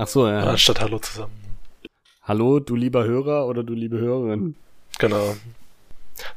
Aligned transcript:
Ach 0.00 0.08
so, 0.08 0.26
ja. 0.26 0.44
Anstatt 0.44 0.80
Hallo 0.80 0.98
zusammen. 0.98 1.32
Hallo, 2.22 2.58
du 2.58 2.74
lieber 2.74 3.04
Hörer 3.04 3.46
oder 3.46 3.62
du 3.62 3.74
liebe 3.74 3.98
Hörerin. 3.98 4.56
Genau. 4.98 5.36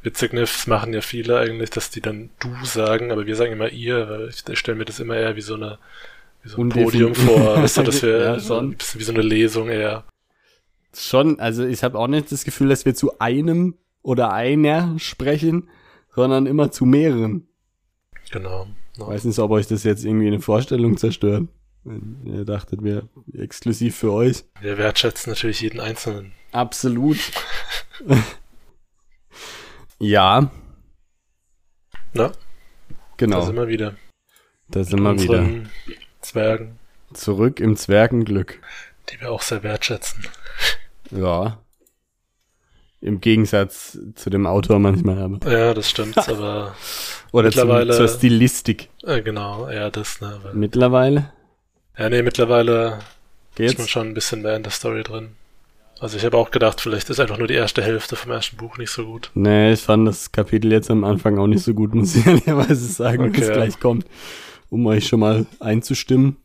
Witzig, 0.02 0.34
ne? 0.34 0.42
Das 0.42 0.68
machen 0.68 0.92
ja 0.94 1.00
viele 1.00 1.40
eigentlich, 1.40 1.70
dass 1.70 1.90
die 1.90 2.02
dann 2.02 2.30
du 2.42 2.50
sagen, 2.66 3.10
aber 3.14 3.26
wir 3.26 3.38
sagen 3.38 3.54
immer 3.54 3.70
ihr, 3.70 4.10
weil 4.10 4.30
ich, 4.30 4.60
stelle 4.60 4.78
mir 4.78 4.84
das 4.84 5.00
immer 5.00 5.16
eher 5.16 5.38
wie 5.38 5.42
so 5.42 5.54
eine 5.54 5.78
wie 6.44 6.50
so 6.50 6.62
ein 6.62 6.68
Podium 6.68 7.16
vor, 7.16 7.56
weißt 7.56 7.78
du, 7.78 7.84
dass 7.84 8.02
wir 8.02 8.18
Ja, 8.22 8.40
so 8.40 8.58
ein 8.58 8.76
bisschen 8.76 9.00
wie 9.00 9.06
so 9.06 9.14
eine 9.14 9.22
Lesung 9.22 9.70
eher. 9.70 10.04
Schon, 10.94 11.40
also 11.40 11.64
ich 11.64 11.86
habe 11.86 11.98
auch 11.98 12.08
nicht 12.08 12.34
das 12.34 12.44
Gefühl, 12.44 12.68
dass 12.68 12.84
wir 12.84 12.96
zu 12.96 13.18
einem 13.20 13.76
oder 14.02 14.34
einer 14.34 15.00
sprechen, 15.00 15.70
sondern 16.14 16.48
immer 16.48 16.70
zu 16.72 16.86
mehreren. 16.86 17.48
Genau. 18.30 18.68
Ich 18.92 19.00
Ja. 19.00 19.08
weiß 19.08 19.24
nicht, 19.24 19.40
ob 19.40 19.52
euch 19.52 19.68
das 19.68 19.86
jetzt 19.86 20.04
irgendwie 20.04 20.28
eine 20.28 20.42
Vorstellung 20.42 20.98
zerstört. 20.98 21.48
Ihr 21.86 22.46
dachtet, 22.46 22.82
wir 22.84 23.10
exklusiv 23.38 23.98
für 23.98 24.12
euch. 24.14 24.46
Wir 24.62 24.78
wertschätzen 24.78 25.32
natürlich 25.32 25.60
jeden 25.62 25.80
Einzelnen. 25.82 26.32
Absolut. 26.54 27.18
ja, 30.00 30.50
Na, 32.14 32.32
genau. 33.18 33.40
da 33.40 33.46
sind 33.46 33.56
wir 33.56 33.68
wieder. 33.68 33.96
Da 34.70 34.84
sind 34.84 35.02
wir 35.02 35.20
wieder. 35.20 35.50
Zwergen, 36.22 36.80
Zurück 37.14 37.60
im 37.60 37.76
Zwergenglück. 37.76 38.62
die 39.10 39.20
wir 39.20 39.32
auch 39.32 39.42
sehr 39.42 39.62
wertschätzen. 39.64 40.26
Ja. 41.12 41.60
Im 43.02 43.20
Gegensatz 43.20 44.00
zu 44.16 44.30
dem 44.30 44.46
Autor 44.48 44.80
manchmal 44.80 45.20
aber. 45.22 45.52
Ja, 45.52 45.74
das 45.74 45.90
stimmt, 45.90 46.18
aber 46.30 46.76
Oder 47.34 47.52
zum, 47.52 47.68
Mittlerweile- 47.68 47.94
zur 47.98 48.08
Stilistik. 48.08 48.90
äh, 49.04 49.22
genau, 49.22 49.68
eher 49.68 49.92
das, 49.92 50.22
ne? 50.22 50.40
Weil, 50.44 50.54
Mittlerweile 50.54 51.34
ja, 51.98 52.10
nee, 52.10 52.22
mittlerweile 52.22 53.00
ist 53.56 53.60
man 53.60 53.68
geht's. 53.78 53.90
schon 53.90 54.08
ein 54.10 54.14
bisschen 54.14 54.42
mehr 54.42 54.56
in 54.56 54.64
der 54.64 54.72
Story 54.72 55.04
drin. 55.04 55.30
Also 56.00 56.18
ich 56.18 56.26
habe 56.26 56.38
auch 56.38 56.52
gedacht, 56.52 56.82
vielleicht 56.82 57.10
ist 57.10 57.20
einfach 57.20 57.38
nur 57.38 57.48
die 57.48 57.54
erste 57.54 57.82
Hälfte 57.82 58.16
vom 58.16 58.32
ersten 58.32 58.58
Buch 58.58 58.78
nicht 58.78 58.90
so 58.92 59.06
gut. 59.06 59.32
Nee, 59.36 59.74
ich 59.74 59.80
fand 59.82 60.08
das 60.08 60.32
Kapitel 60.32 60.72
jetzt 60.72 60.92
am 60.92 61.04
Anfang 61.04 61.38
auch 61.38 61.48
nicht 61.48 61.64
so 61.64 61.74
gut, 61.74 61.94
muss 61.96 62.16
ich 62.16 62.26
ehrlicherweise 62.26 62.76
sagen, 62.88 63.30
Okay. 63.30 63.40
bis 63.40 63.52
gleich 63.52 63.80
kommt, 63.80 64.06
um 64.70 64.86
euch 64.88 65.08
schon 65.08 65.20
mal 65.22 65.46
einzustimmen. 65.60 66.38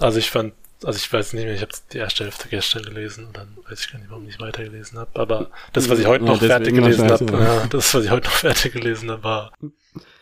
Also 0.00 0.18
ich 0.18 0.30
fand, 0.30 0.54
also 0.84 0.96
ich 0.96 1.12
weiß 1.12 1.34
nicht 1.34 1.44
mehr, 1.44 1.54
ich 1.54 1.62
habe 1.62 1.72
die 1.92 1.98
erste 1.98 2.24
Hälfte 2.24 2.48
gestern 2.48 2.82
gelesen 2.82 3.26
und 3.26 3.36
dann 3.36 3.56
weiß 3.68 3.80
ich 3.80 3.92
gar 3.92 3.98
nicht, 3.98 4.10
warum 4.10 4.28
ich 4.28 4.40
weitergelesen 4.40 4.98
habe. 4.98 5.10
Aber 5.20 5.50
das, 5.72 5.88
was 5.88 5.98
ich 5.98 6.06
heute 6.06 6.24
Ja, 6.24 6.32
noch 6.32 6.40
fertig 6.40 6.74
gelesen 6.74 7.10
habe, 7.10 7.24
ja, 7.32 7.66
das, 7.66 7.94
was 7.94 8.04
ich 8.04 8.10
heute 8.10 8.26
noch 8.28 8.34
fertig 8.36 8.72
gelesen 8.72 9.10
habe, 9.10 9.22
war, 9.22 9.52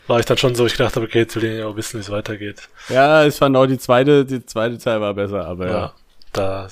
war 0.07 0.19
ich 0.19 0.27
dann 0.27 0.39
schon 0.39 0.55
so, 0.55 0.67
ich 0.67 0.73
gedacht 0.73 0.97
habe, 0.97 1.07
okay, 1.07 1.21
jetzt 1.21 1.37
will 1.37 1.45
ich 1.45 1.59
ja 1.59 1.67
auch 1.67 1.77
wissen, 1.77 1.99
wie 1.99 2.03
es 2.03 2.11
weitergeht. 2.11 2.69
Ja, 2.89 3.25
ich 3.25 3.35
fand 3.35 3.57
auch 3.57 3.67
die 3.67 3.79
zweite, 3.79 4.25
die 4.25 4.45
zweite 4.45 4.79
Teil 4.79 5.01
war 5.01 5.15
besser, 5.15 5.47
aber 5.47 5.67
ja. 5.67 5.73
Ja, 5.73 5.95
da 6.33 6.69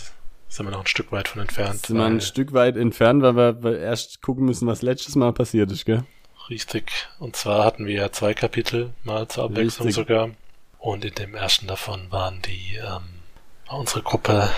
sind 0.48 0.67
wir 0.67 0.71
noch 0.71 0.81
ein 0.81 0.87
Stück 0.87 1.12
weit 1.12 1.28
von 1.28 1.43
entfernt. 1.43 1.87
Sind 1.87 1.98
wir 1.98 2.05
ein 2.05 2.21
Stück 2.21 2.53
weit 2.53 2.77
entfernt, 2.77 3.23
weil 3.23 3.37
wir, 3.37 3.62
weil 3.62 3.73
wir 3.75 3.81
erst 3.81 4.23
gucken 4.23 4.47
müssen, 4.47 4.67
was 4.67 4.83
letztes 4.83 5.15
Mal 5.15 5.33
passiert 5.33 5.71
ist, 5.71 5.84
gell? 5.84 6.05
Richtig. 6.48 7.09
Und 7.19 7.37
zwar 7.37 7.65
hatten 7.65 7.87
wir 7.87 7.95
ja 7.95 8.12
zwei 8.12 8.33
Kapitel 8.33 8.95
mal 9.05 9.28
zur 9.28 9.44
Abwechslung 9.44 9.87
Richtig. 9.89 10.06
sogar. 10.06 10.31
Und 10.78 11.05
in 11.05 11.15
dem 11.15 11.34
ersten 11.34 11.66
davon 11.66 12.10
waren 12.10 12.41
die, 12.43 12.77
ähm, 12.77 13.16
unsere 13.69 14.03
Gruppe 14.03 14.50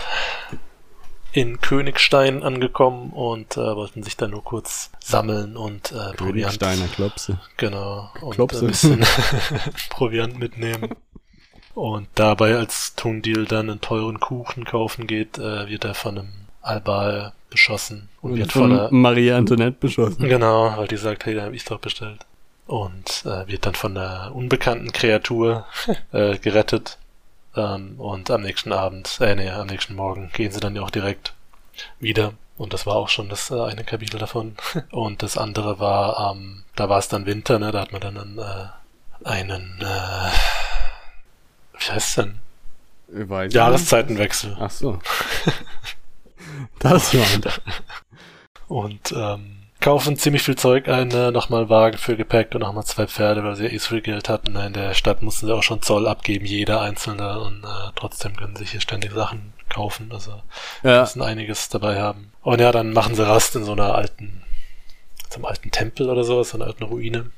in 1.33 1.61
Königstein 1.61 2.43
angekommen 2.43 3.11
und 3.11 3.57
äh, 3.57 3.77
wollten 3.77 4.03
sich 4.03 4.17
dann 4.17 4.31
nur 4.31 4.43
kurz 4.43 4.91
sammeln 4.99 5.57
und 5.57 5.93
äh, 5.93 6.13
Proviant, 6.15 6.19
Königsteiner 6.59 6.89
Klopse. 6.89 7.39
genau, 7.57 8.11
und 8.23 8.35
Klopse. 8.35 8.61
ein 8.61 8.67
bisschen 8.69 9.05
Proviant 9.91 10.39
mitnehmen. 10.39 10.95
Und 11.75 12.09
dabei, 12.17 12.57
als 12.57 12.97
Tundil 12.97 13.45
dann 13.45 13.71
einen 13.71 13.81
teuren 13.81 14.19
Kuchen 14.19 14.65
kaufen 14.65 15.07
geht, 15.07 15.39
äh, 15.39 15.69
wird 15.69 15.85
er 15.85 15.95
von 15.95 16.19
einem 16.19 16.33
Albal 16.61 17.33
beschossen 17.51 18.09
und, 18.21 18.33
Und 18.33 18.39
wird 18.39 18.53
von 18.53 18.77
von 18.77 19.01
Maria 19.01 19.37
Antoinette 19.37 19.77
beschossen. 19.79 20.29
Genau, 20.29 20.77
weil 20.77 20.89
die 20.89 20.97
sagt, 20.97 21.25
hey, 21.25 21.35
da 21.35 21.43
habe 21.43 21.55
ich 21.55 21.65
doch 21.65 21.79
bestellt. 21.79 22.27
Und 22.67 23.25
äh, 23.25 23.47
wird 23.47 23.65
dann 23.65 23.75
von 23.75 23.95
der 23.95 24.33
unbekannten 24.35 24.93
Kreatur 24.93 25.67
äh, 26.13 26.37
gerettet. 26.39 26.99
Ähm, 27.59 27.99
und 27.99 28.31
am 28.31 28.43
nächsten 28.43 28.73
Abend, 28.73 29.19
äh, 29.21 29.35
nee, 29.35 29.51
am 29.51 29.67
nächsten 29.67 29.95
Morgen 29.95 30.31
gehen 30.33 30.53
sie 30.53 30.61
dann 30.61 30.77
ja 30.77 30.83
auch 30.83 30.91
direkt 30.91 31.35
wieder. 32.01 32.33
Und 32.57 32.73
das 32.73 32.87
war 32.87 32.97
auch 32.97 33.09
schon 33.09 33.29
das 33.29 33.51
äh, 33.51 33.61
eine 33.61 33.85
Kapitel 33.85 34.19
davon. 34.19 34.57
Und 34.91 35.23
das 35.23 35.37
andere 35.37 35.79
war, 35.79 36.33
ähm, 36.33 36.65
da 36.75 36.89
war 36.89 36.99
es 36.99 37.09
dann 37.09 37.27
Winter, 37.27 37.59
ne? 37.59 37.71
Da 37.73 37.81
hat 37.81 37.93
man 37.93 38.01
dann 38.01 38.17
einen, 38.17 38.39
äh, 38.39 38.67
einen 39.25 39.81
äh, 39.81 40.31
wie 41.79 41.93
heißt 41.93 42.09
es 42.09 42.15
denn? 42.17 42.39
Weiß. 43.09 43.53
Jahreszeitenwechsel. 43.53 44.57
Ach 44.61 44.71
so. 44.71 44.99
Das 46.79 47.15
war 47.15 47.53
und 48.69 49.13
ähm, 49.13 49.58
kaufen 49.81 50.17
ziemlich 50.17 50.43
viel 50.43 50.57
Zeug 50.57 50.89
ein, 50.89 51.09
ne? 51.09 51.31
nochmal 51.33 51.69
Wagen 51.69 51.99
für 51.99 52.17
Gepäck 52.17 52.55
und 52.55 52.61
nochmal 52.61 52.85
zwei 52.85 53.07
Pferde, 53.07 53.45
weil 53.45 53.57
sie 53.57 53.65
ja 53.65 53.71
eh 53.71 53.79
so 53.79 53.91
viel 53.91 54.01
Geld 54.01 54.29
hatten. 54.29 54.53
Ne? 54.53 54.67
In 54.67 54.73
der 54.73 54.95
Stadt 54.95 55.23
mussten 55.23 55.47
sie 55.47 55.55
auch 55.55 55.63
schon 55.63 55.83
Zoll 55.83 56.07
abgeben, 56.07 56.45
jeder 56.45 56.81
Einzelne, 56.81 57.41
und 57.41 57.65
äh, 57.65 57.93
trotzdem 57.95 58.37
können 58.37 58.57
sie 58.57 58.65
hier 58.65 58.81
ständig 58.81 59.13
Sachen 59.13 59.53
kaufen. 59.69 60.11
Also 60.13 60.43
ja. 60.83 61.01
müssen 61.01 61.23
einiges 61.23 61.69
dabei 61.69 62.01
haben. 62.01 62.33
Und 62.43 62.61
ja, 62.61 62.73
dann 62.73 62.93
machen 62.93 63.15
sie 63.15 63.27
Rast 63.27 63.55
in 63.57 63.65
so 63.65 63.73
einer 63.73 63.95
alten, 63.95 64.43
so 65.29 65.37
einem 65.37 65.45
alten 65.45 65.71
Tempel 65.71 66.11
oder 66.11 66.25
sowas, 66.25 66.51
so 66.51 66.59
einer 66.59 66.67
alten 66.67 66.85
Ruine, 66.85 67.31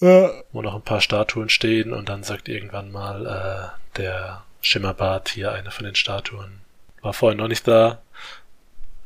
ja. 0.00 0.30
wo 0.52 0.62
noch 0.62 0.74
ein 0.74 0.82
paar 0.82 1.00
Statuen 1.00 1.48
stehen 1.48 1.92
und 1.92 2.08
dann 2.08 2.22
sagt 2.22 2.48
irgendwann 2.48 2.92
mal 2.92 3.26
äh, 3.26 3.98
der 3.98 4.44
Schimmerbart 4.60 5.28
hier, 5.30 5.52
eine 5.52 5.70
von 5.70 5.84
den 5.84 5.96
Statuen, 5.96 6.60
war 7.00 7.12
vorher 7.12 7.36
noch 7.36 7.48
nicht 7.48 7.66
da. 7.66 8.02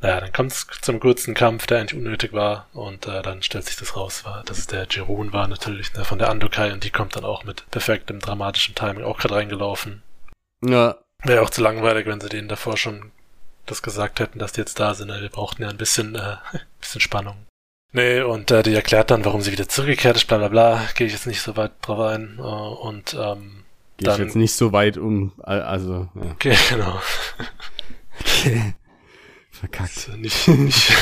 Naja, 0.01 0.21
dann 0.21 0.33
kommt 0.33 0.53
es 0.53 0.67
zum 0.83 1.01
kurzen 1.01 1.35
Kampf, 1.35 1.67
der 1.67 1.79
eigentlich 1.81 1.99
unnötig 1.99 2.33
war 2.33 2.67
und 2.75 3.07
äh, 3.07 3.23
dann 3.23 3.43
stellt 3.43 3.65
sich 3.65 3.77
das 3.77 3.97
raus, 3.97 4.25
war, 4.25 4.43
dass 4.45 4.59
es 4.59 4.67
der 4.67 4.87
Jerun 4.91 5.33
war 5.33 5.49
natürlich, 5.49 5.95
ne, 5.95 6.05
von 6.05 6.19
der 6.19 6.29
Andokai 6.31 6.73
und 6.73 6.85
die 6.85 6.91
kommt 6.91 7.17
dann 7.17 7.25
auch 7.25 7.45
mit 7.45 7.65
perfektem 7.71 8.21
dramatischen 8.21 8.75
Timing 8.75 9.05
auch 9.05 9.19
gerade 9.19 9.35
reingelaufen. 9.37 10.03
Ja. 10.63 10.97
Wäre 11.25 11.41
auch 11.43 11.51
zu 11.51 11.63
langweilig, 11.63 12.07
wenn 12.07 12.21
sie 12.21 12.29
denen 12.29 12.49
davor 12.49 12.77
schon 12.77 13.11
das 13.65 13.83
gesagt 13.83 14.21
hätten, 14.21 14.39
dass 14.39 14.53
die 14.53 14.61
jetzt 14.61 14.79
da 14.79 14.95
sind. 14.95 15.09
ne? 15.09 15.21
Wir 15.23 15.31
brauchten 15.31 15.63
ja 15.63 15.69
ein 15.71 15.77
bisschen, 15.79 16.15
äh, 16.15 16.37
bisschen 16.81 17.01
Spannung. 17.01 17.37
Nee, 17.93 18.21
und 18.21 18.51
äh, 18.51 18.63
die 18.63 18.75
erklärt 18.75 19.11
dann, 19.11 19.25
warum 19.25 19.41
sie 19.41 19.51
wieder 19.53 19.69
zurückgekehrt 19.69 20.17
ist, 20.17 20.27
bla 20.27 20.37
bla 20.39 20.49
bla. 20.49 20.83
Gehe 20.95 21.07
ich 21.07 21.15
jetzt 21.15 21.27
nicht 21.27 21.41
so 21.41 21.57
weit 21.57 21.73
drauf 21.81 22.01
ein. 22.01 22.37
Äh, 22.39 22.43
und 22.43 23.15
ähm, 23.15 23.65
Gehe 23.97 24.13
ich 24.13 24.19
jetzt 24.19 24.37
nicht 24.37 24.53
so 24.55 24.73
weit 24.73 24.99
um, 24.99 25.33
al- 25.43 25.63
also, 25.63 26.09
ja. 26.15 26.23
okay, 26.33 26.55
genau. 26.69 27.01
Verkackt. 29.61 30.11
Nicht, 30.19 30.49
nicht 30.49 30.93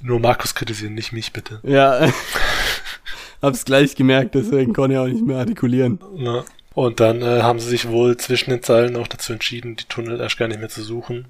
Nur 0.00 0.20
Markus 0.20 0.54
kritisieren, 0.54 0.94
nicht 0.94 1.12
mich 1.12 1.32
bitte. 1.32 1.60
Ja. 1.64 2.12
Hab's 3.42 3.64
gleich 3.64 3.94
gemerkt, 3.96 4.34
deswegen 4.34 4.72
konnte 4.72 4.94
ich 4.94 4.98
auch 5.00 5.06
nicht 5.06 5.24
mehr 5.24 5.38
artikulieren. 5.38 6.00
Na. 6.16 6.44
Und 6.74 7.00
dann 7.00 7.22
äh, 7.22 7.42
haben 7.42 7.58
sie 7.58 7.68
sich 7.68 7.88
wohl 7.88 8.16
zwischen 8.16 8.50
den 8.50 8.62
Zeilen 8.62 8.96
auch 8.96 9.08
dazu 9.08 9.32
entschieden, 9.32 9.76
die 9.76 9.84
Tunnel 9.84 10.20
erst 10.20 10.38
gar 10.38 10.46
nicht 10.48 10.60
mehr 10.60 10.68
zu 10.68 10.82
suchen 10.82 11.26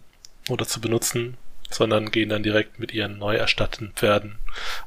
oder 0.50 0.66
zu 0.66 0.80
benutzen, 0.80 1.36
sondern 1.70 2.10
gehen 2.10 2.28
dann 2.28 2.42
direkt 2.42 2.78
mit 2.78 2.92
ihren 2.92 3.18
neu 3.18 3.36
erstatteten 3.36 3.92
Pferden 3.94 4.36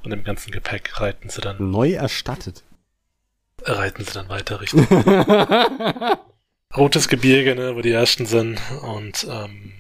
und 0.04 0.12
dem 0.12 0.24
ganzen 0.24 0.52
Gepäck 0.52 1.00
reiten 1.00 1.30
sie 1.30 1.42
dann, 1.42 1.72
Neu 1.72 1.94
erstattet. 1.94 2.64
reiten 3.64 4.04
sie 4.04 4.14
dann 4.14 4.30
weiter 4.30 4.62
Richtung 4.62 4.88
Rotes 6.76 7.08
Gebirge, 7.08 7.56
ne, 7.56 7.76
wo 7.76 7.82
die 7.82 7.92
ersten 7.92 8.26
sind. 8.26 8.60
Und 8.82 9.28
ähm, 9.30 9.74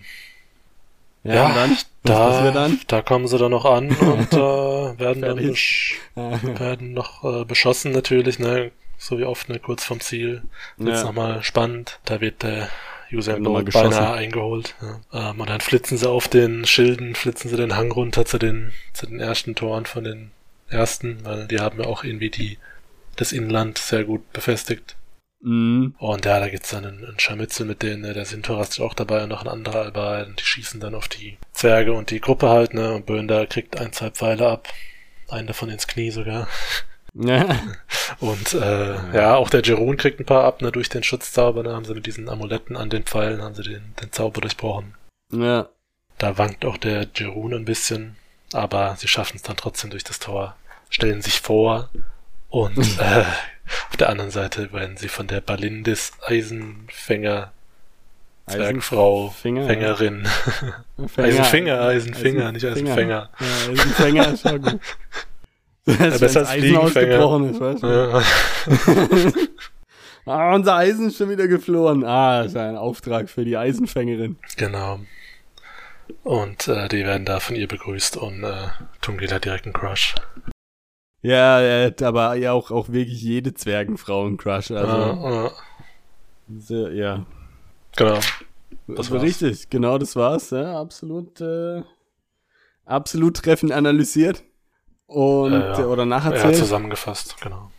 Ja, 1.23 1.47
und 1.47 1.55
dann? 1.55 1.77
Da, 2.03 2.51
dann? 2.51 2.79
da 2.87 3.01
kommen 3.03 3.27
sie 3.27 3.37
dann 3.37 3.51
noch 3.51 3.65
an 3.65 3.89
und 3.95 4.33
äh, 4.33 4.37
werden 4.99 5.21
dann 5.21 5.35
besch 5.37 5.99
werden 6.15 6.93
noch 6.93 7.23
äh, 7.23 7.45
beschossen 7.45 7.91
natürlich, 7.91 8.39
ne? 8.39 8.71
So 8.97 9.17
wie 9.19 9.23
oft, 9.25 9.49
ne, 9.49 9.59
kurz 9.59 9.83
vom 9.83 9.99
Ziel. 9.99 10.43
Wird's 10.77 10.99
Ja. 11.01 11.05
nochmal 11.05 11.43
spannend. 11.43 11.99
Da 12.05 12.21
wird 12.21 12.43
der 12.43 12.69
nochmal 13.11 13.63
Bolt 13.63 13.73
beinahe 13.73 14.13
eingeholt. 14.13 14.75
Ja. 15.11 15.31
Ähm, 15.31 15.39
und 15.41 15.49
dann 15.49 15.59
flitzen 15.61 15.97
sie 15.97 16.09
auf 16.09 16.27
den 16.27 16.65
Schilden, 16.65 17.13
flitzen 17.15 17.49
sie 17.49 17.57
den 17.57 17.75
Hang 17.75 17.91
runter 17.91 18.25
zu 18.25 18.37
den, 18.37 18.71
zu 18.93 19.05
den 19.07 19.19
ersten 19.19 19.53
Toren 19.55 19.85
von 19.85 20.03
den 20.03 20.31
ersten, 20.69 21.19
weil 21.23 21.47
die 21.47 21.59
haben 21.59 21.79
ja 21.81 21.87
auch 21.87 22.03
irgendwie 22.03 22.29
die, 22.29 22.57
das 23.15 23.31
Inland 23.31 23.77
sehr 23.77 24.03
gut 24.05 24.31
befestigt. 24.33 24.95
Mhm. 25.41 25.95
Und 25.97 26.25
ja, 26.25 26.39
da 26.39 26.49
gibt's 26.49 26.69
dann 26.69 26.85
einen, 26.85 27.05
einen 27.05 27.19
Scharmützel 27.19 27.65
mit 27.65 27.81
denen, 27.81 28.01
ne? 28.01 28.13
der 28.13 28.25
Sintorast 28.25 28.73
ist 28.73 28.79
auch 28.79 28.93
dabei 28.93 29.23
und 29.23 29.29
noch 29.29 29.41
ein 29.41 29.47
anderer 29.47 29.81
Albal 29.81 30.25
und 30.25 30.39
die 30.39 30.45
schießen 30.45 30.79
dann 30.79 30.95
auf 30.95 31.07
die 31.07 31.37
Zwerge 31.53 31.93
und 31.93 32.11
die 32.11 32.21
Gruppe 32.21 32.49
halt, 32.49 32.73
ne, 32.73 32.93
und 32.93 33.05
Böhnder 33.05 33.47
kriegt 33.47 33.79
ein, 33.79 33.91
zwei 33.93 34.11
Pfeile 34.11 34.47
ab. 34.47 34.67
Einen 35.29 35.47
davon 35.47 35.69
ins 35.69 35.87
Knie 35.87 36.11
sogar. 36.11 36.47
Ja. 37.13 37.59
Und 38.19 38.53
äh, 38.53 39.15
ja, 39.15 39.35
auch 39.35 39.49
der 39.49 39.61
Jerun 39.63 39.97
kriegt 39.97 40.19
ein 40.19 40.25
paar 40.25 40.43
ab, 40.43 40.61
ne, 40.61 40.71
durch 40.71 40.89
den 40.89 41.03
Schutzzauber, 41.03 41.63
da 41.63 41.73
haben 41.73 41.85
sie 41.85 41.93
mit 41.93 42.05
diesen 42.05 42.29
Amuletten 42.29 42.75
an 42.75 42.89
den 42.89 43.03
Pfeilen, 43.03 43.41
haben 43.41 43.55
sie 43.55 43.63
den, 43.63 43.93
den 44.01 44.11
Zauber 44.11 44.41
durchbrochen. 44.41 44.95
Ja. 45.31 45.69
Da 46.17 46.37
wankt 46.37 46.65
auch 46.65 46.77
der 46.77 47.07
Jerun 47.15 47.53
ein 47.53 47.65
bisschen, 47.65 48.17
aber 48.53 48.95
sie 48.97 49.07
schaffen 49.07 49.37
es 49.37 49.41
dann 49.41 49.57
trotzdem 49.57 49.89
durch 49.89 50.03
das 50.03 50.19
Tor, 50.19 50.55
stellen 50.89 51.21
sich 51.21 51.41
vor 51.41 51.89
und 52.49 52.77
äh, 52.99 53.23
Auf 53.89 53.97
der 53.97 54.09
anderen 54.09 54.31
Seite 54.31 54.71
werden 54.73 54.97
sie 54.97 55.07
von 55.09 55.27
der 55.27 55.41
Balindis 55.41 56.11
Eisenfänger 56.25 57.51
Zwergfrau, 58.47 59.29
Finger, 59.29 59.65
Fängerin. 59.67 60.27
Fänger. 61.07 61.27
Eisenfinger, 61.27 61.81
Eisenfinger, 61.81 62.51
nicht 62.51 62.65
Eisenfinger. 62.65 63.29
Eisenfänger. 63.39 63.67
Ja, 63.67 63.71
Eisenfänger 63.71 64.33
ist 64.33 64.41
schon 64.47 64.61
gut. 64.61 64.79
Das 65.85 65.97
Ja, 65.99 66.17
besser 66.17 66.39
als 66.41 66.49
Eisen 66.49 66.59
Fliegenfänger. 66.61 67.25
ausgebrochen 67.25 67.49
ist, 67.51 67.59
weißt 67.59 67.83
du? 67.83 67.87
Ja, 67.87 69.33
Ah, 70.25 70.53
unser 70.53 70.75
Eisen 70.75 71.07
ist 71.07 71.17
schon 71.17 71.29
wieder 71.31 71.47
geflohen. 71.47 72.03
Ah, 72.05 72.43
das 72.43 72.51
ist 72.51 72.57
ein 72.57 72.75
Auftrag 72.77 73.27
für 73.29 73.43
die 73.43 73.57
Eisenfängerin. 73.57 74.37
genau. 74.57 74.99
Und 76.23 76.67
äh, 76.67 76.87
die 76.89 77.05
werden 77.05 77.25
da 77.25 77.39
von 77.39 77.55
ihr 77.55 77.67
begrüßt 77.67 78.17
und 78.17 78.43
äh, 78.43 78.67
Tungela 79.01 79.39
direkt 79.39 79.65
einen 79.65 79.73
Crush. 79.73 80.13
Ja, 81.21 81.59
er 81.59 81.87
hat 81.87 82.01
aber 82.01 82.35
ja 82.35 82.51
auch, 82.51 82.71
auch 82.71 82.89
wirklich 82.89 83.21
jede 83.21 83.53
Zwergenfrau 83.53 84.25
einen 84.25 84.37
Crush. 84.37 84.71
Also, 84.71 84.97
Ja, 84.97 85.43
ja, 85.43 85.51
sehr, 86.57 86.93
ja. 86.93 87.25
genau. 87.95 88.19
Das 88.87 89.07
So 89.07 89.13
war's. 89.13 89.23
Richtig, 89.23 89.69
genau 89.69 89.97
das 89.97 90.15
war's. 90.15 90.49
Ja, 90.49 90.79
absolut, 90.79 91.39
äh, 91.41 91.83
absolut 92.85 93.37
treffend 93.37 93.71
analysiert. 93.71 94.43
Und, 95.05 95.51
Ja, 95.53 95.79
ja. 95.79 95.85
oder 95.85 96.03
Ja, 96.03 96.07
nacherzählt. 96.07 96.55
zusammengefasst, 96.55 97.35
genau. 97.41 97.69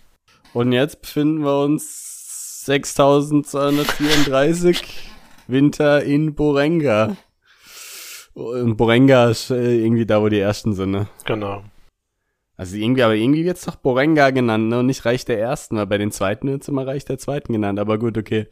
Und 0.53 0.73
jetzt 0.73 1.03
befinden 1.03 1.43
wir 1.43 1.63
uns 1.65 2.63
6234 2.67 5.11
Winter 5.49 6.03
in 6.05 6.35
Borenga. 6.35 7.17
Und 8.35 8.77
Borenga 8.77 9.31
ist 9.31 9.51
äh, 9.51 9.79
irgendwie 9.83 10.07
da, 10.07 10.23
wo 10.23 10.29
die 10.29 10.39
ersten 10.39 10.75
sind, 10.75 10.93
ne? 10.93 11.09
Genau. 11.25 11.65
Also 12.57 12.77
irgendwie, 12.77 13.03
aber 13.03 13.15
irgendwie 13.15 13.45
wird's 13.45 13.65
doch 13.65 13.77
Borenga 13.77 14.31
genannt, 14.31 14.69
ne? 14.69 14.81
Und 14.81 14.87
nicht 14.87 15.05
Reich 15.05 15.25
der 15.25 15.41
Ersten, 15.41 15.77
weil 15.77 15.87
bei 15.87 15.99
den 15.99 16.13
Zweiten 16.13 16.49
wird's 16.49 16.69
immer 16.69 16.87
Reich 16.87 17.05
der 17.05 17.19
Zweiten 17.19 17.53
genannt. 17.53 17.79
Aber 17.79 17.99
gut, 17.99 18.19
okay. 18.19 18.47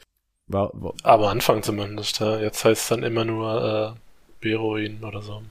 War, 0.47 0.71
war, 0.75 0.95
Aber 1.03 1.31
Anfang 1.31 1.63
zumindest, 1.63 2.21
ja. 2.21 2.39
Jetzt 2.39 2.65
heißt 2.65 2.83
es 2.83 2.89
dann 2.89 3.03
immer 3.03 3.25
nur 3.25 3.95
äh, 3.97 4.01
Beruin 4.41 5.05
oder 5.05 5.23
so. 5.23 5.43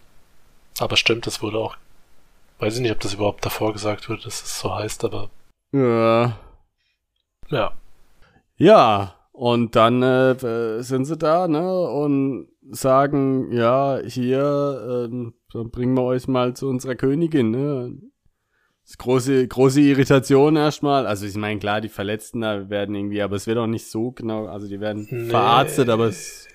Aber 0.79 0.97
stimmt, 0.97 1.27
es 1.27 1.41
wurde 1.41 1.57
auch. 1.57 1.77
Weiß 2.59 2.75
ich 2.75 2.81
nicht, 2.81 2.91
ob 2.91 2.99
das 2.99 3.13
überhaupt 3.13 3.45
davor 3.45 3.71
gesagt 3.71 4.09
wurde, 4.09 4.23
dass 4.23 4.41
es 4.43 4.59
so 4.59 4.75
heißt, 4.75 5.05
aber 5.05 5.29
ja. 5.71 6.37
ja. 7.49 7.71
Ja, 8.57 9.15
und 9.31 9.75
dann 9.75 10.03
äh, 10.03 10.81
sind 10.81 11.05
sie 11.05 11.17
da, 11.17 11.47
ne, 11.47 11.81
und 11.81 12.49
sagen, 12.71 13.51
ja, 13.53 13.99
hier, 14.05 15.07
ähm, 15.09 15.33
dann 15.53 15.69
bringen 15.71 15.95
wir 15.95 16.03
euch 16.03 16.27
mal 16.27 16.55
zu 16.55 16.67
unserer 16.67 16.95
Königin, 16.95 17.51
ne. 17.51 17.97
Große, 18.97 19.47
große 19.47 19.81
Irritation 19.81 20.55
erstmal. 20.55 21.05
Also 21.05 21.25
ich 21.25 21.35
meine, 21.35 21.59
klar, 21.59 21.79
die 21.81 21.89
Verletzten 21.89 22.41
da 22.41 22.69
werden 22.69 22.95
irgendwie, 22.95 23.21
aber 23.21 23.35
es 23.35 23.45
wird 23.47 23.57
auch 23.57 23.67
nicht 23.67 23.85
so 23.89 24.11
genau, 24.11 24.47
also 24.47 24.67
die 24.67 24.79
werden 24.79 25.07
Nee. 25.09 25.29
verarztet, 25.29 25.89
aber 25.89 26.07
es 26.07 26.47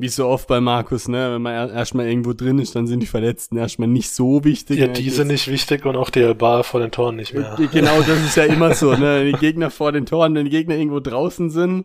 wie 0.00 0.08
so 0.08 0.28
oft 0.28 0.46
bei 0.46 0.60
Markus, 0.60 1.08
ne, 1.08 1.32
wenn 1.32 1.42
man 1.42 1.54
er- 1.54 1.72
erstmal 1.72 2.06
irgendwo 2.06 2.32
drin 2.32 2.60
ist, 2.60 2.76
dann 2.76 2.86
sind 2.86 3.00
die 3.00 3.06
Verletzten 3.08 3.56
erstmal 3.56 3.88
nicht 3.88 4.10
so 4.10 4.44
wichtig. 4.44 4.78
Ja, 4.78 4.86
ne? 4.86 4.92
die 4.92 5.10
sind 5.10 5.26
nicht 5.26 5.48
wichtig 5.48 5.84
und 5.86 5.96
auch 5.96 6.10
die 6.10 6.34
Bar 6.34 6.62
vor 6.62 6.78
den 6.78 6.92
Toren 6.92 7.16
nicht 7.16 7.34
mehr. 7.34 7.56
Genau, 7.72 7.98
das 8.02 8.24
ist 8.24 8.36
ja 8.36 8.44
immer 8.44 8.74
so, 8.74 8.94
ne? 8.94 9.24
Die 9.24 9.32
Gegner 9.32 9.70
vor 9.70 9.90
den 9.90 10.06
Toren, 10.06 10.36
wenn 10.36 10.44
die 10.44 10.52
Gegner 10.52 10.76
irgendwo 10.76 11.00
draußen 11.00 11.50
sind, 11.50 11.84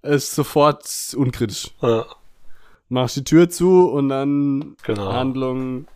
ist 0.00 0.34
sofort 0.34 0.84
unkritisch. 1.14 1.72
Ja, 1.82 2.06
Machst 2.88 3.16
die 3.16 3.24
Tür 3.24 3.50
zu 3.50 3.86
und 3.90 4.08
dann 4.08 4.76
genau. 4.84 5.12
Handlung. 5.12 5.86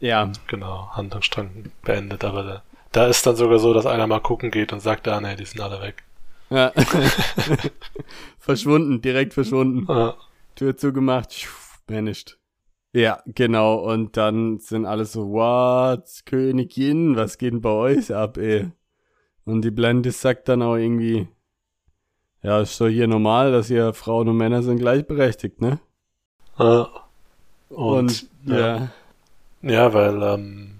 Ja, 0.00 0.30
Genau, 0.46 0.90
Handlungsstrang 0.92 1.70
beendet, 1.82 2.24
aber 2.24 2.42
da, 2.42 2.62
da 2.92 3.06
ist 3.06 3.26
dann 3.26 3.36
sogar 3.36 3.58
so, 3.58 3.72
dass 3.72 3.86
einer 3.86 4.06
mal 4.06 4.20
gucken 4.20 4.50
geht 4.50 4.72
und 4.72 4.80
sagt, 4.80 5.08
ah 5.08 5.20
nee, 5.20 5.36
die 5.36 5.44
sind 5.44 5.60
alle 5.60 5.80
weg. 5.80 6.04
ja. 6.50 6.72
verschwunden, 8.38 9.00
direkt 9.00 9.34
verschwunden. 9.34 9.86
Ja, 9.88 10.14
Tür 10.54 10.76
zugemacht, 10.76 11.32
pfiuh, 11.32 11.50
vanished. 11.88 12.38
Ja, 12.92 13.22
genau. 13.26 13.74
Und 13.74 14.16
dann 14.16 14.58
sind 14.58 14.86
alle 14.86 15.04
so, 15.04 15.28
what, 15.30 16.22
Königin, 16.24 17.14
was 17.14 17.36
geht 17.36 17.52
denn 17.52 17.60
bei 17.60 17.70
euch 17.70 18.14
ab, 18.14 18.38
ey? 18.38 18.70
Und 19.44 19.62
die 19.62 19.70
Blende 19.70 20.12
sagt 20.12 20.48
dann 20.48 20.62
auch 20.62 20.76
irgendwie, 20.76 21.28
ja, 22.42 22.60
ist 22.60 22.80
doch 22.80 22.88
hier 22.88 23.06
normal, 23.06 23.52
dass 23.52 23.68
hier 23.68 23.92
Frauen 23.92 24.28
und 24.28 24.36
Männer 24.38 24.62
sind 24.62 24.78
gleichberechtigt, 24.78 25.60
ne? 25.60 25.78
ja. 26.58 26.88
Und, 27.68 28.28
ja. 28.44 28.58
ja. 28.58 28.88
Ja, 29.66 29.92
weil, 29.92 30.22
ähm, 30.22 30.78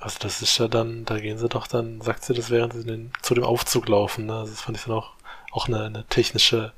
also 0.00 0.18
das 0.20 0.42
ist 0.42 0.58
ja 0.58 0.66
dann, 0.66 1.04
da 1.04 1.18
gehen 1.20 1.38
sie 1.38 1.48
doch 1.48 1.68
dann, 1.68 2.00
sagt 2.00 2.24
sie 2.24 2.34
das, 2.34 2.50
während 2.50 2.72
sie 2.72 2.84
den, 2.84 3.12
zu 3.22 3.34
dem 3.34 3.44
Aufzug 3.44 3.88
laufen, 3.88 4.26
ne? 4.26 4.34
Also 4.34 4.52
das 4.52 4.60
fand 4.62 4.76
ich 4.76 4.84
dann 4.84 4.94
auch, 4.94 5.12
auch 5.52 5.68
eine, 5.68 5.84
eine 5.84 6.04
technische 6.04 6.72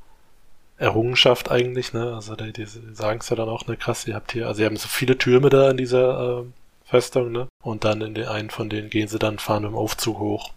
Errungenschaft 0.76 1.50
eigentlich, 1.50 1.94
ne? 1.94 2.14
Also 2.14 2.37
die, 2.37 2.52
die 2.52 2.66
sagen 2.66 3.20
es 3.20 3.31
ja 3.31 3.37
dann 3.37 3.48
auch, 3.48 3.66
ne, 3.66 3.76
krass, 3.78 4.06
ihr 4.06 4.14
habt 4.14 4.32
hier, 4.32 4.48
also 4.48 4.60
ihr 4.60 4.66
haben 4.66 4.76
so 4.76 4.88
viele 4.88 5.16
Türme 5.16 5.48
da 5.48 5.70
in 5.70 5.78
dieser 5.78 6.40
ähm, 6.40 6.52
Festung, 6.84 7.32
ne? 7.32 7.48
Und 7.62 7.84
dann 7.84 8.02
in 8.02 8.14
den 8.14 8.28
einen 8.28 8.50
von 8.50 8.69
denen 8.69 8.90
gehen 8.90 9.08
sie 9.08 9.19
dann, 9.19 9.38
fahren 9.38 9.62
dem 9.62 9.76
Aufzug 9.76 10.19
hoch. 10.19 10.50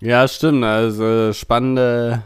Ja, 0.00 0.26
stimmt. 0.28 0.64
Also 0.64 1.32
spannende, 1.34 2.22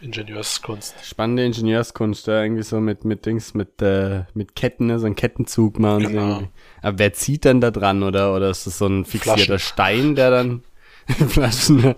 Ingenieurskunst. 0.00 0.94
spannende 1.04 1.44
Ingenieurskunst, 1.44 2.26
ja, 2.26 2.42
irgendwie 2.42 2.62
so 2.62 2.80
mit, 2.80 3.04
mit 3.04 3.24
Dings, 3.26 3.54
mit, 3.54 3.80
äh, 3.82 4.24
mit 4.34 4.54
Ketten, 4.54 4.86
ne, 4.86 4.98
so 4.98 5.06
ein 5.06 5.14
Kettenzug 5.16 5.78
machen 5.78 6.04
Genau. 6.08 6.28
irgendwie. 6.28 6.48
Aber 6.82 6.98
wer 6.98 7.12
zieht 7.12 7.44
dann 7.44 7.60
da 7.60 7.70
dran, 7.70 8.02
oder? 8.02 8.34
Oder 8.34 8.50
ist 8.50 8.66
das 8.66 8.78
so 8.78 8.86
ein 8.86 9.04
fixierter 9.04 9.40
Flaschen. 9.44 9.58
Stein, 9.58 10.14
der 10.14 10.30
dann 10.30 10.62
Flaschen, 11.28 11.76
ne? 11.80 11.96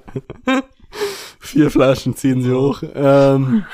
Vier 1.40 1.70
Flaschen 1.70 2.14
ziehen 2.16 2.42
sie 2.42 2.52
hoch. 2.52 2.82
Ähm, 2.94 3.64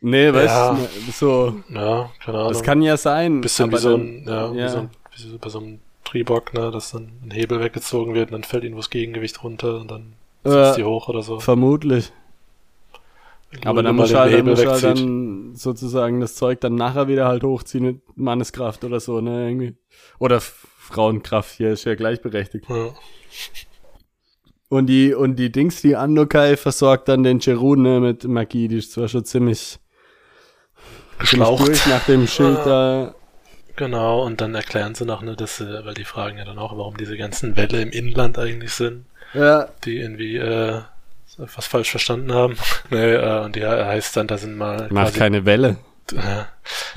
nee, 0.00 0.32
weißt 0.32 0.46
Ja. 0.46 0.72
du, 1.06 1.12
so, 1.12 1.54
Ja, 1.68 2.10
keine 2.24 2.38
Ahnung. 2.38 2.52
das 2.52 2.62
kann 2.62 2.82
ja 2.82 2.96
sein. 2.96 3.40
bisschen 3.40 3.70
wie 3.72 3.76
so 3.76 3.90
dann- 3.96 4.00
ein, 4.00 4.24
ja, 4.26 4.52
ja. 4.52 4.66
Wie, 4.66 4.68
so 4.70 4.78
ein, 4.78 4.90
wie 5.16 5.22
so 5.22 5.38
bei 5.38 5.48
so 5.48 5.58
einem 5.60 5.80
Triebock, 6.04 6.54
ne, 6.54 6.70
dass 6.70 6.92
dann 6.92 7.10
ein 7.24 7.30
Hebel 7.30 7.60
weggezogen 7.60 8.14
wird 8.14 8.28
und 8.30 8.32
dann 8.32 8.44
fällt 8.44 8.64
irgendwo 8.64 8.80
das 8.80 8.90
Gegengewicht 8.90 9.42
runter 9.42 9.80
und 9.80 9.90
dann 9.90 10.12
Äh, 10.44 10.50
sitzt 10.50 10.78
die 10.78 10.84
hoch 10.84 11.08
oder 11.08 11.22
so. 11.22 11.40
Vermutlich. 11.40 12.12
Aber 13.64 13.82
dann 13.82 13.96
Nur 13.96 14.04
muss 14.04 14.14
halt, 14.14 14.34
dann 14.34 14.44
muss 14.44 14.64
halt 14.64 14.82
dann 14.84 15.54
sozusagen 15.54 16.20
das 16.20 16.34
Zeug 16.34 16.60
dann 16.60 16.74
nachher 16.74 17.08
wieder 17.08 17.26
halt 17.26 17.42
hochziehen 17.42 17.84
mit 17.84 18.00
Manneskraft 18.14 18.84
oder 18.84 19.00
so, 19.00 19.20
ne, 19.20 19.48
irgendwie. 19.48 19.76
Oder 20.18 20.40
Frauenkraft, 20.40 21.56
hier 21.56 21.72
ist 21.72 21.84
ja 21.84 21.94
gleichberechtigt. 21.94 22.68
Ja. 22.68 22.90
Und 24.68 24.86
die, 24.86 25.14
und 25.14 25.36
die 25.36 25.50
Dings, 25.50 25.80
die 25.80 25.96
Andokai 25.96 26.58
versorgt 26.58 27.08
dann 27.08 27.22
den 27.22 27.40
Cherun, 27.40 27.82
ne, 27.82 28.00
mit 28.00 28.24
Magie, 28.24 28.68
die 28.68 28.78
ist 28.78 28.92
zwar 28.92 29.08
schon 29.08 29.24
ziemlich, 29.24 29.78
Geschlaucht. 31.18 31.66
durch 31.66 31.86
nach 31.86 32.04
dem 32.04 32.26
Schild 32.26 32.58
da. 32.64 33.14
Genau, 33.76 34.24
und 34.24 34.40
dann 34.40 34.54
erklären 34.54 34.94
sie 34.94 35.06
noch, 35.06 35.22
ne, 35.22 35.36
dass 35.36 35.56
sie, 35.56 35.84
weil 35.84 35.94
die 35.94 36.04
fragen 36.04 36.36
ja 36.36 36.44
dann 36.44 36.58
auch, 36.58 36.76
warum 36.76 36.96
diese 36.96 37.16
ganzen 37.16 37.56
Wälle 37.56 37.80
im 37.80 37.90
Inland 37.90 38.38
eigentlich 38.38 38.72
sind, 38.72 39.06
Ja, 39.34 39.68
die 39.84 39.98
irgendwie 39.98 40.36
äh, 40.36 40.80
was 41.38 41.66
falsch 41.66 41.90
verstanden 41.90 42.32
haben. 42.32 42.56
nee, 42.90 43.14
äh, 43.14 43.40
und 43.44 43.56
ja, 43.56 43.86
heißt 43.86 44.16
dann, 44.16 44.26
da 44.26 44.38
sind 44.38 44.56
mal 44.56 44.88
macht 44.90 45.14
keine 45.14 45.44
Welle. 45.46 45.76
äh, 46.12 46.44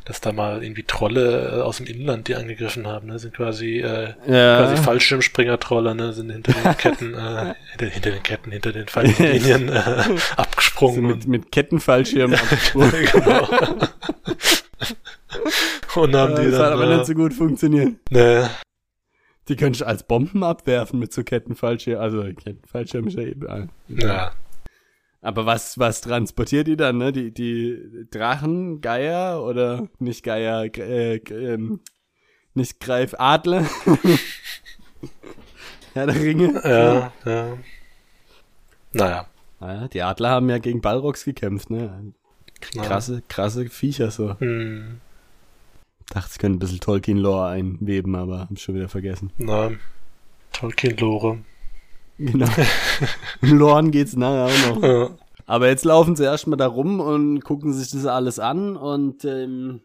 dass 0.06 0.20
da 0.22 0.32
mal 0.32 0.64
irgendwie 0.64 0.84
Trolle 0.84 1.58
äh, 1.60 1.62
aus 1.62 1.78
dem 1.78 1.86
Inland 1.86 2.28
die 2.28 2.36
angegriffen 2.36 2.88
haben, 2.88 3.08
ne, 3.08 3.20
sind 3.20 3.34
quasi 3.36 3.80
äh, 3.80 4.14
Ja. 4.26 4.60
quasi 4.66 4.78
Fallschirmspringertrolle, 4.82 5.96
ne, 5.96 6.14
sind 6.14 6.32
hinter 6.32 6.54
den 6.54 6.78
Ketten, 6.78 7.14
äh, 7.14 7.54
hinter, 7.72 7.86
hinter 7.94 8.12
den 8.12 8.24
Ketten, 8.24 8.52
hinter 8.52 8.72
den 8.72 8.88
Falllinien 8.88 9.70
äh, 9.74 10.04
abgesprungen. 10.38 11.06
mit, 11.06 11.28
mit 11.28 11.52
Kettenfallschirm 11.52 12.34
abgesprungen. 12.36 12.92
genau. 13.12 13.48
und 15.96 16.16
haben 16.16 16.36
die 16.36 16.50
das 16.52 16.60
hat 16.60 16.68
dann, 16.68 16.74
aber 16.74 16.90
äh, 16.90 16.96
nicht 16.98 17.06
so 17.06 17.14
gut 17.14 17.34
funktioniert. 17.34 17.94
ne, 18.10 18.50
Die 19.48 19.56
können 19.56 19.74
ich 19.74 19.86
als 19.86 20.04
Bomben 20.04 20.44
abwerfen 20.44 21.00
mit 21.00 21.14
so 21.14 21.24
Kettenfallschirm. 21.24 22.00
Also 22.00 22.24
Kettenfallschirm 22.24 23.08
ist 23.08 23.18
ja 23.18 23.24
eben. 23.24 23.70
ja, 23.88 24.32
Aber 25.22 25.46
was, 25.46 25.78
was 25.80 26.02
transportiert 26.02 26.68
die 26.68 26.78
dann, 26.78 26.98
ne? 26.98 27.12
Die, 27.12 27.34
die 27.34 28.06
Drachen, 28.12 28.82
Geier 28.82 29.44
oder 29.44 29.88
nicht 30.00 30.24
Geier, 30.24 30.66
äh, 30.78 31.18
ähm, 31.18 31.80
nicht 32.54 32.80
Greif, 32.80 33.16
Adler? 33.18 33.66
ja, 35.96 36.06
der 36.06 36.16
Ringe. 36.16 36.62
ja, 36.64 37.12
ja. 37.26 37.58
Naja, 38.94 39.28
Naja, 39.60 39.88
die 39.88 40.02
Adler 40.02 40.30
haben 40.30 40.50
ja 40.50 40.58
gegen 40.58 40.82
Balrogs 40.82 41.24
gekämpft, 41.24 41.70
ne? 41.70 42.14
Ja. 42.74 42.84
Krasse, 42.84 43.24
krasse 43.28 43.70
Viecher 43.70 44.12
so. 44.12 44.40
hm, 44.40 45.00
Dachte, 46.14 46.30
ich 46.34 46.40
könnte 46.40 46.58
ein 46.58 46.60
bisschen 46.60 46.80
Tolkien-Lore 46.82 47.48
einweben, 47.48 48.16
aber 48.16 48.42
hab 48.42 48.60
schon 48.60 48.76
wieder 48.76 48.90
vergessen. 48.90 49.32
na, 49.38 49.72
Tolkien-Lore. 50.54 51.40
Genau. 52.18 52.48
Loren 53.42 53.92
geht's 53.92 54.16
nachher 54.16 54.46
auch 54.46 54.76
noch. 54.76 54.84
Ja, 54.84 55.10
Aber 55.48 55.68
jetzt 55.70 55.86
laufen 55.86 56.16
sie 56.16 56.24
erstmal 56.26 56.58
da 56.58 56.68
rum 56.68 57.00
und 57.00 57.42
gucken 57.44 57.74
sich 57.74 57.90
das 57.92 58.06
alles 58.06 58.38
an 58.40 58.76
und 58.78 59.26
ähm, 59.26 59.82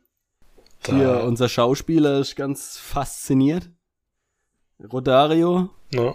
hier 0.85 1.23
unser 1.25 1.49
Schauspieler 1.49 2.19
ist 2.19 2.37
ganz 2.37 2.77
fasziniert. 2.77 3.71
Rodario. 4.93 5.71
ja. 5.95 6.15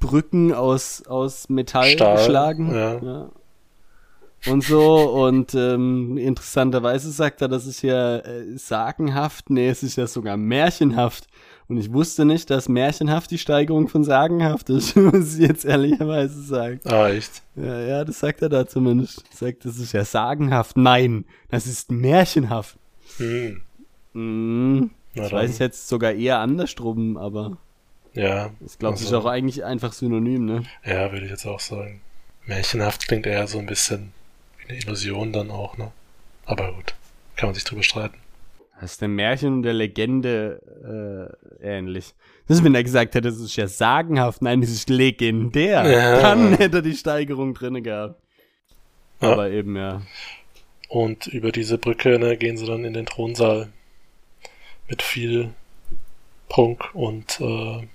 Brücken 0.00 0.52
aus, 0.52 1.06
aus 1.06 1.48
Metall 1.48 1.86
Stahl, 1.90 2.16
geschlagen. 2.16 2.74
ja. 2.74 3.30
Und 4.48 4.62
so, 4.64 5.10
und 5.24 5.54
ähm, 5.54 6.16
interessanterweise 6.18 7.10
sagt 7.10 7.42
er, 7.42 7.48
das 7.48 7.66
ist 7.66 7.82
ja 7.82 8.18
äh, 8.18 8.56
sagenhaft, 8.56 9.50
nee, 9.50 9.68
es 9.68 9.82
ist 9.82 9.96
ja 9.96 10.06
sogar 10.06 10.36
märchenhaft. 10.36 11.26
Und 11.68 11.78
ich 11.78 11.92
wusste 11.92 12.24
nicht, 12.24 12.48
dass 12.50 12.68
märchenhaft 12.68 13.30
die 13.32 13.38
Steigerung 13.38 13.88
von 13.88 14.04
sagenhaft 14.04 14.70
ist, 14.70 14.94
muss 14.96 15.34
ich 15.36 15.48
jetzt 15.48 15.64
ehrlicherweise 15.64 16.40
sagen. 16.42 16.80
Ah, 16.84 17.08
echt? 17.08 17.42
Ja, 17.56 17.80
ja, 17.80 18.04
das 18.04 18.20
sagt 18.20 18.42
er 18.42 18.48
da 18.48 18.66
zumindest. 18.68 19.24
Sagt, 19.34 19.64
das 19.64 19.78
ist 19.78 19.92
ja 19.92 20.04
sagenhaft. 20.04 20.76
Nein, 20.76 21.24
das 21.50 21.66
ist 21.66 21.90
märchenhaft. 21.90 22.78
Hm. 23.18 23.62
Das 25.14 25.30
dann. 25.30 25.38
weiß 25.40 25.50
ich 25.50 25.58
jetzt 25.58 25.88
sogar 25.88 26.12
eher 26.12 26.38
andersrum, 26.38 27.16
aber 27.16 27.58
Ja. 28.14 28.50
ich 28.64 28.78
glaube, 28.78 28.94
das 28.94 29.00
ist 29.02 29.12
also, 29.12 29.20
auch 29.20 29.30
eigentlich 29.30 29.64
einfach 29.64 29.92
synonym, 29.92 30.44
ne? 30.44 30.62
Ja, 30.84 31.10
würde 31.10 31.24
ich 31.24 31.30
jetzt 31.32 31.46
auch 31.46 31.60
sagen. 31.60 32.00
Märchenhaft 32.46 33.08
klingt 33.08 33.26
eher 33.26 33.46
so 33.48 33.58
ein 33.58 33.66
bisschen 33.66 34.12
eine 34.68 34.78
Illusion 34.78 35.32
dann 35.32 35.50
auch, 35.50 35.76
ne? 35.76 35.92
Aber 36.44 36.72
gut, 36.72 36.94
kann 37.36 37.48
man 37.48 37.54
sich 37.54 37.64
drüber 37.64 37.82
streiten. 37.82 38.18
Das 38.80 38.92
ist 38.92 39.00
der 39.00 39.08
Märchen 39.08 39.54
und 39.54 39.62
der 39.62 39.72
Legende 39.72 41.32
äh, 41.62 41.66
ähnlich. 41.66 42.14
Das 42.46 42.58
ist, 42.58 42.64
wenn 42.64 42.74
er 42.74 42.84
gesagt 42.84 43.14
hätte, 43.14 43.28
das 43.28 43.40
ist 43.40 43.56
ja 43.56 43.66
sagenhaft. 43.68 44.42
Nein, 44.42 44.60
das 44.60 44.70
ist 44.70 44.90
legendär. 44.90 45.88
Ja. 45.90 46.20
Dann 46.20 46.52
hätte 46.54 46.78
er 46.78 46.82
die 46.82 46.94
Steigerung 46.94 47.54
drinne 47.54 47.82
gehabt. 47.82 48.20
Ja. 49.20 49.32
Aber 49.32 49.50
eben, 49.50 49.76
ja. 49.76 50.02
Und 50.88 51.26
über 51.26 51.52
diese 51.52 51.78
Brücke 51.78 52.18
ne, 52.18 52.36
gehen 52.36 52.56
sie 52.56 52.66
dann 52.66 52.84
in 52.84 52.92
den 52.92 53.06
Thronsaal 53.06 53.72
mit 54.88 55.02
viel 55.02 55.50
Prunk 56.48 56.94
und 56.94 57.40
äh, 57.40 57.86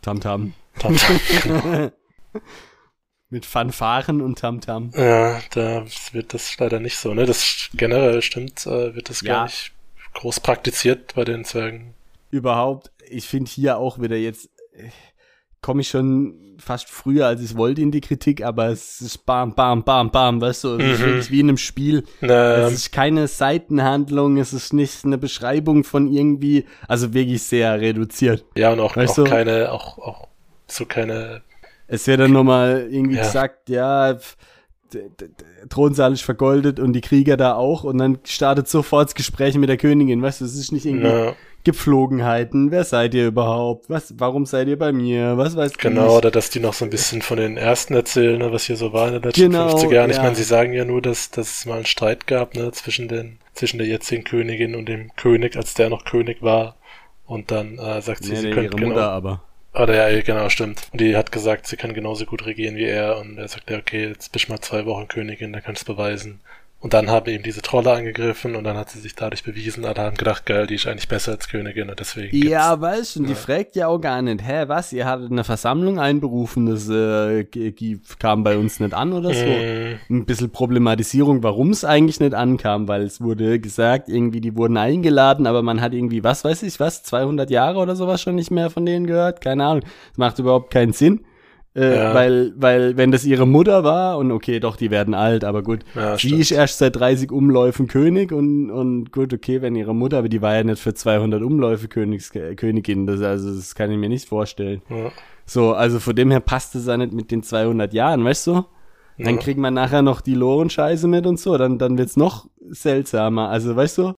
Tamtam. 0.00 0.54
Tamtam. 0.78 1.92
Mit 3.32 3.46
Fanfaren 3.46 4.20
und 4.20 4.38
Tamtam. 4.38 4.90
ja, 4.94 5.40
da 5.54 5.84
wird 6.12 6.34
das 6.34 6.54
leider 6.58 6.80
nicht 6.80 6.98
so. 6.98 7.14
Ne? 7.14 7.24
Das 7.24 7.70
generell 7.74 8.20
stimmt, 8.20 8.66
äh, 8.66 8.94
wird 8.94 9.08
das 9.08 9.22
Ja. 9.22 9.32
gar 9.34 9.44
nicht 9.44 9.72
groß 10.12 10.40
praktiziert 10.40 11.14
bei 11.14 11.24
den 11.24 11.44
Zwergen. 11.46 11.94
Überhaupt, 12.30 12.90
ich 13.08 13.26
finde 13.26 13.50
hier 13.50 13.78
auch 13.78 13.98
wieder 14.00 14.16
jetzt, 14.16 14.50
komme 15.62 15.80
ich 15.80 15.88
schon 15.88 16.34
fast 16.58 16.90
früher, 16.90 17.26
als 17.26 17.40
ich 17.40 17.56
wollte 17.56 17.80
in 17.80 17.90
die 17.90 18.02
Kritik, 18.02 18.44
aber 18.44 18.66
es 18.68 19.00
ist 19.00 19.24
bam, 19.24 19.54
bam, 19.54 19.82
bam, 19.82 20.10
bam, 20.10 20.38
weißt 20.40 20.64
du, 20.64 20.76
es 20.76 20.92
ist 20.92 21.00
Mhm. 21.00 21.04
wirklich 21.06 21.30
wie 21.30 21.40
in 21.40 21.48
einem 21.48 21.56
Spiel. 21.56 22.04
Na, 22.20 22.66
Es 22.66 22.72
ist 22.74 22.92
keine 22.92 23.26
Seitenhandlung, 23.28 24.36
es 24.36 24.52
ist 24.52 24.74
nicht 24.74 25.06
eine 25.06 25.16
Beschreibung 25.16 25.84
von 25.84 26.06
irgendwie, 26.12 26.66
also 26.86 27.14
wirklich 27.14 27.42
sehr 27.44 27.80
reduziert. 27.80 28.44
ja, 28.56 28.70
und 28.72 28.80
auch, 28.80 28.94
Weißt 28.94 29.12
auch 29.18 29.24
du- 29.24 29.30
keine, 29.30 29.72
auch, 29.72 29.96
auch 29.98 30.28
so 30.68 30.84
keine, 30.84 31.40
Es 31.88 32.06
wird 32.06 32.20
dann 32.20 32.32
nochmal 32.32 32.88
irgendwie 32.90 33.16
Ja. 33.16 33.22
gesagt, 33.22 33.68
ja, 33.68 34.16
Thronsaal 35.70 36.12
ist 36.12 36.22
vergoldet 36.22 36.78
und 36.80 36.92
die 36.92 37.00
Krieger 37.00 37.36
da 37.36 37.54
auch 37.54 37.84
und 37.84 37.98
dann 37.98 38.18
startet 38.24 38.68
sofort 38.68 39.08
das 39.08 39.14
Gespräch 39.14 39.56
mit 39.56 39.68
der 39.68 39.76
Königin, 39.78 40.20
weißt 40.22 40.40
du, 40.40 40.44
es 40.44 40.54
ist 40.56 40.72
nicht 40.72 40.84
irgendwie 40.86 41.08
na, 41.08 41.34
Gepflogenheiten, 41.64 42.70
wer 42.70 42.84
seid 42.84 43.14
ihr 43.14 43.26
überhaupt, 43.28 43.88
was, 43.88 44.14
warum 44.18 44.46
seid 44.46 44.68
ihr 44.68 44.78
bei 44.78 44.92
mir, 44.92 45.38
was 45.38 45.56
weiß 45.56 45.78
genau, 45.78 46.06
ich. 46.06 46.12
oder 46.18 46.30
dass 46.30 46.50
die 46.50 46.60
noch 46.60 46.74
so 46.74 46.84
ein 46.84 46.90
bisschen 46.90 47.22
von 47.22 47.38
den 47.38 47.56
ersten 47.56 47.94
erzählen, 47.94 48.38
ne, 48.38 48.52
was 48.52 48.64
hier 48.64 48.76
so 48.76 48.92
war 48.92 49.06
in 49.08 49.14
den 49.14 49.22
letzten 49.22 49.50
Genau, 49.50 49.68
50 49.70 49.90
Jahren. 49.92 50.10
Ich 50.10 50.16
ja. 50.16 50.22
meine, 50.24 50.34
sie 50.34 50.42
sagen 50.42 50.72
ja 50.72 50.84
nur, 50.84 51.00
dass, 51.00 51.30
dass 51.30 51.58
es 51.58 51.66
mal 51.66 51.76
einen 51.76 51.86
Streit 51.86 52.26
gab, 52.26 52.54
ne, 52.54 52.70
zwischen 52.72 53.08
den, 53.08 53.38
zwischen 53.54 53.78
der 53.78 53.86
jetzigen 53.86 54.24
Königin 54.24 54.74
und 54.74 54.88
dem 54.88 55.14
König, 55.16 55.56
als 55.56 55.74
der 55.74 55.88
noch 55.88 56.04
König 56.04 56.42
war. 56.42 56.76
Und 57.26 57.50
dann 57.50 57.78
äh, 57.78 58.02
sagt 58.02 58.24
sie, 58.24 58.32
Nee, 58.32 58.36
sie 58.36 58.46
nee, 58.48 58.52
könnte 58.54 58.70
ihre 58.72 58.76
genau, 58.76 58.88
Mutter 58.88 59.10
aber. 59.10 59.42
Oder 59.74 60.10
ja, 60.10 60.22
genau, 60.22 60.48
stimmt. 60.50 60.88
Und 60.92 61.00
die 61.00 61.16
hat 61.16 61.32
gesagt, 61.32 61.66
sie 61.66 61.76
kann 61.76 61.94
genauso 61.94 62.26
gut 62.26 62.44
regieren 62.46 62.76
wie 62.76 62.84
er. 62.84 63.18
Und 63.18 63.38
er 63.38 63.48
sagt, 63.48 63.70
ja, 63.70 63.78
okay, 63.78 64.08
jetzt 64.08 64.32
bist 64.32 64.48
du 64.48 64.52
mal 64.52 64.60
zwei 64.60 64.84
Wochen 64.86 65.08
Königin, 65.08 65.52
dann 65.52 65.62
kannst 65.62 65.88
du 65.88 65.94
beweisen. 65.94 66.40
Und 66.82 66.94
dann 66.94 67.08
haben 67.08 67.30
eben 67.30 67.44
diese 67.44 67.62
Trolle 67.62 67.92
angegriffen 67.92 68.56
und 68.56 68.64
dann 68.64 68.76
hat 68.76 68.90
sie 68.90 68.98
sich 68.98 69.14
dadurch 69.14 69.44
bewiesen. 69.44 69.84
Alle 69.84 70.00
haben 70.02 70.16
gedacht, 70.16 70.44
geil, 70.46 70.66
die 70.66 70.74
ist 70.74 70.86
eigentlich 70.88 71.06
besser 71.08 71.30
als 71.30 71.48
Königin 71.48 71.88
und 71.88 72.00
deswegen 72.00 72.36
Ja, 72.36 72.80
weißt 72.80 73.14
du, 73.14 73.20
und 73.20 73.26
die 73.28 73.32
Ja. 73.34 73.38
fragt 73.38 73.76
ja 73.76 73.86
auch 73.86 74.00
gar 74.00 74.20
nicht, 74.20 74.42
hä, 74.44 74.64
was, 74.66 74.92
ihr 74.92 75.06
hattet 75.06 75.30
eine 75.30 75.44
Versammlung 75.44 76.00
einberufen, 76.00 76.66
das 76.66 76.88
äh, 76.88 77.44
kam 78.18 78.42
bei 78.42 78.58
uns 78.58 78.80
nicht 78.80 78.94
an 78.94 79.12
oder 79.12 79.32
so. 79.32 79.46
Mm, 79.46 79.98
Ein 80.10 80.24
bisschen 80.26 80.50
Problematisierung, 80.50 81.44
warum 81.44 81.70
es 81.70 81.84
eigentlich 81.84 82.18
nicht 82.18 82.34
ankam, 82.34 82.88
weil 82.88 83.02
es 83.02 83.20
wurde 83.20 83.60
gesagt, 83.60 84.08
irgendwie, 84.08 84.40
die 84.40 84.56
wurden 84.56 84.76
eingeladen, 84.76 85.46
aber 85.46 85.62
man 85.62 85.80
hat 85.80 85.94
irgendwie, 85.94 86.24
was 86.24 86.44
weiß 86.44 86.64
ich, 86.64 86.80
was, 86.80 87.04
200 87.04 87.48
Jahre 87.48 87.78
oder 87.78 87.94
sowas 87.94 88.20
schon 88.20 88.34
nicht 88.34 88.50
mehr 88.50 88.70
von 88.70 88.84
denen 88.84 89.06
gehört, 89.06 89.40
keine 89.40 89.64
Ahnung. 89.66 89.82
Das 90.10 90.18
macht 90.18 90.38
überhaupt 90.40 90.72
keinen 90.72 90.92
Sinn. 90.92 91.24
Äh, 91.74 91.96
Ja. 91.96 92.12
weil, 92.14 92.52
weil, 92.56 92.96
wenn 92.98 93.10
das 93.12 93.24
ihre 93.24 93.46
Mutter 93.46 93.82
war, 93.82 94.18
und 94.18 94.30
okay, 94.30 94.60
doch, 94.60 94.76
die 94.76 94.90
werden 94.90 95.14
alt, 95.14 95.42
aber 95.42 95.62
gut, 95.62 95.80
Ja, 95.94 96.18
sie 96.18 96.34
ist 96.38 96.50
erst 96.50 96.78
seit 96.78 96.96
30 96.96 97.32
Umläufen 97.32 97.86
König 97.86 98.30
und, 98.30 98.70
und 98.70 99.10
gut, 99.10 99.32
okay, 99.32 99.62
wenn 99.62 99.74
ihre 99.74 99.94
Mutter, 99.94 100.18
aber 100.18 100.28
die 100.28 100.42
war 100.42 100.54
ja 100.54 100.64
nicht 100.64 100.82
für 100.82 100.92
200 100.92 101.42
Umläufe 101.42 101.88
Königs, 101.88 102.34
äh, 102.34 102.54
Königin, 102.56 103.06
das, 103.06 103.22
also, 103.22 103.54
das 103.54 103.74
kann 103.74 103.90
ich 103.90 103.96
mir 103.96 104.10
nicht 104.10 104.28
vorstellen. 104.28 104.82
ja, 104.90 105.10
So, 105.46 105.72
also 105.72 105.98
von 105.98 106.14
dem 106.14 106.30
her 106.30 106.40
passt 106.40 106.74
es 106.74 106.86
ja 106.86 106.96
nicht 106.98 107.12
mit 107.14 107.30
den 107.30 107.42
200 107.42 107.94
Jahren, 107.94 108.22
weißt 108.24 108.46
du? 108.48 108.64
Dann 109.18 109.38
kriegt 109.38 109.58
man 109.60 109.72
nachher 109.74 110.02
noch 110.02 110.20
die 110.20 110.34
Lorenscheiße 110.34 111.06
mit 111.06 111.26
und 111.26 111.38
so, 111.38 111.56
dann, 111.56 111.78
dann 111.78 111.96
wird's 111.96 112.16
noch 112.16 112.48
seltsamer. 112.70 113.48
Also, 113.50 113.76
weißt 113.76 113.98
du? 113.98 114.12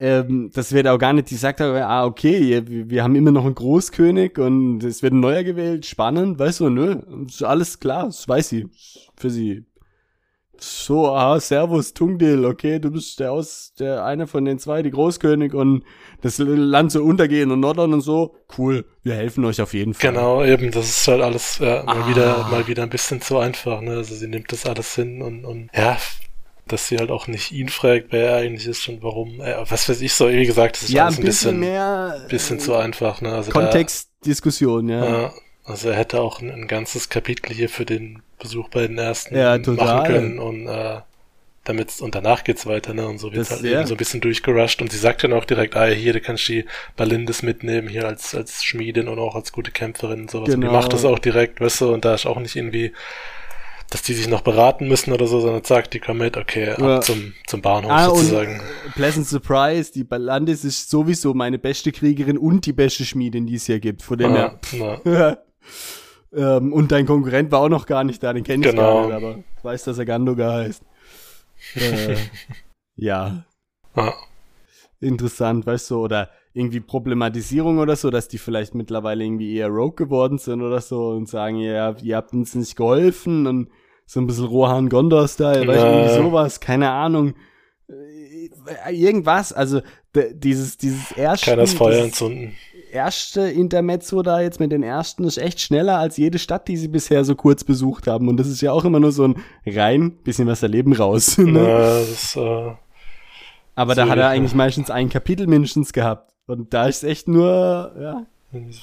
Ähm, 0.00 0.50
das 0.54 0.72
wird 0.72 0.86
auch 0.86 0.98
gar 0.98 1.12
nicht, 1.12 1.28
die 1.30 1.34
sagt 1.34 1.60
aber, 1.60 1.84
ah, 1.86 2.04
okay, 2.06 2.64
wir, 2.68 2.88
wir 2.88 3.02
haben 3.02 3.16
immer 3.16 3.32
noch 3.32 3.44
einen 3.44 3.56
Großkönig 3.56 4.38
und 4.38 4.84
es 4.84 5.02
wird 5.02 5.12
ein 5.12 5.20
neuer 5.20 5.42
gewählt, 5.42 5.86
spannend, 5.86 6.38
weißt 6.38 6.60
du, 6.60 6.68
nö, 6.70 6.96
ist 7.26 7.42
alles 7.42 7.80
klar, 7.80 8.06
das 8.06 8.28
weiß 8.28 8.48
sie, 8.48 8.68
für 9.16 9.28
sie. 9.30 9.64
So, 10.60 11.08
ah, 11.08 11.38
Servus, 11.38 11.94
Tungdil, 11.94 12.44
okay, 12.44 12.80
du 12.80 12.90
bist 12.90 13.20
der 13.20 13.30
aus, 13.30 13.74
der 13.78 14.04
eine 14.04 14.26
von 14.26 14.44
den 14.44 14.58
zwei, 14.58 14.82
die 14.82 14.90
Großkönig 14.90 15.54
und 15.54 15.84
das 16.20 16.38
Land 16.38 16.90
soll 16.90 17.02
untergehen 17.02 17.52
und 17.52 17.60
Nordern 17.60 17.92
und 17.92 18.00
so, 18.00 18.34
cool, 18.56 18.84
wir 19.04 19.14
helfen 19.14 19.44
euch 19.44 19.60
auf 19.60 19.72
jeden 19.72 19.94
Fall. 19.94 20.10
Genau, 20.12 20.44
eben, 20.44 20.72
das 20.72 20.88
ist 20.88 21.06
halt 21.08 21.22
alles 21.22 21.58
ja, 21.58 21.84
mal 21.84 22.02
Ah. 22.02 22.08
wieder, 22.08 22.48
mal 22.50 22.66
wieder 22.66 22.82
ein 22.82 22.90
bisschen 22.90 23.20
zu 23.20 23.38
einfach, 23.38 23.80
ne? 23.80 23.92
Also 23.92 24.16
sie 24.16 24.26
nimmt 24.26 24.50
das 24.50 24.66
alles 24.66 24.96
hin 24.96 25.22
und, 25.22 25.44
und 25.44 25.70
ja, 25.74 25.96
dass 26.72 26.88
sie 26.88 26.98
halt 26.98 27.10
auch 27.10 27.26
nicht 27.26 27.52
ihn 27.52 27.68
fragt, 27.68 28.06
wer 28.10 28.30
er 28.30 28.36
eigentlich 28.38 28.66
ist 28.66 28.88
und 28.88 29.02
warum, 29.02 29.40
äh, 29.40 29.56
was 29.68 29.88
weiß 29.88 30.00
ich 30.00 30.12
so, 30.12 30.28
wie 30.28 30.46
gesagt, 30.46 30.76
das 30.76 30.84
ist 30.84 30.90
ja, 30.90 31.04
ein 31.06 31.08
bisschen, 31.08 31.24
bisschen, 31.24 31.60
mehr 31.60 32.26
bisschen 32.28 32.56
äh, 32.56 32.60
zu 32.60 32.74
einfach, 32.76 33.20
ne? 33.20 33.32
Also 33.34 33.50
Kontextdiskussion, 33.50 34.88
ja. 34.88 35.04
ja, 35.22 35.32
also 35.64 35.88
er 35.90 35.96
hätte 35.96 36.20
auch 36.20 36.40
ein, 36.40 36.50
ein 36.50 36.68
ganzes 36.68 37.08
Kapitel 37.08 37.52
hier 37.54 37.68
für 37.68 37.84
den 37.84 38.22
Besuch 38.38 38.68
bei 38.68 38.86
den 38.86 38.98
ersten 38.98 39.36
Ja, 39.36 39.58
machen 39.58 40.04
können 40.06 40.38
und 40.38 40.66
äh, 40.68 41.00
damit 41.64 42.00
und 42.00 42.14
danach 42.14 42.44
geht's 42.44 42.64
weiter, 42.66 42.94
ne? 42.94 43.06
Und 43.06 43.18
so 43.18 43.32
wird's 43.32 43.50
Das- 43.50 43.60
halt 43.60 43.70
ja. 43.70 43.80
eben 43.80 43.86
so 43.86 43.94
ein 43.94 43.98
bisschen 43.98 44.20
durchgerusht 44.22 44.80
und 44.80 44.90
sie 44.90 44.96
sagt 44.98 45.22
dann 45.24 45.32
auch 45.34 45.44
direkt, 45.44 45.76
ah, 45.76 45.86
hier, 45.86 46.14
du 46.14 46.20
kannst 46.20 46.48
die 46.48 46.64
Balindes 46.96 47.42
mitnehmen, 47.42 47.88
hier 47.88 48.06
als, 48.06 48.34
als 48.34 48.64
Schmiedin 48.64 49.06
und 49.08 49.18
auch 49.18 49.34
als 49.34 49.52
gute 49.52 49.70
Kämpferin 49.70 50.22
und 50.22 50.30
sowas. 50.30 50.48
Und 50.48 50.60
Genau. 50.60 50.72
die 50.72 50.76
macht 50.78 50.92
das 50.94 51.04
auch 51.04 51.18
direkt, 51.18 51.60
weißt 51.60 51.82
du, 51.82 51.92
und 51.92 52.04
da 52.06 52.14
ist 52.14 52.24
auch 52.26 52.38
nicht 52.40 52.56
irgendwie, 52.56 52.92
dass 53.90 54.02
die 54.02 54.12
sich 54.12 54.28
noch 54.28 54.42
beraten 54.42 54.86
müssen 54.86 55.12
oder 55.12 55.26
so, 55.26 55.40
sondern 55.40 55.64
sagt, 55.64 55.94
die 55.94 55.98
kommen 56.00 56.20
mit, 56.20 56.36
okay, 56.36 56.70
ab 56.72 56.78
Ja. 56.80 57.00
zum, 57.00 57.32
zum 57.46 57.62
Bahnhof 57.62 57.90
Ah, 57.90 58.04
sozusagen. 58.10 58.60
Pleasant 58.94 59.26
Surprise, 59.26 59.90
die 59.92 60.04
Balandis 60.04 60.64
ist 60.64 60.90
sowieso 60.90 61.32
meine 61.34 61.58
beste 61.58 61.90
Kriegerin 61.92 62.36
und 62.36 62.66
die 62.66 62.72
beste 62.74 63.04
Schmiedin, 63.06 63.46
die 63.46 63.54
es 63.54 63.64
hier 63.66 63.80
gibt. 63.80 64.02
Von 64.02 64.18
dem 64.18 64.34
Ah, 64.34 64.58
her. 65.04 65.42
ähm, 66.34 66.72
und 66.74 66.92
dein 66.92 67.06
Konkurrent 67.06 67.50
war 67.50 67.60
auch 67.60 67.68
noch 67.70 67.86
gar 67.86 68.04
nicht 68.04 68.22
da, 68.22 68.32
den 68.34 68.44
kenne 68.44 68.66
ich 68.66 68.70
Genau. 68.72 68.82
gar 68.82 69.06
nicht, 69.06 69.14
aber 69.14 69.44
weiß, 69.62 69.84
dass 69.84 69.96
er 69.98 70.04
Gandoga 70.04 70.52
heißt. 70.52 70.82
äh, 71.76 72.14
ja, 72.96 73.44
ah, 73.94 74.12
interessant, 75.00 75.64
weißt 75.66 75.90
du, 75.90 76.04
oder 76.04 76.28
irgendwie 76.58 76.80
Problematisierung 76.80 77.78
oder 77.78 77.94
so, 77.96 78.10
dass 78.10 78.28
die 78.28 78.38
vielleicht 78.38 78.74
mittlerweile 78.74 79.24
irgendwie 79.24 79.54
eher 79.56 79.68
Rogue 79.68 79.94
geworden 79.94 80.38
sind 80.38 80.60
oder 80.62 80.80
so 80.80 81.10
und 81.10 81.28
sagen, 81.28 81.56
ja, 81.58 81.94
ihr 82.02 82.16
habt 82.16 82.32
uns 82.32 82.54
nicht 82.54 82.76
geholfen 82.76 83.46
und 83.46 83.68
so 84.06 84.20
ein 84.20 84.26
bisschen 84.26 84.46
Rohan 84.46 84.88
Gondor-Style, 84.88 85.66
Ja. 85.66 85.92
irgendwie 85.92 86.14
sowas, 86.22 86.60
keine 86.60 86.90
Ahnung. 86.90 87.34
Äh, 87.88 88.92
Irgendwas, 88.92 89.52
also 89.52 89.80
dieses, 90.14 90.78
dieses 90.78 91.12
erste, 91.12 91.54
das 91.56 91.74
Feuer 91.74 92.04
entzünden. 92.04 92.52
erste 92.90 93.42
Intermezzo 93.42 94.22
da 94.22 94.40
jetzt 94.40 94.58
mit 94.60 94.72
den 94.72 94.82
ersten 94.82 95.24
ist 95.24 95.36
echt 95.38 95.60
schneller 95.60 95.98
als 95.98 96.16
jede 96.16 96.38
Stadt, 96.38 96.66
die 96.68 96.76
sie 96.76 96.88
bisher 96.88 97.24
so 97.24 97.34
kurz 97.34 97.62
besucht 97.64 98.06
haben. 98.06 98.28
Und 98.28 98.38
das 98.38 98.48
ist 98.48 98.60
ja 98.62 98.72
auch 98.72 98.84
immer 98.84 99.00
nur 99.00 99.12
so 99.12 99.24
ein 99.24 99.36
rein, 99.66 100.16
bisschen 100.24 100.48
was 100.48 100.62
erleben 100.62 100.92
raus. 100.94 101.36
Ne? 101.38 101.52
Na, 101.52 101.78
das, 102.00 102.36
äh, 102.36 102.72
Aber 103.74 103.94
da 103.94 104.08
hat 104.08 104.16
er 104.18 104.24
ja. 104.24 104.28
eigentlich 104.30 104.54
meistens 104.54 104.90
ein 104.90 105.08
Kapitel 105.08 105.46
mindestens 105.46 105.92
gehabt. 105.92 106.32
Und 106.48 106.72
da 106.74 106.86
ist 106.86 107.04
echt 107.04 107.28
nur, 107.28 107.92
ja, 108.00 108.26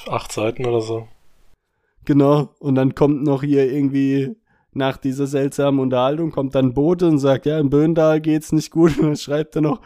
acht 0.08 0.32
Seiten 0.32 0.66
oder 0.66 0.82
so. 0.82 1.08
genau. 2.06 2.50
Und 2.60 2.76
dann 2.76 2.96
kommt 2.96 3.24
noch 3.24 3.44
hier 3.44 3.70
irgendwie 3.72 4.36
nach 4.72 4.98
dieser 4.98 5.26
seltsamen 5.26 5.80
Unterhaltung 5.80 6.32
kommt 6.32 6.54
dann 6.54 6.68
ein 6.68 6.74
Bote 6.74 7.08
und 7.08 7.18
sagt, 7.18 7.46
ja, 7.46 7.60
in 7.60 7.70
Böndal 7.70 8.22
geht's 8.22 8.52
nicht 8.52 8.72
gut. 8.72 8.98
Und 9.00 9.06
dann 9.06 9.16
schreibt 9.16 9.56
er 9.56 9.62
noch, 9.62 9.82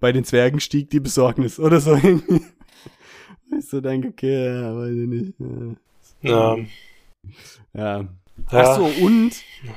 bei 0.00 0.12
den 0.12 0.24
Zwergen 0.24 0.60
stieg 0.60 0.90
die 0.90 1.00
Besorgnis 1.00 1.58
oder 1.58 1.80
so 1.80 1.94
irgendwie. 2.02 2.42
Ich 3.58 3.68
so 3.68 3.80
denke, 3.80 4.08
okay, 4.08 4.60
ja, 4.60 4.76
weiß 4.76 4.92
ich 4.92 5.08
nicht. 5.08 5.34
Ja. 6.22 6.56
Ja, 6.56 6.64
Ja. 7.72 8.08
Ach 8.50 8.76
so, 8.76 8.84
und 8.84 9.32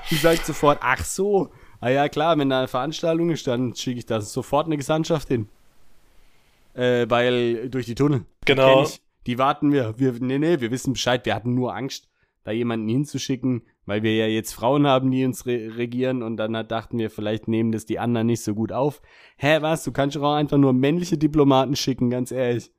du 0.09 0.15
sagst 0.15 0.45
sofort, 0.45 0.79
ach 0.81 1.03
so. 1.05 1.49
Ah 1.79 1.89
ja, 1.89 2.09
klar, 2.09 2.37
wenn 2.37 2.49
da 2.49 2.59
eine 2.59 2.67
Veranstaltung 2.67 3.29
ist, 3.29 3.45
dann 3.47 3.75
schicke 3.75 3.99
ich 3.99 4.05
da 4.05 4.19
sofort 4.19 4.65
eine 4.65 4.77
Gesandtschaft 4.77 5.27
hin. 5.27 5.47
Äh, 6.77 7.09
weil 7.09 7.69
durch 7.69 7.85
die 7.87 7.95
Tunnel. 7.95 8.25
Genau. 8.45 8.83
Ich. 8.83 9.01
Die 9.25 9.37
warten 9.37 9.71
wir. 9.73 9.95
wir. 9.97 10.13
Nee, 10.19 10.37
nee, 10.37 10.59
wir 10.61 10.71
wissen 10.71 10.93
Bescheid. 10.93 11.25
Wir 11.25 11.35
hatten 11.35 11.53
nur 11.53 11.75
Angst, 11.75 12.07
da 12.43 12.51
jemanden 12.51 12.87
hinzuschicken, 12.87 13.63
weil 13.85 14.03
wir 14.03 14.15
ja 14.15 14.27
jetzt 14.27 14.53
Frauen 14.53 14.87
haben, 14.87 15.11
die 15.11 15.25
uns 15.25 15.45
re 15.45 15.71
regieren 15.75 16.23
und 16.23 16.37
dann 16.37 16.55
hat, 16.55 16.71
dachten 16.71 16.97
wir, 16.97 17.09
vielleicht 17.09 17.47
nehmen 17.47 17.71
das 17.71 17.85
die 17.85 17.99
anderen 17.99 18.27
nicht 18.27 18.43
so 18.43 18.53
gut 18.53 18.71
auf. 18.71 19.01
Hä, 19.37 19.57
was? 19.61 19.83
Du 19.83 19.91
kannst 19.91 20.15
doch 20.15 20.23
auch 20.23 20.35
einfach 20.35 20.57
nur 20.57 20.71
männliche 20.71 21.17
Diplomaten 21.17 21.75
schicken, 21.75 22.09
ganz 22.09 22.31
ehrlich. 22.31 22.71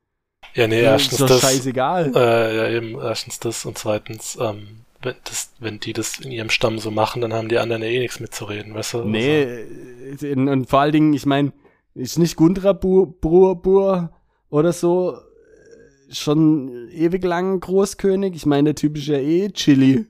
Ja, 0.54 0.68
nee, 0.68 0.82
Ja, 0.82 0.92
erstens 0.92 1.12
ist 1.14 1.20
doch 1.20 1.26
das. 1.28 1.40
scheißegal. 1.40 2.12
Äh, 2.14 2.56
ja, 2.56 2.68
eben, 2.70 2.98
erstens 3.00 3.40
das 3.40 3.66
und 3.66 3.76
zweitens, 3.76 4.38
ähm, 4.40 4.84
wenn, 5.02 5.16
das, 5.24 5.52
wenn 5.58 5.80
die 5.80 5.92
das 5.92 6.18
in 6.20 6.30
ihrem 6.30 6.50
Stamm 6.50 6.78
so 6.78 6.90
machen, 6.90 7.20
dann 7.20 7.32
haben 7.34 7.48
die 7.48 7.58
anderen 7.58 7.82
ja 7.82 7.88
eh 7.88 7.98
nichts 7.98 8.20
mitzureden, 8.20 8.74
weißt 8.74 8.94
du? 8.94 9.04
Nee, 9.04 9.42
äh, 9.42 10.34
und 10.34 10.66
vor 10.70 10.80
allen 10.80 10.92
Dingen, 10.92 11.12
ich 11.12 11.26
meine, 11.26 11.52
ist 11.98 12.18
nicht 12.18 12.36
Gundra 12.36 12.72
Bur, 12.72 13.06
Bur, 13.20 13.60
Bur 13.60 14.10
oder 14.50 14.72
so 14.72 15.14
äh, 15.16 16.14
schon 16.14 16.88
ewig 16.90 17.24
lang 17.24 17.60
Großkönig? 17.60 18.34
Ich 18.34 18.46
meine, 18.46 18.68
der 18.70 18.74
Typ 18.74 18.96
ist 18.96 19.06
ja 19.08 19.18
eh 19.18 19.50
Chili. 19.50 20.06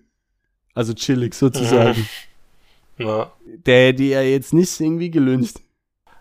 Also 0.75 0.95
chillig 0.95 1.35
sozusagen. 1.35 2.07
Na, 2.99 3.33
Der 3.66 3.88
hätte 3.88 4.02
ja 4.04 4.23
jetzt 4.23 4.52
nicht 4.52 4.78
irgendwie 4.80 5.11
gelüncht. 5.11 5.61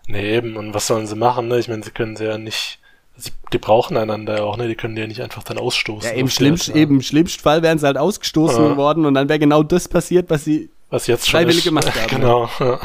nee, 0.08 0.36
eben, 0.38 0.56
und 0.58 0.74
was 0.74 0.88
sollen 0.88 1.08
sie 1.08 1.16
machen, 1.16 1.48
ne? 1.48 1.60
Ich 1.60 1.68
meine, 1.68 1.84
sie 1.84 1.92
können 1.92 2.16
sie 2.16 2.26
ja 2.26 2.38
nicht, 2.38 2.80
sie, 3.18 3.32
die 3.52 3.58
brauchen 3.58 3.98
einander 3.98 4.38
ja 4.38 4.44
auch, 4.44 4.58
ne? 4.58 4.68
Die 4.68 4.76
können 4.76 4.96
die 4.96 5.02
ja 5.02 5.08
nicht 5.08 5.22
einfach 5.22 5.44
dann 5.44 5.58
ausstoßen. 5.58 6.10
Ja, 6.12 6.16
im 6.16 6.28
ne? 6.28 6.80
eben 6.82 6.96
im 6.96 7.02
schlimmsten 7.02 7.42
Fall 7.42 7.62
wären 7.64 7.78
sie 7.80 7.86
halt 7.88 7.98
ausgestoßen 7.98 8.64
Ja. 8.64 8.78
worden 8.78 9.06
und 9.06 9.14
dann 9.16 9.28
wäre 9.30 9.40
genau 9.40 9.64
das 9.64 9.88
passiert, 9.88 10.30
was 10.30 10.44
sie. 10.46 10.70
Was 10.90 11.08
jetzt 11.08 11.28
schon 11.28 11.40
freiwillig 11.40 11.58
ist. 11.60 11.64
gemacht 11.66 11.94
haben, 11.94 12.08
Genau. 12.16 12.50
Ja. 12.60 12.80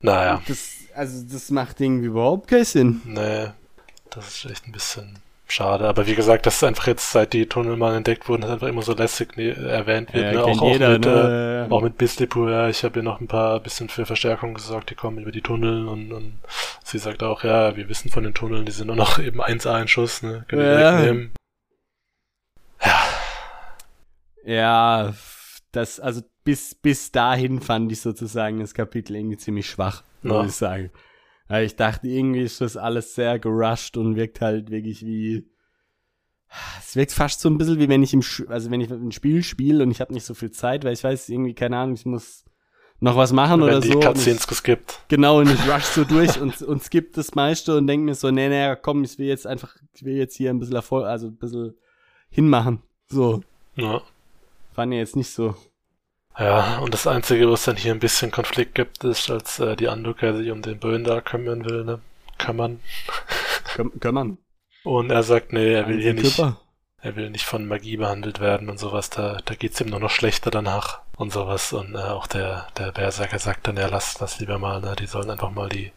naja, 0.00 0.42
Das, 0.48 0.70
also 0.94 1.24
das 1.30 1.50
macht 1.50 1.80
irgendwie 1.80 2.06
überhaupt 2.06 2.48
keinen 2.48 2.64
Sinn. 2.64 3.00
nee, 3.04 3.48
das 4.10 4.28
ist 4.28 4.50
echt 4.50 4.66
ein 4.66 4.72
bisschen 4.72 5.18
schade. 5.46 5.88
Aber 5.88 6.06
wie 6.06 6.14
gesagt, 6.14 6.46
das 6.46 6.56
ist 6.56 6.64
einfach 6.64 6.86
jetzt, 6.86 7.10
seit 7.12 7.32
die 7.32 7.46
Tunnel 7.46 7.76
mal 7.76 7.96
entdeckt 7.96 8.28
wurden, 8.28 8.42
das 8.42 8.50
einfach 8.50 8.68
immer 8.68 8.82
so 8.82 8.94
lässig 8.94 9.36
ne, 9.36 9.50
erwähnt 9.56 10.12
wird, 10.14 10.24
ne? 10.32 10.42
kennt 10.44 10.60
Auch, 10.60 10.62
auch 10.62 10.72
jeder, 10.72 10.92
mit, 10.92 11.06
äh, 11.06 11.10
ne? 11.10 11.66
Auch 11.70 11.82
mit 11.82 11.98
Bislipur, 11.98 12.50
ja, 12.50 12.68
ich 12.68 12.84
habe 12.84 12.94
hier 12.94 13.02
noch 13.02 13.20
ein 13.20 13.26
paar 13.28 13.60
bisschen 13.60 13.88
für 13.88 14.06
Verstärkung 14.06 14.54
gesorgt, 14.54 14.90
die 14.90 14.94
kommen 14.94 15.18
über 15.18 15.32
die 15.32 15.42
Tunnel 15.42 15.88
und, 15.88 16.12
und 16.12 16.38
sie 16.84 16.98
sagt 16.98 17.22
auch, 17.22 17.42
ja, 17.44 17.76
wir 17.76 17.88
wissen 17.88 18.10
von 18.10 18.24
den 18.24 18.34
Tunneln, 18.34 18.64
die 18.64 18.72
sind 18.72 18.86
nur 18.86 18.96
noch 18.96 19.18
eben 19.18 19.40
1A 19.40 19.80
in 19.82 19.88
Schuss, 19.88 20.22
ne? 20.22 20.44
Können 20.48 20.62
wir 20.62 20.80
Ja. 20.80 20.96
wegnehmen. 20.98 21.32
Ja, 24.44 25.12
das, 25.72 26.00
also 26.00 26.22
bis, 26.44 26.74
bis 26.74 27.12
dahin 27.12 27.60
fand 27.60 27.92
ich 27.92 28.00
sozusagen 28.00 28.60
das 28.60 28.72
Kapitel 28.74 29.14
irgendwie 29.16 29.36
ziemlich 29.36 29.68
schwach, 29.68 30.02
Ja. 30.22 30.42
muss 30.42 30.46
ich 30.52 30.56
sagen. 30.56 30.90
Weil 31.48 31.64
ich 31.66 31.76
dachte, 31.76 32.06
irgendwie 32.06 32.42
ist 32.42 32.60
das 32.60 32.76
alles 32.76 33.14
sehr 33.14 33.38
gerusht 33.38 33.96
und 33.96 34.16
wirkt 34.16 34.40
halt 34.40 34.70
wirklich 34.70 35.04
wie. 35.04 35.46
Es 36.80 36.96
wirkt 36.96 37.12
fast 37.12 37.40
so 37.40 37.48
ein 37.48 37.58
bisschen 37.58 37.78
wie 37.78 37.88
wenn 37.88 38.02
ich 38.02 38.12
im, 38.12 38.22
also 38.48 38.70
wenn 38.70 38.80
ich 38.80 38.90
ein 38.90 39.12
Spiel 39.12 39.42
spiele 39.42 39.82
und 39.84 39.90
ich 39.92 40.00
habe 40.00 40.12
nicht 40.12 40.24
so 40.24 40.34
viel 40.34 40.50
Zeit, 40.50 40.84
weil 40.84 40.92
ich 40.94 41.04
weiß 41.04 41.28
irgendwie, 41.28 41.54
keine 41.54 41.76
Ahnung, 41.76 41.94
ich 41.94 42.04
muss 42.06 42.44
noch 42.98 43.16
was 43.16 43.32
machen 43.32 43.60
Wenn 43.60 43.68
oder 43.68 43.80
die 43.80 43.88
so. 43.92 44.00
Cutscenes 44.00 44.46
geskippt. 44.48 45.04
genau, 45.08 45.38
und 45.38 45.48
ich 45.48 45.68
rush 45.72 45.84
so 45.84 46.04
durch 46.04 46.40
und, 46.40 46.60
und 46.62 46.82
skip 46.82 47.12
das 47.14 47.34
meiste 47.36 47.76
und 47.76 47.86
denke 47.86 48.04
mir 48.04 48.14
so, 48.14 48.30
nee, 48.32 48.48
nee, 48.48 48.74
komm, 48.82 49.04
ich 49.04 49.16
will 49.18 49.26
jetzt 49.28 49.46
einfach, 49.46 49.76
ich 49.94 50.04
will 50.04 50.16
jetzt 50.16 50.36
hier 50.36 50.50
ein 50.50 50.58
bisschen 50.58 50.74
Erfolg, 50.74 51.06
also 51.06 51.28
ein 51.28 51.36
bisschen 51.36 51.74
hinmachen. 52.30 52.82
So, 53.08 53.42
Ja. 53.76 54.02
fand 54.72 54.92
ich 54.92 54.98
jetzt 54.98 55.16
nicht 55.16 55.30
so. 55.30 55.54
Ja, 56.38 56.78
und 56.78 56.94
das 56.94 57.06
Einzige, 57.06 57.48
wo 57.48 57.54
es 57.54 57.64
dann 57.64 57.76
hier 57.76 57.92
ein 57.92 58.00
bisschen 58.00 58.30
Konflikt 58.30 58.74
gibt, 58.74 59.04
ist, 59.04 59.30
als 59.30 59.58
äh, 59.58 59.76
die 59.76 59.88
Anduka 59.88 60.32
sich 60.32 60.50
um 60.50 60.62
den 60.62 60.78
Böen 60.78 61.04
da 61.04 61.20
kümmern 61.20 61.64
will, 61.64 61.84
ne? 61.84 62.00
Kümmern. 62.38 62.80
Küm 63.64 63.98
kümmern. 64.00 64.38
Und 64.84 65.10
er 65.10 65.22
sagt, 65.22 65.52
nee, 65.52 65.74
er 65.74 65.86
will 65.86 65.96
Ein 65.96 66.00
hier 66.00 66.14
nicht, 66.14 66.38
er 67.02 67.16
will 67.16 67.30
nicht 67.30 67.44
von 67.44 67.66
Magie 67.66 67.98
behandelt 67.98 68.40
werden 68.40 68.70
und 68.70 68.78
sowas, 68.78 69.10
da, 69.10 69.38
da 69.44 69.54
geht's 69.54 69.80
ihm 69.80 69.88
nur 69.88 70.00
noch 70.00 70.10
schlechter 70.10 70.50
danach 70.50 71.00
und 71.16 71.32
sowas. 71.32 71.72
Und 71.72 71.94
äh, 71.94 71.98
auch 71.98 72.26
der, 72.26 72.68
der 72.78 72.92
Berserker 72.92 73.38
sagt 73.38 73.68
dann, 73.68 73.76
ja, 73.76 73.88
lass 73.88 74.14
das 74.14 74.40
lieber 74.40 74.58
mal, 74.58 74.80
ne? 74.80 74.96
Die 74.96 75.06
sollen 75.06 75.30
einfach 75.30 75.50
mal 75.50 75.68
die 75.68 75.92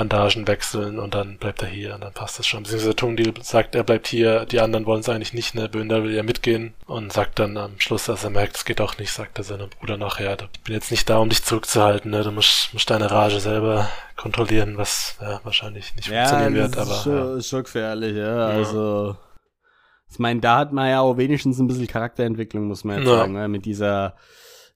Bandagen 0.00 0.48
wechseln 0.48 0.98
und 0.98 1.14
dann 1.14 1.36
bleibt 1.36 1.60
er 1.60 1.68
hier 1.68 1.94
und 1.94 2.00
dann 2.02 2.14
passt 2.14 2.38
das 2.38 2.46
schon. 2.46 2.62
Beziehungsweise 2.62 2.96
Tungdil 2.96 3.34
sagt, 3.42 3.74
er 3.74 3.84
bleibt 3.84 4.06
hier, 4.06 4.46
die 4.46 4.60
anderen 4.60 4.86
wollen 4.86 5.00
es 5.00 5.08
eigentlich 5.10 5.34
nicht, 5.34 5.54
ne? 5.54 5.68
Böndal 5.68 6.04
will 6.04 6.14
ja 6.14 6.22
mitgehen 6.22 6.72
und 6.86 7.12
sagt 7.12 7.38
dann 7.38 7.58
am 7.58 7.78
Schluss, 7.78 8.08
als 8.08 8.24
er 8.24 8.30
merkt, 8.30 8.56
es 8.56 8.64
geht 8.64 8.80
auch 8.80 8.96
nicht, 8.96 9.12
sagt 9.12 9.36
er 9.36 9.44
seinem 9.44 9.68
Bruder 9.68 9.98
nachher, 9.98 10.38
ich 10.54 10.60
bin 10.62 10.74
jetzt 10.74 10.90
nicht 10.90 11.10
da, 11.10 11.18
um 11.18 11.28
dich 11.28 11.44
zurückzuhalten, 11.44 12.10
ne? 12.10 12.22
Du 12.24 12.30
musst, 12.30 12.72
musst 12.72 12.88
deine 12.88 13.10
Rage 13.10 13.40
selber 13.40 13.88
kontrollieren, 14.16 14.78
was 14.78 15.16
ja, 15.20 15.40
wahrscheinlich 15.44 15.94
nicht 15.96 16.08
Ja, 16.08 16.26
funktionieren 16.28 16.54
wird, 16.54 16.76
ist 16.76 16.78
aber 16.78 16.94
schon, 17.02 17.12
ja. 17.12 17.36
ist 17.36 17.48
schon 17.50 17.62
gefährlich, 17.64 18.16
ja. 18.16 18.46
Also, 18.46 19.16
ich 20.10 20.18
meine, 20.18 20.40
da 20.40 20.56
hat 20.56 20.72
man 20.72 20.88
ja 20.88 21.00
auch 21.00 21.18
wenigstens 21.18 21.58
ein 21.58 21.66
bisschen 21.66 21.86
Charakterentwicklung, 21.86 22.64
muss 22.68 22.84
man 22.84 22.98
jetzt 22.98 23.08
Ja. 23.08 23.18
sagen, 23.18 23.34
ne? 23.34 23.48
mit 23.48 23.66
dieser 23.66 24.14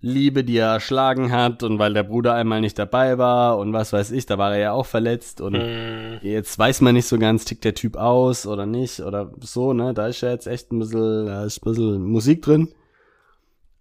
Liebe, 0.05 0.45
die 0.45 0.59
er 0.59 0.69
erschlagen 0.75 1.33
hat 1.33 1.63
und 1.63 1.79
weil 1.79 1.95
der 1.95 2.03
Bruder 2.03 2.35
einmal 2.35 2.61
nicht 2.61 2.79
dabei 2.79 3.17
war 3.17 3.57
und 3.59 3.73
was 3.73 3.93
weiß 3.95 4.11
ich, 4.11 4.27
da 4.27 4.37
war 4.37 4.53
er 4.53 4.59
ja 4.61 4.73
auch 4.73 4.85
verletzt 4.87 5.41
und 5.41 5.55
Mm, 5.55 6.19
jetzt 6.21 6.59
weiß 6.59 6.83
man 6.83 6.95
nicht 6.95 7.07
so 7.07 7.19
ganz, 7.19 7.45
tickt 7.47 7.65
der 7.65 7.75
Typ 7.75 7.97
aus 7.97 8.47
oder 8.47 8.67
nicht 8.67 9.01
oder 9.01 9.33
so, 9.41 9.73
ne? 9.73 9.95
Da 9.95 10.09
ist 10.09 10.21
ja 10.21 10.31
jetzt 10.31 10.47
echt 10.47 10.73
ein 10.73 10.79
bisschen, 10.79 11.27
da 11.27 11.45
ist 11.45 11.65
ein 11.65 11.71
bisschen 11.71 12.05
Musik 12.05 12.43
drin. 12.43 12.69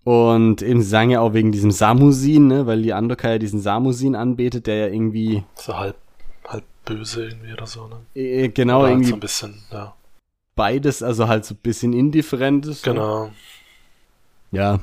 Und 0.06 0.62
eben, 0.62 0.82
sie 0.82 0.88
sagen 0.90 1.10
ja 1.12 1.20
auch 1.22 1.34
wegen 1.34 1.52
diesem 1.52 1.72
Samusin, 1.72 2.48
ne? 2.48 2.66
Weil 2.68 2.82
die 2.82 2.94
Andoka 2.94 3.30
ja 3.32 3.38
diesen 3.38 3.60
Samusin 3.62 4.16
anbetet, 4.16 4.68
der 4.68 4.76
ja 4.76 4.88
irgendwie, 4.88 5.44
so 5.56 5.78
halb, 5.78 5.96
halb 6.48 6.64
böse 6.86 7.26
irgendwie 7.26 7.54
oder 7.54 7.66
so, 7.68 7.88
ne? 7.88 7.98
äh, 8.16 8.50
genau, 8.50 8.82
Oder 8.82 8.90
irgendwie 8.90 9.10
so 9.10 9.16
ein 9.16 9.20
bisschen, 9.22 9.56
ja. 9.72 9.94
beides, 10.56 11.04
also 11.04 11.28
halt 11.28 11.46
so 11.46 11.54
ein 11.54 11.60
bisschen 11.64 11.94
indifferent 11.94 12.66
ist. 12.66 12.86
ne? 12.86 12.94
Genau. 12.94 13.32
Ja. 14.52 14.80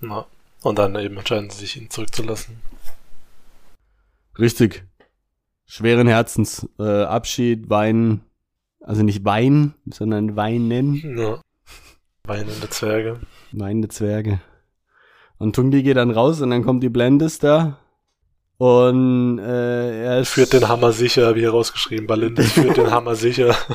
Ja. 0.00 0.26
Und 0.62 0.78
dann 0.78 0.94
eben 0.96 1.16
entscheiden 1.16 1.50
sie 1.50 1.58
sich, 1.60 1.76
ihn 1.76 1.90
zurückzulassen. 1.90 2.56
Richtig. 4.38 4.84
Schweren 5.66 6.08
Herzens. 6.08 6.68
Äh, 6.78 7.02
Abschied, 7.04 7.68
weinen. 7.70 8.22
Also 8.80 9.02
nicht 9.02 9.24
weinen, 9.24 9.74
sondern 9.90 10.36
weinen. 10.36 11.16
Ja. 11.16 11.40
Weinende 12.24 12.68
Zwerge. 12.70 13.20
Weinende 13.52 13.88
Zwerge. 13.88 14.40
Und 15.38 15.54
Tungdi 15.54 15.82
geht 15.82 15.96
dann 15.96 16.10
raus 16.10 16.40
und 16.40 16.50
dann 16.50 16.64
kommt 16.64 16.82
die 16.82 16.88
Blendes 16.88 17.38
da. 17.38 17.78
Und 18.56 19.38
äh, 19.38 20.02
er 20.04 20.20
ist- 20.20 20.30
Führt 20.30 20.52
den 20.52 20.66
Hammer 20.68 20.92
sicher, 20.92 21.34
wie 21.36 21.42
herausgeschrieben. 21.44 22.06
Balindis 22.06 22.52
führt 22.54 22.76
den 22.76 22.90
Hammer 22.90 23.14
sicher. 23.14 23.54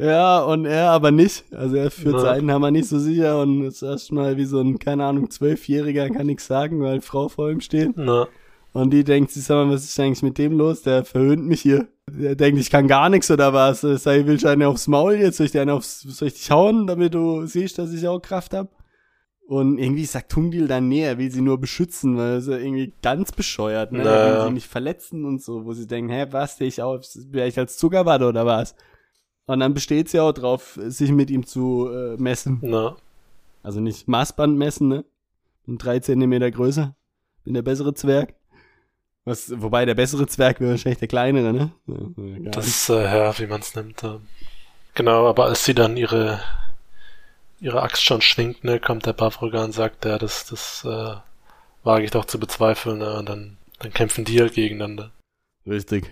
Ja, 0.00 0.40
und 0.40 0.64
er 0.64 0.90
aber 0.90 1.10
nicht. 1.10 1.44
Also 1.52 1.76
er 1.76 1.90
führt 1.90 2.14
Ja. 2.14 2.20
seinen 2.20 2.50
Hammer 2.50 2.70
nicht 2.70 2.88
so 2.88 2.98
sicher 2.98 3.40
und 3.42 3.64
ist 3.64 3.82
erstmal 3.82 4.36
wie 4.36 4.44
so 4.44 4.60
ein, 4.60 4.78
keine 4.78 5.04
Ahnung, 5.04 5.30
Zwölfjähriger, 5.30 6.08
kann 6.10 6.26
nichts 6.26 6.46
sagen, 6.46 6.80
weil 6.80 7.00
Frau 7.00 7.28
vor 7.28 7.50
ihm 7.50 7.60
steht. 7.60 7.92
Na, 7.96 8.26
Und 8.72 8.90
die 8.92 9.04
denkt 9.04 9.30
sich, 9.32 9.44
sag 9.44 9.56
mal, 9.66 9.74
was 9.74 9.84
ist 9.84 9.98
eigentlich 10.00 10.22
mit 10.22 10.38
dem 10.38 10.56
los? 10.56 10.82
Der 10.82 11.04
verhöhnt 11.04 11.44
mich 11.46 11.60
hier. 11.60 11.88
Der 12.08 12.34
denkt, 12.34 12.60
ich 12.60 12.70
kann 12.70 12.88
gar 12.88 13.08
nichts 13.08 13.30
oder 13.30 13.52
was? 13.52 13.80
Sag 13.82 14.16
ich, 14.18 14.26
will 14.26 14.36
ich 14.36 14.46
einen 14.46 14.62
aufs 14.62 14.86
Maul 14.88 15.14
jetzt? 15.14 15.36
Soll 15.36 15.46
ich 15.46 15.52
dir 15.52 15.60
einen 15.62 15.70
aufs, 15.70 16.00
soll 16.00 16.28
ich 16.28 16.34
dich 16.34 16.50
hauen, 16.50 16.86
damit 16.86 17.14
du 17.14 17.46
siehst, 17.46 17.78
dass 17.78 17.92
ich 17.92 18.06
auch 18.08 18.20
Kraft 18.20 18.54
hab? 18.54 18.68
Und 19.46 19.78
irgendwie 19.78 20.04
sagt 20.04 20.30
Tungdil 20.30 20.68
dann, 20.68 20.86
nee, 20.88 21.02
er 21.02 21.18
will 21.18 21.30
sie 21.32 21.40
nur 21.40 21.58
beschützen, 21.58 22.16
weil 22.16 22.30
er 22.34 22.36
ist 22.38 22.46
ja 22.48 22.56
irgendwie 22.56 22.94
ganz 23.02 23.32
bescheuert, 23.32 23.90
ne? 23.90 23.98
Er 23.98 24.04
will 24.22 24.30
Naja. 24.30 24.46
sie 24.46 24.52
nicht 24.52 24.68
verletzen 24.68 25.24
und 25.24 25.42
so, 25.42 25.64
wo 25.64 25.72
sie 25.72 25.88
denken, 25.88 26.08
hä, 26.12 26.26
was, 26.30 26.60
ich 26.60 26.80
auf, 26.80 27.00
wäre 27.32 27.48
ich 27.48 27.58
als 27.58 27.76
Zuckerwatte 27.76 28.26
oder 28.28 28.46
was? 28.46 28.76
Und 29.46 29.60
dann 29.60 29.74
besteht 29.74 30.08
sie 30.08 30.20
auch 30.20 30.32
drauf, 30.32 30.78
sich 30.80 31.10
mit 31.10 31.30
ihm 31.30 31.44
zu 31.46 31.88
äh, 31.92 32.16
messen. 32.16 32.58
na. 32.62 32.96
Also 33.62 33.80
nicht 33.80 34.08
Maßband 34.08 34.56
messen, 34.56 34.88
ne? 34.88 35.04
Und 35.66 35.84
drei 35.84 35.98
Zentimeter 36.00 36.50
größer. 36.50 36.94
Bin 37.44 37.54
der 37.54 37.62
bessere 37.62 37.92
Zwerg. 37.92 38.34
Was, 39.24 39.52
wobei 39.60 39.84
der 39.84 39.94
bessere 39.94 40.26
Zwerg 40.26 40.60
wäre 40.60 40.70
wahrscheinlich 40.70 40.98
der 40.98 41.08
kleinere, 41.08 41.52
ne? 41.52 41.70
Ja, 41.86 42.24
ja, 42.44 42.50
Das 42.50 42.66
ist, 42.66 42.88
äh, 42.88 43.02
ja, 43.02 43.38
wie 43.38 43.46
man 43.46 43.60
es 43.60 43.74
nimmt. 43.74 44.02
Äh. 44.02 44.18
Genau, 44.94 45.28
aber 45.28 45.44
als 45.44 45.64
sie 45.64 45.74
dann 45.74 45.96
ihre, 45.98 46.40
ihre 47.60 47.82
Axt 47.82 48.02
schon 48.02 48.22
schwingt, 48.22 48.64
ne, 48.64 48.80
kommt 48.80 49.04
der 49.04 49.12
Bavroga 49.12 49.62
und 49.62 49.72
sagt, 49.72 50.06
ja, 50.06 50.16
das, 50.16 50.46
das 50.46 50.84
äh, 50.86 51.16
wage 51.84 52.04
ich 52.04 52.10
doch 52.10 52.24
zu 52.24 52.40
bezweifeln. 52.40 52.98
Ne? 52.98 53.18
Und 53.18 53.28
dann, 53.28 53.58
dann 53.78 53.92
kämpfen 53.92 54.24
die 54.24 54.40
halt 54.40 54.54
gegeneinander. 54.54 55.10
Richtig. 55.66 56.10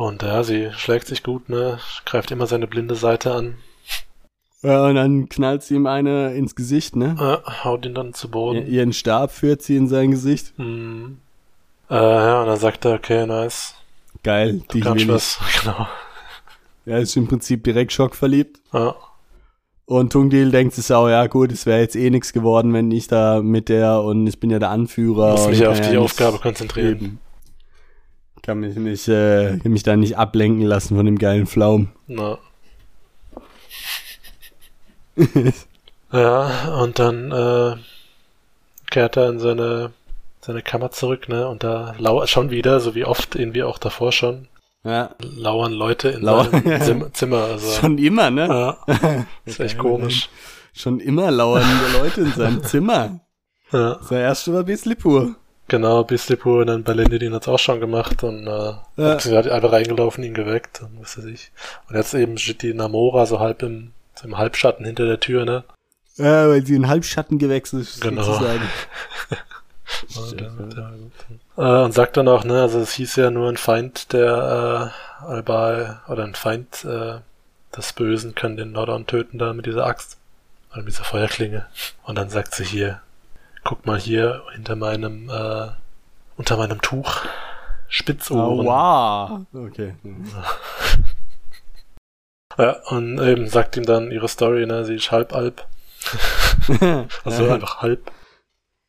Und 0.00 0.22
ja, 0.22 0.42
sie 0.44 0.70
schlägt 0.72 1.06
sich 1.08 1.22
gut, 1.22 1.50
ne? 1.50 1.78
Greift 2.06 2.30
immer 2.30 2.46
seine 2.46 2.66
blinde 2.66 2.94
Seite 2.94 3.34
an. 3.34 3.58
Ja, 4.62 4.86
und 4.86 4.94
dann 4.94 5.28
knallt 5.28 5.62
sie 5.62 5.74
ihm 5.74 5.86
eine 5.86 6.32
ins 6.34 6.54
Gesicht, 6.54 6.96
ne? 6.96 7.16
Äh, 7.46 7.50
haut 7.64 7.84
ihn 7.84 7.94
dann 7.94 8.14
zu 8.14 8.28
I- 8.28 8.30
Boden. 8.30 8.66
Ihren 8.66 8.94
Stab 8.94 9.30
führt 9.30 9.60
sie 9.60 9.76
in 9.76 9.88
sein 9.88 10.10
Gesicht. 10.10 10.54
Hm. 10.56 11.18
Äh, 11.90 11.94
ja, 11.96 12.40
und 12.40 12.46
dann 12.46 12.58
sagt 12.58 12.86
er, 12.86 12.94
okay, 12.94 13.26
nice. 13.26 13.74
Geil, 14.22 14.62
Du 14.68 14.78
die 14.78 14.84
will 14.86 14.96
ich. 15.02 15.08
was. 15.08 15.38
Genau. 15.62 15.86
Er 16.86 17.00
ist 17.00 17.14
im 17.16 17.28
Prinzip 17.28 17.62
direkt 17.64 17.92
schockverliebt. 17.92 18.58
Ja. 18.72 18.94
Und 19.84 20.12
Tungdil 20.14 20.50
denkt 20.50 20.72
sich 20.74 20.90
auch, 20.94 21.08
ja 21.10 21.26
gut, 21.26 21.52
es 21.52 21.66
wäre 21.66 21.80
jetzt 21.80 21.94
eh 21.96 22.08
nichts 22.08 22.32
geworden, 22.32 22.72
wenn 22.72 22.90
ich 22.90 23.06
da 23.06 23.42
mit 23.42 23.68
der 23.68 24.00
und 24.02 24.26
ich 24.26 24.40
bin 24.40 24.48
ja 24.48 24.58
der 24.58 24.70
Anführer. 24.70 25.32
Muss 25.32 25.46
mich 25.48 25.58
ja 25.58 25.70
auf 25.70 25.80
die 25.82 25.98
Aufgabe 25.98 26.38
konzentrieren. 26.38 26.98
geben. 26.98 27.18
Kann 28.42 28.60
mich 28.60 28.74
nicht, 28.76 29.06
äh, 29.08 29.58
kann 29.58 29.72
mich 29.72 29.82
da 29.82 29.96
nicht 29.96 30.16
ablenken 30.16 30.62
lassen 30.64 30.96
von 30.96 31.04
dem 31.06 31.18
geilen 31.18 31.46
Pflaum. 31.46 31.88
Na. 32.06 32.38
ja, 36.12 36.80
und 36.82 36.98
dann 36.98 37.30
äh, 37.32 37.76
kehrt 38.90 39.16
er 39.16 39.28
in 39.28 39.38
seine, 39.38 39.92
seine 40.40 40.62
Kammer 40.62 40.90
zurück, 40.90 41.28
ne? 41.28 41.46
Und 41.48 41.62
da 41.62 41.94
lauert 41.98 42.28
schon 42.30 42.50
wieder, 42.50 42.80
so 42.80 42.94
wie 42.94 43.04
oft 43.04 43.34
irgendwie 43.36 43.62
auch 43.62 43.78
davor 43.78 44.12
schon, 44.12 44.48
Ja, 44.84 45.10
lauern 45.20 45.72
Leute 45.72 46.08
in 46.10 46.22
Lauern- 46.22 46.50
seinem 46.50 46.80
Zim 46.82 47.14
Zimmer. 47.14 47.44
Also, 47.44 47.80
schon 47.80 47.98
immer, 47.98 48.30
ne? 48.30 48.46
ja, 48.88 49.26
ist 49.44 49.60
echt 49.60 49.78
komisch. 49.78 50.28
Schon 50.72 51.00
immer 51.00 51.30
lauern 51.30 51.66
Leute 51.92 52.22
in 52.22 52.32
seinem 52.32 52.62
Zimmer. 52.64 53.20
Ja, 53.72 53.94
Das 53.96 54.10
erste 54.10 54.52
war 54.52 54.60
ein 54.60 54.66
bisschen 54.66 54.96
pur. 54.96 55.34
Genau, 55.70 56.04
Bislipur 56.04 56.60
und 56.60 56.66
dann 56.66 56.82
Balendidin 56.84 57.32
hat's 57.32 57.48
auch 57.48 57.58
schon 57.58 57.80
gemacht 57.80 58.22
und 58.22 58.46
äh, 58.46 58.50
Ja. 58.50 58.78
hat, 58.98 59.22
sie 59.22 59.34
hat 59.34 59.48
einfach 59.48 59.72
reingelaufen, 59.72 60.22
ihn 60.22 60.34
geweckt 60.34 60.82
und 60.82 61.00
was 61.00 61.16
weiß 61.16 61.24
ich. 61.24 61.50
Und 61.88 61.96
jetzt 61.96 62.12
eben 62.12 62.36
steht 62.36 62.60
die 62.62 62.74
Namora 62.74 63.24
so 63.24 63.40
halb 63.40 63.62
im, 63.62 63.92
so 64.14 64.26
im 64.28 64.36
Halbschatten 64.36 64.84
hinter 64.84 65.06
der 65.06 65.18
Tür, 65.20 65.46
ne? 65.46 65.64
Ja, 66.16 66.46
weil 66.48 66.66
sie 66.66 66.74
in 66.74 66.88
Halbschatten 66.88 67.38
gewechselt 67.38 67.82
ist, 67.84 68.02
Genau. 68.02 68.22
sozusagen. 68.22 68.60
Und, 70.16 70.40
äh, 70.40 71.60
äh, 71.62 71.82
und 71.84 71.92
sagt 71.92 72.16
dann 72.16 72.28
auch, 72.28 72.44
ne, 72.44 72.62
also 72.62 72.78
es 72.78 72.92
hieß 72.92 73.16
ja 73.16 73.30
nur 73.32 73.48
ein 73.48 73.56
Feind 73.56 74.12
der 74.12 74.92
äh, 75.22 75.24
Albal 75.24 76.00
oder 76.08 76.22
ein 76.24 76.34
Feind 76.36 76.84
äh, 76.84 77.16
des 77.76 77.92
Bösen 77.94 78.36
kann 78.36 78.56
den 78.56 78.70
Nordon 78.72 79.06
töten 79.08 79.38
da 79.38 79.52
mit 79.52 79.66
dieser 79.66 79.86
Axt 79.86 80.16
oder 80.72 80.82
mit 80.82 80.92
dieser 80.92 81.02
Feuerklinge. 81.04 81.66
Und 82.04 82.16
dann 82.18 82.30
sagt 82.30 82.54
sie 82.54 82.64
hier, 82.64 83.00
guck 83.64 83.86
mal 83.86 83.98
hier 83.98 84.42
hinter 84.52 84.76
meinem 84.76 85.28
äh, 85.28 85.68
unter 86.36 86.56
meinem 86.56 86.80
Tuch 86.80 87.22
Spitzohren. 87.88 88.66
wow. 88.66 89.40
Okay. 89.52 89.94
Ja, 92.58 92.76
und 92.88 93.18
eben 93.20 93.48
sagt 93.48 93.76
ihm 93.76 93.84
dann 93.84 94.10
ihre 94.10 94.28
Story, 94.28 94.66
ne, 94.66 94.84
sie 94.84 94.94
ist 94.96 95.10
halbalb, 95.10 95.66
also 97.24 97.46
Ja. 97.46 97.54
einfach 97.54 97.80
halb. 97.82 98.10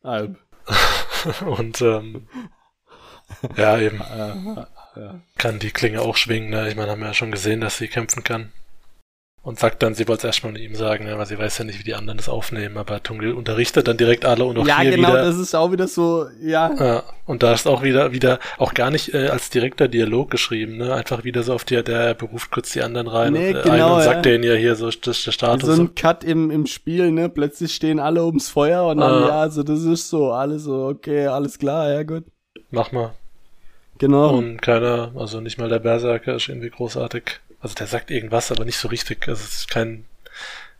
Alb. 0.02 0.36
Und 1.46 1.80
ähm, 1.80 2.28
ja, 3.56 3.78
eben 3.78 4.00
ja. 4.96 5.14
kann 5.38 5.58
die 5.60 5.70
Klinge 5.70 6.00
auch 6.00 6.16
schwingen. 6.16 6.50
Ne? 6.50 6.68
Ich 6.68 6.74
meine, 6.76 6.90
haben 6.90 7.00
wir 7.00 7.06
ja 7.08 7.14
schon 7.14 7.30
gesehen, 7.30 7.60
dass 7.60 7.78
sie 7.78 7.86
kämpfen 7.88 8.24
kann. 8.24 8.52
Und 9.44 9.58
sagt 9.58 9.82
dann, 9.82 9.94
sie 9.94 10.06
wollte 10.06 10.20
es 10.20 10.24
erstmal 10.36 10.52
mit 10.52 10.62
ihm 10.62 10.76
sagen, 10.76 11.04
ne? 11.04 11.18
weil 11.18 11.26
sie 11.26 11.36
weiß 11.36 11.58
ja 11.58 11.64
nicht, 11.64 11.80
wie 11.80 11.82
die 11.82 11.96
anderen 11.96 12.16
das 12.16 12.28
aufnehmen. 12.28 12.76
Aber 12.76 13.02
Tungil 13.02 13.32
unterrichtet 13.32 13.88
dann 13.88 13.96
direkt 13.96 14.24
alle 14.24 14.44
und 14.44 14.56
auch 14.56 14.64
ja, 14.64 14.78
hier 14.78 14.92
genau, 14.92 15.08
wieder. 15.08 15.24
das 15.24 15.36
ist 15.36 15.56
auch 15.56 15.72
wieder 15.72 15.88
so, 15.88 16.26
ja. 16.40 16.72
Ja, 16.78 17.02
und 17.26 17.42
da 17.42 17.52
ist 17.52 17.66
auch 17.66 17.82
wieder, 17.82 18.12
wieder, 18.12 18.38
auch 18.58 18.72
gar 18.72 18.92
nicht 18.92 19.14
äh, 19.14 19.26
als 19.26 19.50
direkter 19.50 19.88
Dialog 19.88 20.30
geschrieben, 20.30 20.76
ne? 20.76 20.94
Einfach 20.94 21.24
wieder 21.24 21.42
so 21.42 21.54
auf 21.54 21.64
die, 21.64 21.82
der 21.82 22.14
beruft 22.14 22.52
kurz 22.52 22.70
die 22.70 22.82
anderen 22.82 23.08
rein 23.08 23.32
Nee, 23.32 23.50
und, 23.50 23.56
äh, 23.56 23.62
genau, 23.62 23.74
ein 23.74 23.92
und 23.94 23.98
ja. 23.98 24.04
sagt 24.04 24.26
denen 24.26 24.44
ja 24.44 24.54
hier 24.54 24.76
so, 24.76 24.86
das 24.86 24.94
ist 25.18 25.26
der 25.26 25.32
Status. 25.32 25.74
So 25.74 25.82
ein 25.82 25.94
Cut 25.96 26.22
im, 26.22 26.52
im 26.52 26.66
Spiel, 26.66 27.10
ne? 27.10 27.28
Plötzlich 27.28 27.74
stehen 27.74 27.98
alle 27.98 28.24
ums 28.24 28.48
Feuer 28.48 28.86
und 28.86 28.98
dann, 28.98 29.24
Ah. 29.24 29.26
ja, 29.26 29.40
also 29.40 29.64
das 29.64 29.82
ist 29.82 30.08
so, 30.08 30.30
alles 30.30 30.62
so, 30.62 30.86
okay, 30.86 31.26
alles 31.26 31.58
klar, 31.58 31.90
ja 31.90 32.04
gut. 32.04 32.22
Mach 32.70 32.92
mal. 32.92 33.12
Genau. 33.98 34.36
Und 34.36 34.62
keiner, 34.62 35.10
also 35.16 35.40
nicht 35.40 35.58
mal 35.58 35.68
der 35.68 35.80
Berserker 35.80 36.36
ist 36.36 36.48
irgendwie 36.48 36.70
großartig. 36.70 37.40
Also 37.62 37.74
der 37.74 37.86
sagt 37.86 38.10
irgendwas, 38.10 38.50
aber 38.50 38.64
nicht 38.64 38.76
so 38.78 38.88
richtig. 38.88 39.28
Also 39.28 39.42
es 39.44 39.58
ist 39.58 39.68
kein, 39.70 40.04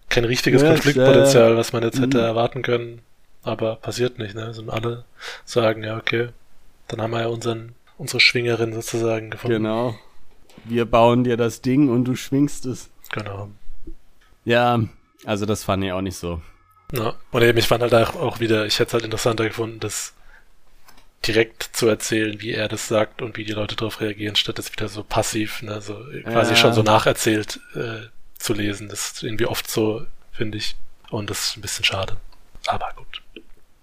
kein 0.09 0.25
richtiges 0.25 0.63
Ja, 0.63 0.69
Konfliktpotenzial, 0.69 1.57
was 1.57 1.73
man 1.73 1.83
jetzt 1.83 2.01
hätte 2.01 2.19
Mhm. 2.19 2.25
erwarten 2.25 2.63
können. 2.63 3.01
Aber 3.45 3.77
passiert 3.77 4.19
nicht, 4.19 4.35
ne? 4.35 4.45
Also 4.45 4.69
alle 4.71 5.05
sagen, 5.45 5.83
ja, 5.83 5.97
okay, 5.97 6.29
dann 6.89 7.01
haben 7.01 7.13
wir 7.13 7.21
ja 7.23 7.27
unseren, 7.29 7.75
unsere 7.99 8.21
Schwingerin 8.21 8.73
sozusagen 8.73 9.31
gefunden. 9.31 9.57
Genau. 9.63 9.95
Wir 10.65 10.85
bauen 10.85 11.25
dir 11.25 11.37
das 11.37 11.61
Ding 11.63 11.89
und 11.89 12.05
du 12.05 12.15
schwingst 12.15 12.67
es. 12.67 12.91
Genau. 13.11 13.49
Ja, 14.45 14.81
also 15.25 15.47
das 15.47 15.65
fand 15.65 15.83
ich 15.85 15.93
auch 15.93 16.01
nicht 16.03 16.17
so. 16.17 16.43
Ja. 16.93 17.15
Und 17.31 17.43
eben, 17.43 17.59
ich 17.59 17.67
fand 17.69 17.83
halt 17.83 17.95
auch, 17.95 18.39
wieder, 18.41 18.67
ich 18.67 18.75
hätte 18.79 18.89
es 18.89 18.93
halt 18.95 19.05
interessanter 19.05 19.45
gefunden, 19.45 19.81
das 19.81 20.13
direkt 21.27 21.63
zu 21.73 21.87
erzählen, 21.87 22.41
wie 22.41 22.53
er 22.53 22.69
das 22.69 22.89
sagt 22.89 23.23
und 23.23 23.37
wie 23.37 23.45
die 23.45 23.53
Leute 23.53 23.77
darauf 23.77 24.01
reagieren, 24.01 24.37
statt 24.37 24.59
das 24.59 24.73
wieder 24.73 24.89
so 24.89 25.03
passiv, 25.05 25.63
ne, 25.63 25.81
so 25.81 25.95
quasi 26.25 26.51
Ja. 26.53 26.57
schon 26.57 26.73
so 26.73 26.83
nacherzählt 26.83 27.61
äh, 27.75 28.07
zu 28.39 28.55
lesen. 28.55 28.89
Das 28.89 29.13
ist 29.13 29.23
irgendwie 29.23 29.47
oft 29.47 29.71
so, 29.71 30.05
finde 30.33 30.59
ich. 30.59 30.75
Und 31.11 31.31
das 31.31 31.49
ist 31.49 31.57
ein 31.57 31.61
bisschen 31.61 31.85
schade. 31.85 32.17
Aber 32.67 32.89
gut. 32.97 33.23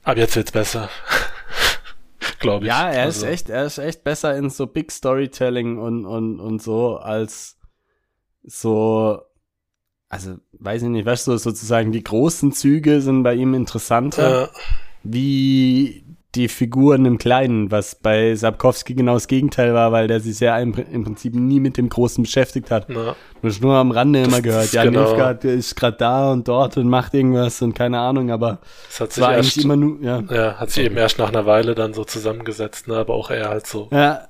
Aber 0.04 0.20
jetzt 0.20 0.36
wird's 0.36 0.52
besser. 0.52 0.90
Glaube 2.40 2.66
ich. 2.66 2.70
Ja, 2.70 2.90
er 2.90 3.04
Also, 3.04 3.26
ist 3.26 3.32
echt, 3.32 3.50
er 3.50 3.66
ist 3.66 3.78
echt 3.78 4.04
besser 4.04 4.36
in 4.36 4.50
so 4.50 4.68
Big 4.68 4.92
Storytelling 4.92 5.78
und, 5.78 6.06
und, 6.06 6.40
und 6.40 6.62
so 6.62 6.98
als 6.98 7.58
so, 8.44 9.22
also 10.10 10.38
weiß 10.54 10.84
ich 10.84 10.90
nicht, 10.90 11.06
weißt 11.06 11.28
du, 11.28 11.38
sozusagen 11.38 11.92
die 11.92 12.04
großen 12.04 12.52
Züge 12.54 13.02
sind 13.02 13.24
bei 13.24 13.36
ihm 13.36 13.54
interessanter, 13.54 14.46
Äh, 14.46 14.48
wie 15.04 16.04
die 16.36 16.48
Figuren 16.48 17.06
im 17.06 17.18
Kleinen, 17.18 17.72
was 17.72 17.96
bei 17.96 18.36
Sapkowski 18.36 18.94
genau 18.94 19.16
das 19.16 19.28
Gegenteil 19.28 19.74
war, 19.74 19.92
weil 19.92 20.08
der 20.08 20.20
sich 20.20 20.40
ja 20.40 20.60
im, 20.60 20.74
im 20.76 21.04
Prinzip 21.04 21.34
nie 21.34 21.60
mit 21.60 21.78
dem 21.78 21.90
Großen 21.90 22.24
beschäftigt 22.24 22.70
hat. 22.70 22.88
hast 23.42 23.62
nur 23.62 23.76
am 23.76 23.90
Rande 23.90 24.22
immer 24.22 24.42
gehört, 24.42 24.72
ja, 24.74 24.84
genau. 24.84 25.06
Nilfgaard 25.06 25.44
ist 25.46 25.76
gerade 25.76 25.98
da 25.98 26.32
und 26.32 26.48
dort 26.48 26.78
und 26.78 26.88
macht 26.88 27.16
irgendwas 27.16 27.62
und 27.64 27.74
keine 27.74 28.00
Ahnung, 28.00 28.30
aber 28.30 28.60
das 28.88 29.00
hat 29.00 29.10
es 29.10 29.16
sich 29.16 29.24
war 29.24 29.34
erst, 29.34 29.54
eigentlich 29.56 29.66
immer 29.66 29.76
nur, 29.76 30.02
ja. 30.02 30.22
ja, 30.30 30.60
hat 30.60 30.70
sich 30.70 30.86
eben 30.86 30.98
erst 30.98 31.18
nach 31.18 31.30
einer 31.30 31.48
Weile 31.48 31.74
dann 31.74 31.94
so 31.96 32.04
zusammengesetzt, 32.04 32.88
ne, 32.88 32.98
aber 32.98 33.16
auch 33.16 33.32
eher 33.32 33.50
halt 33.50 33.66
so, 33.66 33.88
Ja, 33.92 34.28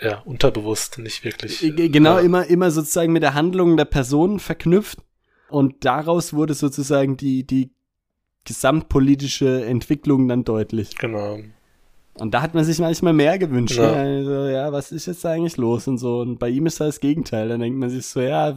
ja, 0.00 0.18
unterbewusst, 0.24 0.98
nicht 0.98 1.24
wirklich. 1.24 1.60
G- 1.60 1.88
Genau, 1.88 2.14
ja. 2.18 2.20
immer, 2.20 2.46
immer 2.46 2.70
sozusagen 2.70 3.12
mit 3.12 3.22
der 3.22 3.34
Handlung 3.34 3.76
der 3.76 3.84
Person 3.84 4.40
verknüpft. 4.40 4.98
Und 5.48 5.84
daraus 5.84 6.32
wurde 6.32 6.54
sozusagen 6.54 7.16
die, 7.16 7.46
die 7.46 7.70
gesamtpolitische 8.44 9.64
Entwicklung 9.64 10.28
dann 10.28 10.44
deutlich. 10.44 10.96
Genau. 10.98 11.38
Und 12.14 12.34
da 12.34 12.42
hat 12.42 12.54
man 12.54 12.64
sich 12.64 12.78
manchmal 12.78 13.12
mehr 13.14 13.38
gewünscht. 13.38 13.76
Ja. 13.76 13.92
Ne? 13.92 14.18
Also, 14.18 14.46
ja, 14.48 14.72
was 14.72 14.92
ist 14.92 15.06
jetzt 15.06 15.24
eigentlich 15.24 15.56
los 15.56 15.88
und 15.88 15.98
so. 15.98 16.20
Und 16.20 16.38
bei 16.38 16.48
ihm 16.48 16.66
ist 16.66 16.80
das 16.80 17.00
Gegenteil. 17.00 17.48
Dann 17.48 17.60
denkt 17.60 17.78
man 17.78 17.88
sich 17.90 18.06
so, 18.06 18.20
ja, 18.20 18.56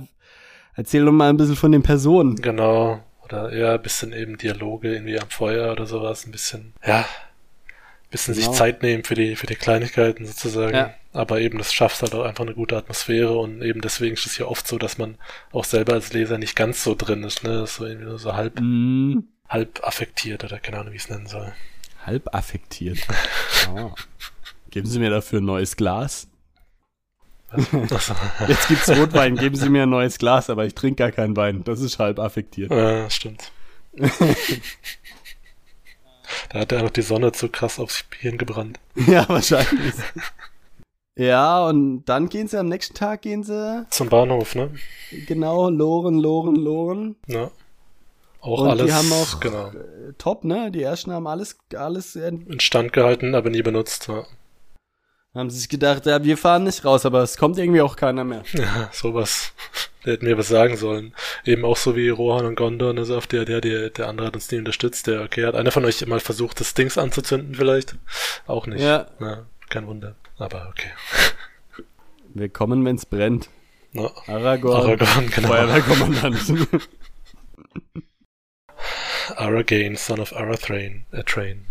erzähl 0.76 1.06
doch 1.06 1.12
mal 1.12 1.30
ein 1.30 1.38
bisschen 1.38 1.56
von 1.56 1.72
den 1.72 1.84
Personen. 1.84 2.36
Genau. 2.36 3.00
Oder 3.24 3.52
eher 3.52 3.74
ein 3.74 3.82
bisschen 3.82 4.12
eben 4.14 4.38
Dialoge 4.38 4.94
irgendwie 4.94 5.20
am 5.20 5.30
Feuer 5.30 5.72
oder 5.72 5.86
sowas. 5.86 6.26
Ein 6.26 6.32
bisschen, 6.32 6.74
ja, 6.86 7.00
ein 7.00 7.06
bisschen 8.12 8.34
Genau. 8.36 8.46
sich 8.48 8.58
Zeit 8.58 8.84
nehmen 8.84 9.04
für 9.04 9.16
die, 9.16 9.36
für 9.38 9.48
die 9.48 9.56
Kleinigkeiten 9.56 10.26
sozusagen. 10.26 10.76
Ja. 10.76 10.94
Aber 11.14 11.40
eben 11.40 11.58
das 11.58 11.74
schafft 11.74 12.02
halt 12.02 12.14
auch 12.14 12.26
einfach 12.26 12.44
eine 12.44 12.54
gute 12.56 12.76
Atmosphäre 12.76 13.38
und 13.38 13.62
eben 13.62 13.80
deswegen 13.80 14.16
ist 14.16 14.26
es 14.26 14.38
ja 14.38 14.48
oft 14.48 14.68
so, 14.68 14.78
dass 14.78 14.98
man 14.98 15.16
auch 15.54 15.64
selber 15.64 15.94
als 15.94 16.12
Leser 16.12 16.38
nicht 16.38 16.58
ganz 16.58 16.84
so 16.84 16.94
drin 16.94 17.24
ist, 17.24 17.42
ne? 17.46 17.62
Das 17.62 17.72
ist 17.72 17.76
so 17.78 17.86
irgendwie 17.86 18.08
nur 18.10 18.20
so 18.20 18.36
halb, 18.36 18.60
Mm, 18.60 19.20
halb 19.50 19.84
affektiert 19.86 20.44
oder 20.44 20.60
keine 20.60 20.80
Ahnung, 20.80 20.94
wie 20.94 20.98
ich 20.98 21.04
es 21.04 21.10
nennen 21.10 21.28
soll. 21.28 21.54
halb 22.06 22.34
affektiert. 22.34 23.00
Oh. 23.76 23.92
Geben 24.70 24.88
Sie 24.88 25.00
mir 25.00 25.10
dafür 25.10 25.40
ein 25.42 25.46
neues 25.46 25.76
Glas. 25.76 26.28
Jetzt 28.48 28.68
gibt's 28.68 28.90
Rotwein, 28.90 29.38
geben 29.38 29.56
Sie 29.56 29.70
mir 29.70 29.84
ein 29.84 29.90
neues 29.90 30.18
Glas, 30.18 30.50
aber 30.50 30.66
ich 30.66 30.76
trinke 30.76 31.04
gar 31.04 31.12
keinen 31.12 31.38
Wein. 31.38 31.64
Das 31.64 31.80
ist 31.80 32.00
halb 32.00 32.20
affektiert. 32.20 32.72
äh, 32.72 33.10
stimmt. 33.10 33.52
da 36.50 36.60
hat 36.60 36.72
er 36.72 36.84
noch 36.84 36.90
die 36.90 37.02
Sonne 37.02 37.32
zu 37.32 37.48
krass 37.50 37.80
aufs 37.80 38.04
Hirn 38.20 38.38
gebrannt. 38.38 38.80
Ja, 38.96 39.28
wahrscheinlich. 39.30 39.94
ja, 41.16 41.66
und 41.66 42.04
dann 42.06 42.28
gehen 42.30 42.48
sie 42.48 42.60
am 42.60 42.68
nächsten 42.68 42.94
Tag, 42.96 43.22
gehen 43.22 43.44
sie 43.44 43.86
Zum 43.90 44.10
Bahnhof, 44.10 44.56
ne? 44.56 44.72
genau 45.26 45.70
Loren, 45.70 46.16
Loren, 46.16 46.56
Loren. 46.56 47.16
Ja. 47.28 47.52
Auch 48.46 48.62
Und 48.62 48.70
alles, 48.70 48.86
die 48.86 48.94
haben 48.94 49.12
auch 49.12 49.40
genau, 49.40 49.70
äh, 49.70 50.14
top, 50.20 50.44
ne? 50.44 50.70
Die 50.70 50.84
ersten 50.84 51.12
haben 51.12 51.26
alles, 51.26 51.58
alles, 51.76 52.16
äh, 52.16 52.28
instand 52.28 52.94
gehalten, 52.94 53.34
aber 53.34 53.50
nie 53.50 53.64
benutzt. 53.64 54.08
Ja. 54.08 54.24
haben 55.34 55.50
sich 55.50 55.68
gedacht, 55.68 56.06
ja, 56.06 56.24
wir 56.24 56.38
fahren 56.38 56.64
nicht 56.64 56.86
raus, 56.86 57.08
aber 57.08 57.24
es 57.24 57.38
kommt 57.38 57.58
irgendwie 57.58 57.82
auch 57.82 57.96
keiner 57.96 58.24
mehr. 58.24 58.44
Ja, 58.54 58.90
sowas. 58.92 59.52
Der 60.06 60.14
hätten 60.14 60.26
mir 60.26 60.38
was 60.38 60.50
sagen 60.50 60.78
sollen. 60.78 61.16
Eben 61.44 61.66
auch 61.66 61.76
so 61.76 61.96
wie 61.96 62.08
Rohan 62.10 62.46
und 62.46 62.56
Gondor, 62.56 62.96
also 62.96 63.18
auf 63.18 63.26
der, 63.26 63.46
der, 63.46 63.62
der, 63.62 63.90
der 63.90 64.08
andere 64.08 64.28
hat 64.28 64.36
uns 64.36 64.52
nie 64.52 64.60
unterstützt. 64.60 65.08
Der, 65.08 65.24
okay, 65.24 65.48
hat 65.48 65.56
einer 65.56 65.72
von 65.72 65.84
euch 65.84 66.06
mal 66.06 66.20
versucht, 66.20 66.60
das 66.60 66.76
Dings 66.76 67.00
anzuzünden 67.00 67.56
vielleicht? 67.56 67.96
Auch 68.46 68.68
nicht. 68.68 68.84
Ja. 68.84 69.08
Na, 69.18 69.48
kein 69.70 69.88
Wunder. 69.88 70.14
Aber 70.38 70.68
okay. 70.70 70.92
Wir 72.36 72.50
kommen, 72.50 72.86
wenn's 72.86 73.08
brennt. 73.08 73.50
Na, 73.92 74.12
Aragorn, 74.28 74.84
Aragorn, 74.84 75.32
genau. 75.32 75.48
Feuerwehrkommandant. 75.48 76.42
Aragain, 79.38 79.96
son 79.96 80.20
of 80.20 80.34
Arathrain, 80.34 81.06
äh, 81.12 81.24
Train. 81.24 81.66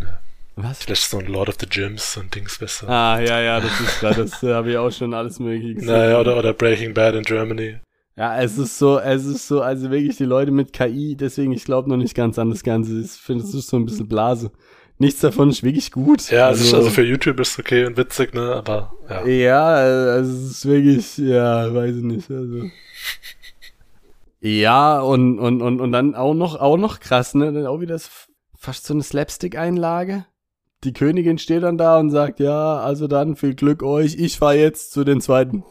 Was? 0.57 0.85
Vielleicht 0.85 1.11
so 1.11 1.19
ein 1.19 1.27
Lord 1.27 1.49
of 1.49 1.57
the 1.59 1.67
Gyms, 1.67 2.17
ein 2.17 2.31
Dings 2.31 2.59
besser. 2.59 2.89
Ah, 2.89 3.21
ja, 3.21 3.41
ja, 3.41 3.61
das 3.61 3.81
ist 3.81 3.99
klar, 3.99 4.15
das 4.15 4.43
äh, 4.43 4.53
habe 4.55 4.71
ich 4.71 4.77
auch 4.77 4.91
schon 4.93 5.13
alles 5.13 5.41
mögliche 5.41 5.75
gesehen. 5.81 5.89
Naja, 5.89 6.21
oder, 6.21 6.37
oder 6.37 6.53
Breaking 6.53 6.95
Bad 6.95 7.17
in 7.17 7.23
Germany. 7.23 7.77
Ja, 8.17 8.41
es 8.41 8.57
ist 8.59 8.79
so, 8.79 9.01
es 9.01 9.25
ist 9.25 9.49
so, 9.49 9.61
also 9.61 9.91
wirklich 9.91 10.17
die 10.17 10.25
Leute 10.25 10.53
mit 10.53 10.73
KI, 10.73 11.17
deswegen, 11.17 11.51
ich 11.51 11.65
glaube 11.65 11.91
noch 11.91 11.97
nicht 11.97 12.15
ganz 12.15 12.39
an 12.39 12.51
das 12.51 12.63
Ganze. 12.63 13.01
Ich 13.01 13.11
finde, 13.11 13.43
es 13.43 13.53
ist 13.53 13.69
so 13.69 13.77
ein 13.77 13.85
bisschen 13.85 14.07
Blase. 14.07 14.53
Nichts 14.99 15.21
davon 15.21 15.51
ist 15.51 15.65
wirklich 15.65 15.91
gut. 15.91 16.31
Ja, 16.31 16.47
also, 16.47 16.77
also 16.77 16.91
für 16.91 17.03
YouTube 17.03 17.41
ist 17.41 17.53
es 17.53 17.59
okay 17.59 17.85
und 17.85 17.97
witzig, 17.97 18.33
ne, 18.33 18.55
aber 18.55 18.93
ja. 19.11 19.27
Ja, 19.27 19.65
also 19.67 20.33
es 20.33 20.51
ist 20.53 20.67
wirklich, 20.67 21.19
ja, 21.19 21.75
weiß 21.75 21.97
ich 21.97 22.03
nicht, 22.05 22.31
also. 22.31 22.71
Ja, 24.47 25.01
und, 25.01 25.39
und, 25.39 25.63
und, 25.63 25.81
und 25.81 25.91
dann 25.91 26.15
auch 26.15 26.35
noch, 26.35 26.61
auch 26.61 26.77
noch 26.77 27.01
krass, 27.01 27.35
ne, 27.35 27.51
dann 27.51 27.67
auch 27.67 27.81
wieder 27.81 27.99
fast 28.55 28.85
so 28.85 28.93
eine 28.93 29.03
Slapstick-Einlage. 29.03 30.27
Die 30.85 30.93
Königin 30.93 31.39
steht 31.39 31.63
dann 31.63 31.79
da 31.79 31.99
und 31.99 32.11
sagt, 32.11 32.41
ja, 32.41 32.77
also 32.77 33.07
dann 33.07 33.37
viel 33.37 33.55
Glück 33.55 33.83
euch, 33.83 34.17
ich 34.19 34.37
fahr 34.37 34.55
jetzt 34.55 34.93
zu 34.93 35.03
den 35.03 35.23
zweiten. 35.23 35.65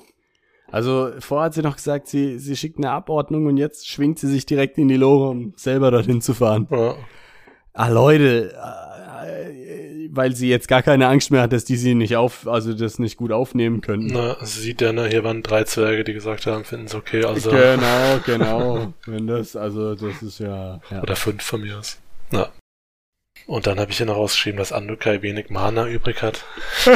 Also 0.72 1.12
vorher 1.20 1.46
hat 1.46 1.54
sie 1.54 1.62
noch 1.62 1.76
gesagt, 1.76 2.08
sie, 2.08 2.40
sie 2.40 2.56
schickt 2.56 2.80
eine 2.80 2.90
Abordnung 2.90 3.46
und 3.46 3.58
jetzt 3.58 3.88
schwingt 3.88 4.18
sie 4.18 4.28
sich 4.28 4.48
direkt 4.48 4.80
in 4.80 4.88
die 4.88 4.98
Lore, 4.98 5.30
um 5.30 5.54
selber 5.56 5.92
dorthin 5.92 6.20
zu 6.20 6.34
fahren. 6.34 6.68
Ja. 6.72 6.96
Ah, 7.74 7.90
Leute, 7.90 8.56
weil 10.10 10.36
sie 10.36 10.50
jetzt 10.50 10.68
gar 10.68 10.84
keine 10.84 11.08
Angst 11.08 11.32
mehr 11.32 11.42
hat, 11.42 11.54
dass 11.54 11.66
die 11.66 11.76
sie 11.76 11.96
nicht 11.96 12.16
auf, 12.16 12.48
also 12.48 12.74
das 12.74 13.00
nicht 13.00 13.18
gut 13.18 13.32
aufnehmen 13.32 13.82
können. 13.82 14.08
Na, 14.08 14.38
sie 14.46 14.62
sieht 14.62 14.82
ja, 14.82 14.94
ne, 14.94 15.08
hier 15.08 15.24
waren 15.24 15.44
drei 15.44 15.64
Zwerge, 15.64 16.04
die 16.04 16.14
gesagt 16.14 16.46
haben, 16.46 16.66
finden 16.66 16.86
es 16.86 16.96
okay, 16.96 17.24
also. 17.26 17.50
Genau, 17.50 18.20
genau. 18.26 18.94
Wenn 19.06 19.28
das, 19.28 19.56
also 19.56 19.96
das 19.96 20.22
ist 20.22 20.40
ja, 20.40 20.82
ja. 20.90 21.02
Oder 21.02 21.16
fünf 21.16 21.44
von 21.44 21.62
mir 21.62 21.80
aus. 21.80 22.00
Na. 22.32 22.50
Und 23.48 23.68
dann 23.68 23.80
habe 23.80 23.92
ich 23.92 23.98
hier 23.98 24.06
noch 24.06 24.16
rausgeschrieben, 24.16 24.58
dass 24.58 24.72
Andukai 24.72 25.22
wenig 25.22 25.50
Mana 25.50 25.88
übrig 25.88 26.22
hat. 26.22 26.46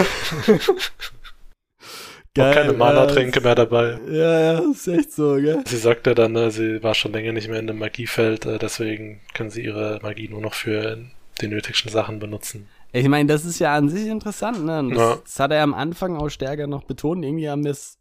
Geil, 2.38 2.54
keine 2.54 2.74
Mana-Tränke 2.74 3.42
mehr 3.42 3.56
dabei. 3.56 4.00
Ja, 4.12 4.40
ja, 4.40 4.72
ist 4.72 4.88
echt 4.88 5.12
so, 5.12 5.36
gell? 5.38 5.64
Sie 5.66 5.78
sagte 5.78 6.14
dann, 6.14 6.34
ne, 6.34 6.52
sie 6.52 6.84
war 6.84 6.94
schon 6.94 7.12
länger 7.12 7.32
nicht 7.32 7.50
mehr 7.50 7.60
in 7.60 7.66
dem 7.66 7.80
Magiefeld, 7.80 8.46
äh, 8.46 8.60
deswegen 8.60 9.22
können 9.34 9.50
sie 9.50 9.64
ihre 9.64 10.00
Magie 10.04 10.30
nur 10.30 10.42
noch 10.42 10.54
für 10.54 11.08
die 11.38 11.48
nötigsten 11.48 11.92
Sachen 11.92 12.20
benutzen. 12.20 12.68
Ich 12.92 13.08
meine, 13.08 13.28
das 13.28 13.46
ist 13.46 13.60
ja 13.60 13.76
an 13.76 13.90
sich 13.90 14.08
interessant, 14.08 14.66
ne? 14.66 14.88
Das, 14.90 14.98
ja. 14.98 15.18
das 15.24 15.40
hat 15.40 15.52
er 15.52 15.64
am 15.64 15.74
Anfang 15.74 16.16
auch 16.16 16.30
stärker 16.30 16.68
noch 16.68 16.84
betont. 16.84 17.24
Irgendwie 17.24 17.50
haben 17.50 17.64
wir 17.64 17.72
es 17.72 18.00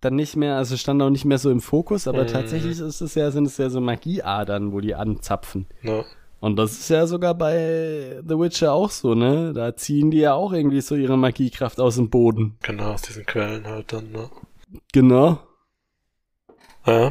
dann 0.00 0.16
nicht 0.16 0.36
mehr, 0.36 0.56
also 0.56 0.76
stand 0.76 1.02
auch 1.02 1.10
nicht 1.10 1.24
mehr 1.24 1.38
so 1.38 1.50
im 1.50 1.60
Fokus, 1.60 2.06
aber 2.06 2.22
mhm. 2.22 2.28
tatsächlich 2.28 2.78
ist 2.78 3.00
es 3.00 3.14
ja, 3.14 3.30
sind 3.30 3.46
es 3.46 3.58
ja 3.58 3.68
so 3.68 3.80
Magieadern, 3.80 4.72
wo 4.72 4.80
die 4.80 4.94
anzapfen. 4.94 5.66
Ja. 5.82 6.04
Und 6.40 6.56
das 6.56 6.72
ist 6.72 6.88
ja 6.88 7.06
sogar 7.06 7.34
bei 7.34 8.20
The 8.26 8.38
Witcher 8.38 8.72
auch 8.72 8.90
so, 8.90 9.14
ne? 9.14 9.52
Da 9.52 9.74
ziehen 9.74 10.12
die 10.12 10.18
ja 10.18 10.34
auch 10.34 10.52
irgendwie 10.52 10.80
so 10.80 10.94
ihre 10.94 11.18
Magiekraft 11.18 11.80
aus 11.80 11.96
dem 11.96 12.10
Boden. 12.10 12.56
Genau, 12.62 12.92
aus 12.92 13.02
diesen 13.02 13.26
Quellen 13.26 13.66
halt 13.66 13.92
dann, 13.92 14.12
ne? 14.12 14.30
Genau. 14.92 15.40
Ja. 16.86 17.10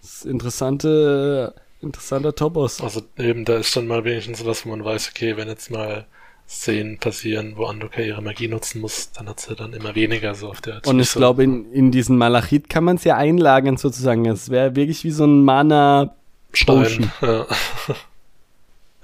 Das 0.00 0.14
ist 0.18 0.26
interessante, 0.26 1.54
interessanter 1.86 2.34
Topos. 2.34 2.80
Also 2.80 3.02
eben, 3.18 3.44
da 3.44 3.56
ist 3.56 3.76
dann 3.76 3.86
mal 3.86 4.04
wenigstens 4.04 4.38
so, 4.38 4.44
dass 4.44 4.64
man 4.64 4.84
weiß, 4.84 5.10
okay, 5.14 5.36
wenn 5.36 5.48
jetzt 5.48 5.70
mal 5.70 6.06
Szenen 6.48 6.98
passieren, 6.98 7.54
wo 7.56 7.64
Andoka 7.66 8.00
ihre 8.00 8.22
Magie 8.22 8.48
nutzen 8.48 8.80
muss, 8.80 9.10
dann 9.12 9.28
hat 9.28 9.40
sie 9.40 9.56
dann 9.56 9.72
immer 9.72 9.94
weniger 9.94 10.34
so 10.34 10.48
auf 10.48 10.60
der 10.60 10.80
Und 10.86 11.00
ich 11.00 11.10
so. 11.10 11.18
glaube, 11.18 11.42
in, 11.42 11.72
in 11.72 11.90
diesen 11.90 12.16
Malachit 12.16 12.68
kann 12.68 12.84
man 12.84 12.96
es 12.96 13.04
ja 13.04 13.16
einlagern 13.16 13.76
sozusagen. 13.76 14.26
Es 14.26 14.50
wäre 14.50 14.76
wirklich 14.76 15.02
wie 15.02 15.10
so 15.10 15.24
ein 15.24 15.42
Mana 15.42 16.14
Stein. 16.52 17.10
Ja. 17.20 17.46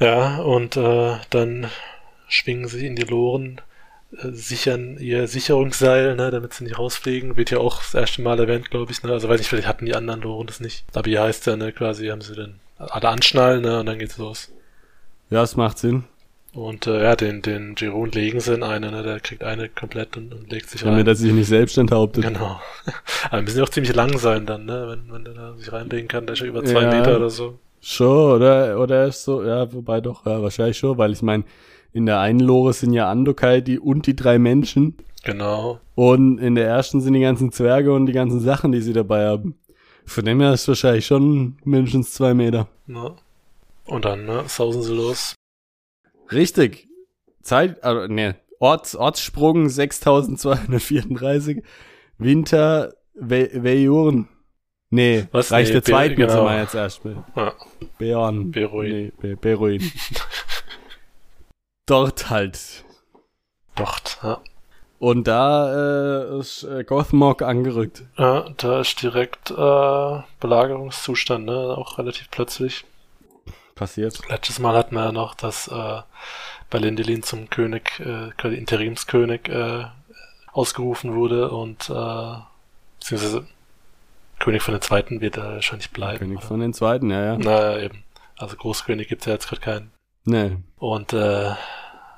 Ja, 0.00 0.38
und 0.38 0.76
äh, 0.76 1.16
dann 1.30 1.70
schwingen 2.26 2.66
sie 2.66 2.86
in 2.88 2.96
die 2.96 3.04
Loren, 3.04 3.60
äh, 4.18 4.30
sichern 4.32 4.96
ihr 4.98 5.28
Sicherungsseil, 5.28 6.16
ne, 6.16 6.32
damit 6.32 6.54
sie 6.54 6.64
nicht 6.64 6.76
rausfliegen. 6.76 7.36
Wird 7.36 7.52
ja 7.52 7.58
auch 7.58 7.78
das 7.78 7.94
erste 7.94 8.20
Mal 8.22 8.40
erwähnt, 8.40 8.68
glaube 8.68 8.90
ich. 8.90 9.00
Ne? 9.04 9.12
Also 9.12 9.28
weiß 9.28 9.38
nicht, 9.38 9.48
vielleicht 9.48 9.68
hatten 9.68 9.86
die 9.86 9.94
anderen 9.94 10.22
Loren 10.22 10.48
das 10.48 10.58
nicht. 10.58 10.84
Aber 10.94 11.08
hier 11.08 11.22
heißt 11.22 11.46
ja, 11.46 11.56
ne, 11.56 11.70
quasi 11.72 12.08
haben 12.08 12.20
sie 12.20 12.34
dann 12.34 12.58
alle 12.90 13.08
anschnallen, 13.08 13.62
ne, 13.62 13.80
und 13.80 13.86
dann 13.86 13.98
geht's 13.98 14.18
los. 14.18 14.50
Ja, 15.30 15.42
es 15.42 15.56
macht 15.56 15.78
Sinn. 15.78 16.04
Und 16.54 16.86
äh, 16.86 17.02
ja, 17.02 17.16
den, 17.16 17.40
den 17.40 17.74
Giron 17.74 18.10
legen 18.10 18.40
sie 18.40 18.54
in 18.54 18.62
eine, 18.62 18.90
ne, 18.90 19.02
der 19.02 19.20
kriegt 19.20 19.42
eine 19.42 19.70
komplett 19.70 20.16
und, 20.18 20.34
und 20.34 20.50
legt 20.50 20.68
sich 20.68 20.84
rein. 20.84 20.92
Damit 20.92 21.08
er 21.08 21.14
sich 21.14 21.32
nicht 21.32 21.48
selbst 21.48 21.78
enthauptet. 21.78 22.24
Genau. 22.24 22.60
Aber 23.30 23.42
müssen 23.42 23.56
ja 23.56 23.64
auch 23.64 23.70
ziemlich 23.70 23.94
lang 23.94 24.18
sein 24.18 24.44
dann, 24.44 24.66
ne, 24.66 24.86
wenn, 24.88 25.12
wenn 25.12 25.24
der 25.24 25.34
da 25.34 25.56
sich 25.56 25.72
reinlegen 25.72 26.08
kann, 26.08 26.26
der 26.26 26.34
ist 26.34 26.40
ja 26.40 26.46
über 26.46 26.62
zwei 26.62 26.82
ja. 26.82 26.90
Meter 26.90 27.16
oder 27.16 27.30
so. 27.30 27.58
Schon, 27.80 28.36
oder? 28.36 28.78
Oder 28.78 29.06
ist 29.06 29.24
so, 29.24 29.42
ja, 29.42 29.72
wobei 29.72 30.00
doch, 30.02 30.26
ja, 30.26 30.42
wahrscheinlich 30.42 30.76
schon, 30.76 30.98
weil 30.98 31.12
ich 31.12 31.22
meine, 31.22 31.44
in 31.92 32.06
der 32.06 32.20
einen 32.20 32.40
Lore 32.40 32.74
sind 32.74 32.92
ja 32.92 33.10
Andokai 33.10 33.60
die 33.60 33.78
und 33.78 34.06
die 34.06 34.16
drei 34.16 34.38
Menschen. 34.38 34.96
Genau. 35.24 35.80
Und 35.94 36.38
in 36.38 36.54
der 36.54 36.66
ersten 36.66 37.00
sind 37.00 37.14
die 37.14 37.20
ganzen 37.20 37.50
Zwerge 37.50 37.94
und 37.94 38.06
die 38.06 38.12
ganzen 38.12 38.40
Sachen, 38.40 38.72
die 38.72 38.82
sie 38.82 38.92
dabei 38.92 39.26
haben. 39.26 39.54
Von 40.06 40.24
dem 40.24 40.40
her 40.40 40.52
ist 40.52 40.68
wahrscheinlich 40.68 41.06
schon 41.06 41.56
mindestens 41.64 42.12
zwei 42.12 42.34
Meter. 42.34 42.68
Ja. 42.86 43.14
Und 43.86 44.04
dann, 44.04 44.24
ne, 44.24 44.44
sausen 44.46 44.82
sie 44.82 44.94
los. 44.94 45.34
Richtig. 46.30 46.88
Zeit, 47.42 47.82
also, 47.82 48.12
ne, 48.12 48.36
Orts, 48.58 48.94
Ortssprung 48.94 49.68
6234. 49.68 51.62
Winter 52.18 52.94
Vejoren. 53.14 54.28
Nee, 54.90 55.26
Was? 55.32 55.50
reicht 55.50 55.70
nee, 55.70 55.74
der 55.74 55.84
zweiten 55.84 56.16
genau. 56.16 56.44
wir 56.44 56.60
jetzt 56.60 56.74
erst 56.74 57.04
mit. 57.04 57.16
Ja. 57.34 57.54
Beorn. 57.98 58.50
Beruin. 58.50 58.90
Nee, 58.90 59.12
Be 59.20 59.36
Beruin. 59.36 59.90
Dort 61.86 62.30
halt. 62.30 62.84
Dort, 63.74 64.18
ja. 64.22 64.40
Und 65.02 65.26
da 65.26 66.30
äh, 66.30 66.38
ist 66.38 66.62
äh, 66.62 66.84
Gothmog 66.84 67.42
angerückt. 67.42 68.04
Ja, 68.16 68.48
da 68.56 68.82
ist 68.82 69.02
direkt 69.02 69.50
äh, 69.50 70.22
Belagerungszustand, 70.38 71.46
ne? 71.46 71.76
Auch 71.76 71.98
relativ 71.98 72.30
plötzlich. 72.30 72.84
Passiert. 73.74 74.20
Letztes 74.28 74.60
Mal 74.60 74.76
hatten 74.76 74.94
wir 74.94 75.06
ja 75.06 75.10
noch, 75.10 75.34
dass 75.34 75.66
äh, 75.66 76.02
Balindelin 76.70 77.24
zum 77.24 77.50
König, 77.50 77.98
äh, 77.98 78.30
Interimskönig 78.46 79.48
äh, 79.48 79.86
ausgerufen 80.52 81.16
wurde 81.16 81.50
und 81.50 81.90
äh, 81.90 82.34
beziehungsweise 83.00 83.44
König 84.38 84.62
von 84.62 84.74
den 84.74 84.82
Zweiten 84.82 85.20
wird 85.20 85.36
er 85.36 85.54
wahrscheinlich 85.54 85.90
bleiben. 85.90 86.20
König 86.20 86.38
oder? 86.38 86.46
von 86.46 86.60
den 86.60 86.74
Zweiten, 86.74 87.10
ja, 87.10 87.24
ja. 87.24 87.38
Naja, 87.38 87.78
eben. 87.80 88.04
Also 88.38 88.54
Großkönig 88.54 89.08
gibt's 89.08 89.26
ja 89.26 89.32
jetzt 89.32 89.48
gerade 89.48 89.62
keinen. 89.62 89.90
Nee. 90.24 90.58
Und 90.78 91.12
äh, 91.12 91.54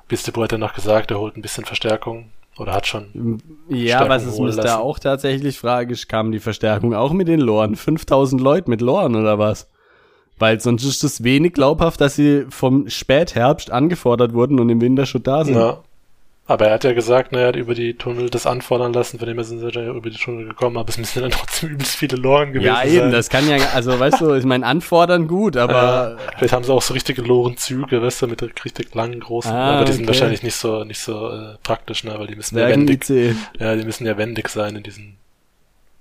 Bistebo 0.07 0.43
hat 0.43 0.51
ja 0.51 0.59
noch 0.59 0.75
gesagt, 0.75 1.09
er 1.09 1.17
holt 1.17 1.35
ein 1.35 1.41
bisschen 1.41 1.65
Verstärkung. 1.65 2.29
Oder 2.57 2.73
hat 2.73 2.87
schon. 2.87 3.41
Ja, 3.67 4.07
was 4.07 4.25
ist 4.25 4.39
mir 4.39 4.55
da 4.55 4.77
auch 4.77 4.99
tatsächlich 4.99 5.59
fragisch 5.59 6.07
kam, 6.07 6.31
die 6.31 6.39
Verstärkung 6.39 6.93
auch 6.93 7.11
mit 7.11 7.27
den 7.27 7.41
Loren. 7.41 7.75
5000 7.75 8.41
Leute 8.41 8.69
mit 8.69 8.81
Loren 8.81 9.15
oder 9.15 9.37
was? 9.39 9.69
Weil 10.37 10.59
sonst 10.59 10.83
ist 10.83 11.03
es 11.03 11.23
wenig 11.23 11.53
glaubhaft, 11.53 12.01
dass 12.01 12.15
sie 12.15 12.45
vom 12.49 12.89
Spätherbst 12.89 13.71
angefordert 13.71 14.33
wurden 14.33 14.59
und 14.59 14.69
im 14.69 14.81
Winter 14.81 15.05
schon 15.05 15.23
da 15.23 15.45
sind. 15.45 15.55
Ja, 15.55 15.83
aber 16.47 16.67
er 16.67 16.73
hat 16.75 16.83
ja 16.83 16.93
gesagt, 16.93 17.31
na, 17.31 17.39
er 17.39 17.47
hat 17.47 17.55
über 17.55 17.73
die 17.73 17.95
Tunnel 17.95 18.29
das 18.29 18.45
anfordern 18.45 18.93
lassen, 18.93 19.17
von 19.17 19.27
dem 19.27 19.37
her 19.37 19.43
sind 19.43 19.59
sie 19.59 19.69
ja 19.69 19.91
über 19.91 20.11
die 20.11 20.17
Tunnel 20.17 20.45
gekommen, 20.45 20.77
aber 20.77 20.89
es 20.89 20.97
müssen 20.97 21.21
dann 21.21 21.31
trotzdem 21.31 21.71
übelst 21.71 21.95
viele 21.95 22.17
Loren 22.17 22.53
gewesen 22.53 22.75
sein. 22.75 22.87
Ja, 22.87 23.01
eben, 23.03 23.11
das 23.11 23.29
kann 23.29 23.49
ja, 23.49 23.57
also 23.73 23.99
weißt 23.99 24.21
du, 24.21 24.35
ich 24.35 24.45
meine, 24.45 24.65
anfordern 24.65 25.27
gut, 25.27 25.57
aber. 25.57 26.17
Äh, 26.19 26.37
vielleicht 26.37 26.53
haben 26.53 26.63
sie 26.63 26.71
auch 26.71 26.83
so 26.83 26.93
richtige 26.93 27.23
Lorenzüge, 27.23 27.99
weißt 27.99 28.21
du, 28.21 28.27
mit 28.27 28.41
richtig 28.63 28.93
langen, 28.93 29.19
großen, 29.19 29.51
ah, 29.51 29.77
aber 29.77 29.85
die 29.85 29.93
sind 29.93 30.07
wahrscheinlich 30.07 30.43
nicht 30.43 30.55
so, 30.55 30.83
nicht 30.83 30.99
so 30.99 31.29
äh, 31.31 31.57
praktisch, 31.63 32.03
ne, 32.03 32.13
weil 32.19 32.27
die 32.27 32.35
müssen 32.35 32.57
ja 32.57 32.67
wendig, 32.67 33.09
ja, 33.09 33.75
die 33.75 33.83
müssen 33.83 34.05
ja 34.05 34.15
wendig 34.17 34.49
sein 34.49 34.75
in 34.75 34.83
diesen, 34.83 35.17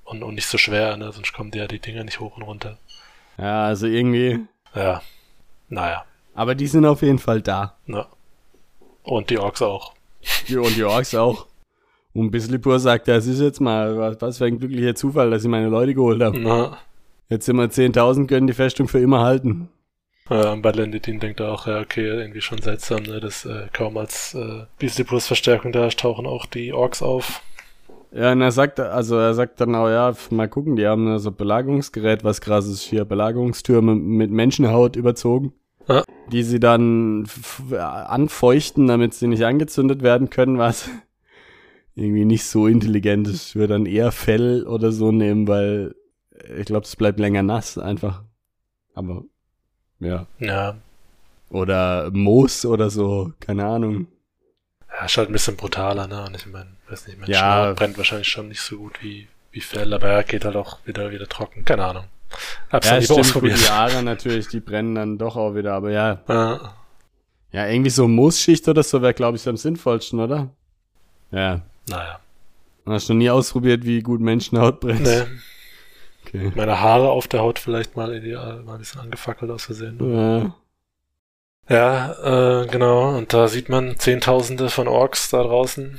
und, 0.04 0.22
und 0.22 0.34
nicht 0.34 0.46
so 0.46 0.58
schwer, 0.58 0.98
ne, 0.98 1.10
sonst 1.10 1.32
kommen 1.32 1.52
die 1.52 1.58
ja 1.58 1.66
die 1.66 1.78
Dinger 1.78 2.04
nicht 2.04 2.20
hoch 2.20 2.36
und 2.36 2.42
runter. 2.42 2.76
Ja, 3.38 3.64
also 3.64 3.86
irgendwie. 3.86 4.40
Ja, 4.74 5.00
naja. 5.70 6.04
Aber 6.34 6.54
die 6.54 6.66
sind 6.66 6.84
auf 6.84 7.02
jeden 7.02 7.18
Fall 7.18 7.40
da. 7.40 7.76
Ja. 7.86 8.06
Und 9.04 9.30
die 9.30 9.38
Orks 9.38 9.62
auch. 9.62 9.94
Ja, 10.46 10.60
und 10.60 10.76
die 10.76 10.84
Orks 10.84 11.14
auch. 11.14 11.46
Und 12.12 12.30
Bislipur 12.30 12.78
sagt, 12.78 13.08
das 13.08 13.26
ist 13.26 13.40
jetzt 13.40 13.60
mal, 13.60 13.98
was, 13.98 14.20
was 14.20 14.38
für 14.38 14.44
ein 14.44 14.58
glücklicher 14.58 14.94
Zufall, 14.94 15.30
dass 15.30 15.42
ich 15.42 15.48
meine 15.48 15.68
Leute 15.68 15.94
geholt 15.94 16.22
habe. 16.22 16.38
Na. 16.38 16.78
Jetzt 17.28 17.46
sind 17.46 17.56
wir 17.56 17.64
10.000, 17.64 18.28
können 18.28 18.46
die 18.46 18.52
Festung 18.52 18.86
für 18.86 19.00
immer 19.00 19.20
halten. 19.20 19.68
Ja, 20.30 20.54
Balenditin 20.54 21.18
denkt 21.18 21.40
auch, 21.40 21.66
ja, 21.66 21.80
okay, 21.80 22.06
irgendwie 22.06 22.40
schon 22.40 22.62
seltsam, 22.62 23.02
ne, 23.02 23.20
dass 23.20 23.44
äh, 23.44 23.66
kaum 23.72 23.96
als 23.96 24.34
äh, 24.34 24.64
Bislipurs 24.78 25.26
Verstärkung 25.26 25.72
da 25.72 25.86
ist, 25.86 25.98
tauchen 25.98 26.26
auch 26.26 26.46
die 26.46 26.72
Orks 26.72 27.02
auf. 27.02 27.42
Ja, 28.12 28.32
und 28.32 28.40
er 28.40 28.52
sagt, 28.52 28.78
also 28.78 29.18
er 29.18 29.34
sagt 29.34 29.60
dann 29.60 29.74
auch, 29.74 29.88
ja, 29.88 30.14
mal 30.30 30.48
gucken, 30.48 30.76
die 30.76 30.86
haben 30.86 31.18
so 31.18 31.32
Belagerungsgerät, 31.32 32.22
was 32.22 32.40
krass 32.40 32.66
ist 32.68 32.82
hier, 32.82 33.04
Belagerungstürme 33.04 33.96
mit 33.96 34.30
Menschenhaut 34.30 34.96
überzogen 34.96 35.52
ja. 35.88 36.04
die 36.30 36.42
sie 36.42 36.60
dann 36.60 37.26
anfeuchten, 37.78 38.86
damit 38.86 39.14
sie 39.14 39.26
nicht 39.26 39.44
angezündet 39.44 40.02
werden 40.02 40.30
können, 40.30 40.58
was 40.58 40.88
irgendwie 41.94 42.24
nicht 42.24 42.44
so 42.44 42.66
intelligent 42.66 43.28
ist. 43.28 43.50
Ich 43.50 43.56
würde 43.56 43.74
dann 43.74 43.86
eher 43.86 44.12
Fell 44.12 44.66
oder 44.66 44.92
so 44.92 45.12
nehmen, 45.12 45.48
weil 45.48 45.94
ich 46.58 46.66
glaube, 46.66 46.84
es 46.84 46.96
bleibt 46.96 47.20
länger 47.20 47.42
nass 47.42 47.78
einfach. 47.78 48.22
Aber 48.94 49.24
ja. 50.00 50.26
Ja. 50.38 50.76
Oder 51.50 52.10
Moos 52.12 52.64
oder 52.64 52.90
so, 52.90 53.32
keine 53.40 53.64
Ahnung. 53.64 54.08
Ja, 54.90 55.04
ist 55.06 55.16
halt 55.16 55.30
ein 55.30 55.32
bisschen 55.32 55.56
brutaler, 55.56 56.06
ne? 56.06 56.24
Und 56.24 56.36
ich 56.36 56.46
meine, 56.46 56.70
weiß 56.88 57.06
nicht, 57.06 57.18
Menschenhaut 57.18 57.42
ja. 57.42 57.72
brennt 57.72 57.96
wahrscheinlich 57.96 58.28
schon 58.28 58.48
nicht 58.48 58.60
so 58.60 58.78
gut 58.78 59.02
wie, 59.02 59.28
wie 59.50 59.60
viel, 59.60 59.92
aber 59.92 60.08
er 60.08 60.22
geht 60.24 60.44
halt 60.44 60.56
auch 60.56 60.78
wieder, 60.84 61.10
wieder 61.10 61.28
trocken. 61.28 61.64
Keine 61.64 61.84
Ahnung. 61.84 62.04
Hab's 62.70 62.88
ja, 62.88 63.00
stimmt, 63.02 63.20
ausprobiert. 63.20 63.58
Die 63.58 63.68
Haare 63.68 64.02
natürlich, 64.02 64.48
die 64.48 64.60
brennen 64.60 64.94
dann 64.94 65.18
doch 65.18 65.36
auch 65.36 65.54
wieder, 65.54 65.74
aber 65.74 65.90
ja. 65.90 66.20
Ja, 66.28 66.74
ja 67.52 67.66
irgendwie 67.66 67.90
so 67.90 68.08
Moosschicht 68.08 68.66
oder 68.68 68.82
so 68.82 69.02
wäre, 69.02 69.14
glaube 69.14 69.36
ich, 69.36 69.48
am 69.48 69.56
sinnvollsten, 69.56 70.20
oder? 70.20 70.50
Ja. 71.30 71.60
Naja. 71.88 72.20
Hast 72.86 73.08
du 73.08 73.14
noch 73.14 73.18
nie 73.18 73.30
ausprobiert, 73.30 73.84
wie 73.84 74.02
gut 74.02 74.20
Menschenhaut 74.20 74.80
brennt? 74.80 75.02
Nee. 75.02 75.22
Okay. 76.26 76.52
Meine 76.54 76.80
Haare 76.80 77.10
auf 77.10 77.28
der 77.28 77.40
Haut 77.40 77.58
vielleicht 77.58 77.96
mal 77.96 78.14
ideal, 78.14 78.62
mal 78.62 78.74
ein 78.74 78.78
bisschen 78.78 79.00
angefackelt 79.00 79.50
aus 79.50 79.64
Versehen. 79.64 79.98
Ja. 80.00 80.54
Ja, 81.68 82.62
äh, 82.62 82.66
genau. 82.66 83.16
Und 83.16 83.32
da 83.32 83.48
sieht 83.48 83.68
man 83.68 83.98
Zehntausende 83.98 84.68
von 84.68 84.88
Orks 84.88 85.30
da 85.30 85.42
draußen. 85.42 85.98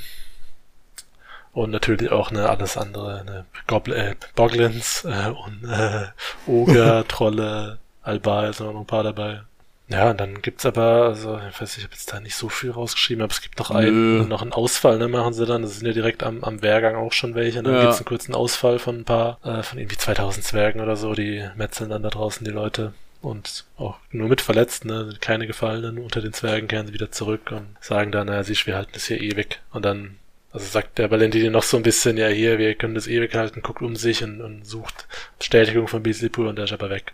Und 1.55 1.71
natürlich 1.71 2.11
auch 2.11 2.31
ne, 2.31 2.49
alles 2.49 2.75
andere, 2.75 3.23
ne, 3.23 3.45
Gobl 3.65 3.93
äh, 3.93 4.15
Boglins 4.35 5.05
äh, 5.05 5.29
und 5.29 5.63
äh, 5.63 6.07
Oger, 6.47 7.07
Trolle, 7.07 7.79
sind 8.03 8.27
auch 8.27 8.73
noch 8.73 8.81
ein 8.81 8.85
paar 8.85 9.03
dabei. 9.03 9.39
Ja, 9.87 10.09
und 10.09 10.19
dann 10.19 10.41
gibt's 10.41 10.65
aber, 10.65 11.05
also 11.05 11.39
ich 11.49 11.61
weiß 11.61 11.61
nicht, 11.61 11.77
ich 11.77 11.83
habe 11.85 11.93
jetzt 11.93 12.11
da 12.11 12.19
nicht 12.19 12.35
so 12.35 12.49
viel 12.49 12.71
rausgeschrieben, 12.71 13.23
aber 13.23 13.31
es 13.31 13.41
gibt 13.41 13.57
noch 13.57 13.71
einen, 13.71 14.27
noch 14.27 14.41
einen 14.41 14.51
Ausfall, 14.51 14.97
ne, 14.97 15.07
machen 15.07 15.33
sie 15.33 15.45
dann. 15.45 15.61
Das 15.61 15.77
sind 15.77 15.87
ja 15.87 15.93
direkt 15.93 16.23
am, 16.23 16.43
am 16.43 16.61
Wehrgang 16.61 16.97
auch 16.97 17.13
schon 17.13 17.35
welche. 17.35 17.59
Und 17.59 17.65
dann 17.65 17.75
ja. 17.75 17.81
gibt's 17.83 17.99
einen 17.99 18.05
kurzen 18.05 18.35
Ausfall 18.35 18.77
von 18.77 18.97
ein 18.97 19.05
paar, 19.05 19.39
äh, 19.45 19.63
von 19.63 19.79
irgendwie 19.79 19.97
2000 19.97 20.43
Zwergen 20.43 20.81
oder 20.81 20.97
so, 20.97 21.13
die 21.13 21.47
metzeln 21.55 21.89
dann 21.89 22.03
da 22.03 22.09
draußen 22.09 22.43
die 22.43 22.51
Leute. 22.51 22.91
Und 23.21 23.63
auch 23.77 23.97
nur 24.11 24.27
mit 24.27 24.41
Verletzten, 24.41 24.89
ne, 24.89 25.15
keine 25.21 25.47
Gefallenen 25.47 25.99
unter 25.99 26.19
den 26.19 26.33
Zwergen 26.33 26.67
kehren 26.67 26.87
sie 26.87 26.93
wieder 26.93 27.11
zurück 27.11 27.51
und 27.51 27.77
sagen 27.79 28.11
dann, 28.11 28.27
naja, 28.27 28.43
siehst, 28.43 28.67
wir 28.67 28.75
halten 28.75 28.91
das 28.93 29.05
hier 29.05 29.21
ewig. 29.21 29.61
Und 29.71 29.85
dann 29.85 30.17
also 30.55 30.67
sagt 30.67 30.97
der 30.99 31.11
Valentini 31.11 31.49
noch 31.49 31.63
so 31.63 31.75
ein 31.75 31.83
bisschen, 31.83 32.15
ja 32.17 32.27
hier, 32.27 32.57
wir 32.57 32.75
können 32.75 32.95
das 32.95 33.07
ewig 33.07 33.35
halten, 33.35 33.61
guckt 33.61 33.81
um 33.81 33.95
sich 33.97 34.23
und, 34.23 34.41
und 34.41 34.65
sucht 34.65 35.07
Bestätigung 35.37 35.89
von 35.89 36.01
Beasleypool 36.01 36.47
und 36.47 36.55
der 36.55 36.65
ist 36.65 36.73
aber 36.73 36.89
weg. 36.89 37.13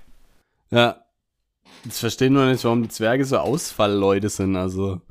Ja. 0.70 1.04
Jetzt 1.84 2.00
verstehen 2.00 2.34
wir 2.34 2.46
nicht, 2.46 2.64
warum 2.64 2.84
die 2.84 2.90
Zwerge 2.90 3.26
so 3.26 3.40
Ausfallleute 3.40 4.30
sind. 4.30 4.56
Also 4.56 5.02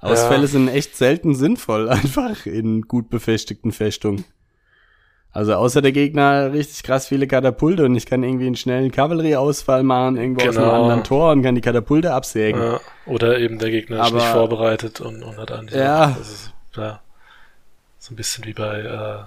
Ausfälle 0.00 0.42
ja. 0.42 0.48
sind 0.48 0.68
echt 0.68 0.96
selten 0.96 1.36
sinnvoll, 1.36 1.88
einfach 1.88 2.44
in 2.44 2.82
gut 2.82 3.08
befestigten 3.08 3.70
Festungen. 3.70 4.24
Also 5.30 5.54
außer 5.54 5.82
der 5.82 5.92
Gegner 5.92 6.52
richtig 6.52 6.82
krass 6.82 7.06
viele 7.06 7.28
Katapulte 7.28 7.84
und 7.84 7.94
ich 7.94 8.06
kann 8.06 8.24
irgendwie 8.24 8.46
einen 8.46 8.56
schnellen 8.56 8.90
Kavallerieausfall 8.90 9.84
machen, 9.84 10.16
irgendwo 10.16 10.40
genau. 10.40 10.50
aus 10.50 10.56
einem 10.56 10.66
genau. 10.66 10.82
anderen 10.82 11.04
Tor 11.04 11.30
und 11.30 11.42
kann 11.42 11.54
die 11.54 11.60
Katapulte 11.60 12.12
absägen. 12.12 12.60
Ja. 12.60 12.80
Oder 13.04 13.38
eben 13.38 13.60
der 13.60 13.70
Gegner 13.70 14.02
ist 14.02 14.12
nicht 14.12 14.26
vorbereitet 14.26 15.00
und, 15.00 15.22
und 15.22 15.36
hat 15.36 15.52
an 15.52 15.68
Ja. 15.70 16.16
Ist, 16.20 16.52
ja. 16.74 17.00
So 18.06 18.12
ein 18.12 18.16
bisschen 18.16 18.44
wie 18.44 18.52
bei 18.52 18.82
äh, 18.82 19.24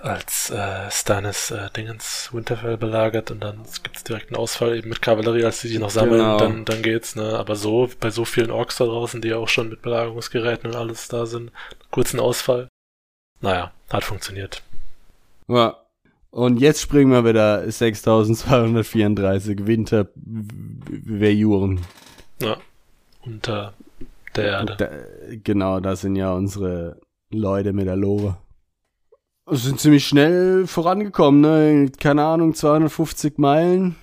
als 0.00 0.50
äh, 0.50 0.88
Stannis 0.92 1.50
äh, 1.50 1.70
Dingens 1.76 2.30
Winterfell 2.32 2.76
belagert 2.76 3.32
und 3.32 3.40
dann 3.40 3.64
gibt's 3.82 4.04
direkt 4.04 4.28
einen 4.28 4.36
Ausfall 4.36 4.76
eben 4.76 4.90
mit 4.90 5.02
Kavallerie, 5.02 5.44
als 5.44 5.60
die 5.60 5.66
sich 5.66 5.80
noch 5.80 5.90
sammeln, 5.90 6.20
genau. 6.20 6.38
dann, 6.38 6.64
dann 6.64 6.82
geht's, 6.82 7.16
ne? 7.16 7.36
Aber 7.36 7.56
so, 7.56 7.90
bei 7.98 8.10
so 8.10 8.24
vielen 8.24 8.52
Orks 8.52 8.76
da 8.76 8.84
draußen, 8.84 9.20
die 9.20 9.26
ja 9.26 9.38
auch 9.38 9.48
schon 9.48 9.70
mit 9.70 9.82
Belagerungsgeräten 9.82 10.70
und 10.70 10.76
alles 10.76 11.08
da 11.08 11.26
sind, 11.26 11.50
kurzen 11.90 12.20
Ausfall. 12.20 12.68
Naja, 13.40 13.72
hat 13.90 14.04
funktioniert. 14.04 14.62
Ja. 15.48 15.76
Und 16.30 16.60
jetzt 16.60 16.80
springen 16.80 17.10
wir 17.10 17.24
wieder 17.24 17.68
6234 17.68 19.66
Winterverjuren. 19.66 21.80
Ja. 22.40 22.56
Unter 23.22 23.74
der 24.36 24.44
Erde. 24.44 24.76
Da, 24.76 24.90
genau, 25.42 25.80
das 25.80 26.02
sind 26.02 26.14
ja 26.14 26.32
unsere 26.32 27.00
Leute 27.38 27.72
mit 27.72 27.86
der 27.86 27.96
Lore. 27.96 28.36
Sind 29.50 29.78
ziemlich 29.78 30.06
schnell 30.06 30.66
vorangekommen, 30.66 31.40
ne? 31.40 31.90
Keine 32.00 32.24
Ahnung, 32.24 32.54
250 32.54 33.38
Meilen. 33.38 33.96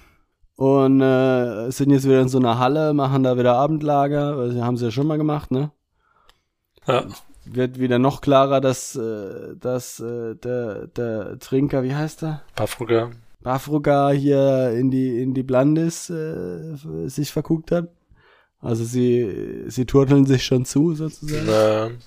Und 0.55 1.01
äh, 1.01 1.71
sind 1.71 1.89
jetzt 1.89 2.05
wieder 2.05 2.21
in 2.21 2.29
so 2.29 2.37
einer 2.37 2.59
Halle, 2.59 2.93
machen 2.93 3.23
da 3.23 3.37
wieder 3.37 3.55
Abendlager. 3.55 4.37
Also, 4.37 4.63
haben 4.63 4.77
sie 4.77 4.85
ja 4.85 4.91
schon 4.91 5.07
mal 5.07 5.17
gemacht, 5.17 5.49
ne? 5.49 5.71
Ja. 6.87 7.05
Wird 7.45 7.79
wieder 7.79 7.97
noch 7.97 8.21
klarer, 8.21 8.61
dass, 8.61 8.95
äh, 8.95 9.55
dass 9.59 9.99
äh, 9.99 10.35
der, 10.35 10.87
der 10.87 11.39
Trinker, 11.39 11.81
wie 11.81 11.95
heißt 11.95 12.23
er? 12.23 12.43
Bafruga. 12.55 13.09
Bafruga 13.41 14.11
hier 14.11 14.71
in 14.71 14.91
die, 14.91 15.21
in 15.21 15.33
die 15.33 15.41
Blandis 15.41 16.11
äh, 16.11 16.75
sich 17.07 17.31
verguckt 17.31 17.71
hat. 17.71 17.89
Also 18.59 18.83
sie, 18.83 19.65
sie 19.67 19.85
turteln 19.85 20.27
sich 20.27 20.45
schon 20.45 20.65
zu, 20.65 20.93
sozusagen. 20.93 21.97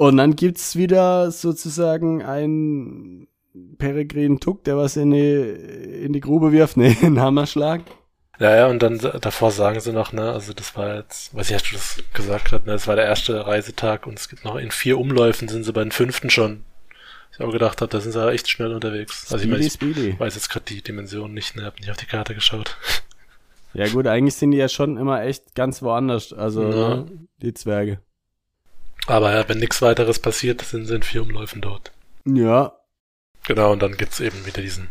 Ja. 0.00 0.06
Und 0.06 0.16
dann 0.16 0.34
gibt's 0.34 0.76
wieder 0.76 1.30
sozusagen 1.30 2.22
einen 2.22 3.28
Peregrin 3.78 4.40
Tuck, 4.40 4.64
der 4.64 4.76
was 4.76 4.96
in 4.96 5.10
die, 5.10 5.36
in 6.04 6.12
die 6.12 6.20
Grube 6.20 6.52
wirft, 6.52 6.76
ne, 6.78 6.96
einen 7.02 7.20
Hammerschlag. 7.20 7.82
Ja, 8.38 8.56
ja, 8.56 8.66
und 8.68 8.82
dann 8.82 8.98
davor 9.20 9.50
sagen 9.50 9.80
sie 9.80 9.92
noch, 9.92 10.12
ne, 10.12 10.32
also 10.32 10.54
das 10.54 10.74
war 10.74 10.96
jetzt, 10.96 11.34
weiß 11.34 11.50
ich, 11.50 11.54
hast 11.54 11.70
du 11.70 11.74
das 11.74 12.02
gesagt 12.14 12.46
gerade, 12.46 12.64
ne, 12.64 12.72
das 12.72 12.86
war 12.86 12.96
der 12.96 13.04
erste 13.04 13.46
Reisetag 13.46 14.06
und 14.06 14.18
es 14.18 14.30
gibt 14.30 14.46
noch 14.46 14.56
in 14.56 14.70
vier 14.70 14.98
Umläufen 14.98 15.48
sind 15.48 15.64
sie 15.64 15.72
bei 15.72 15.82
den 15.82 15.92
fünften 15.92 16.30
schon. 16.30 16.64
Ich 17.32 17.40
auch 17.40 17.52
gedacht 17.52 17.82
habe, 17.82 17.90
da 17.90 18.00
sind 18.00 18.12
sie 18.12 18.32
echt 18.32 18.48
schnell 18.48 18.72
unterwegs. 18.72 19.26
Speedy, 19.26 19.34
also 19.34 19.44
ich, 19.44 19.50
mein, 19.50 19.60
ich 19.60 19.72
speedy. 19.74 20.18
weiß 20.18 20.34
jetzt 20.34 20.48
gerade 20.48 20.64
die 20.64 20.82
Dimension 20.82 21.34
nicht, 21.34 21.56
ne, 21.56 21.64
hab 21.64 21.78
nicht 21.78 21.90
auf 21.90 21.98
die 21.98 22.06
Karte 22.06 22.34
geschaut. 22.34 22.78
Ja 23.74 23.86
gut, 23.88 24.06
eigentlich 24.06 24.34
sind 24.34 24.52
die 24.52 24.58
ja 24.58 24.68
schon 24.68 24.96
immer 24.96 25.22
echt 25.22 25.54
ganz 25.54 25.82
woanders, 25.82 26.32
also 26.32 26.62
ja. 26.62 26.94
ne, 26.96 27.06
die 27.42 27.52
Zwerge. 27.52 28.00
Aber 29.10 29.34
ja, 29.34 29.48
wenn 29.48 29.58
nichts 29.58 29.82
weiteres 29.82 30.20
passiert, 30.20 30.62
sind 30.62 30.86
sie 30.86 30.94
in 30.94 31.02
vier 31.02 31.22
Umläufen 31.22 31.60
dort. 31.60 31.90
Ja. 32.24 32.74
Genau, 33.44 33.72
und 33.72 33.82
dann 33.82 33.96
gibt's 33.96 34.20
eben 34.20 34.46
wieder 34.46 34.62
diesen 34.62 34.88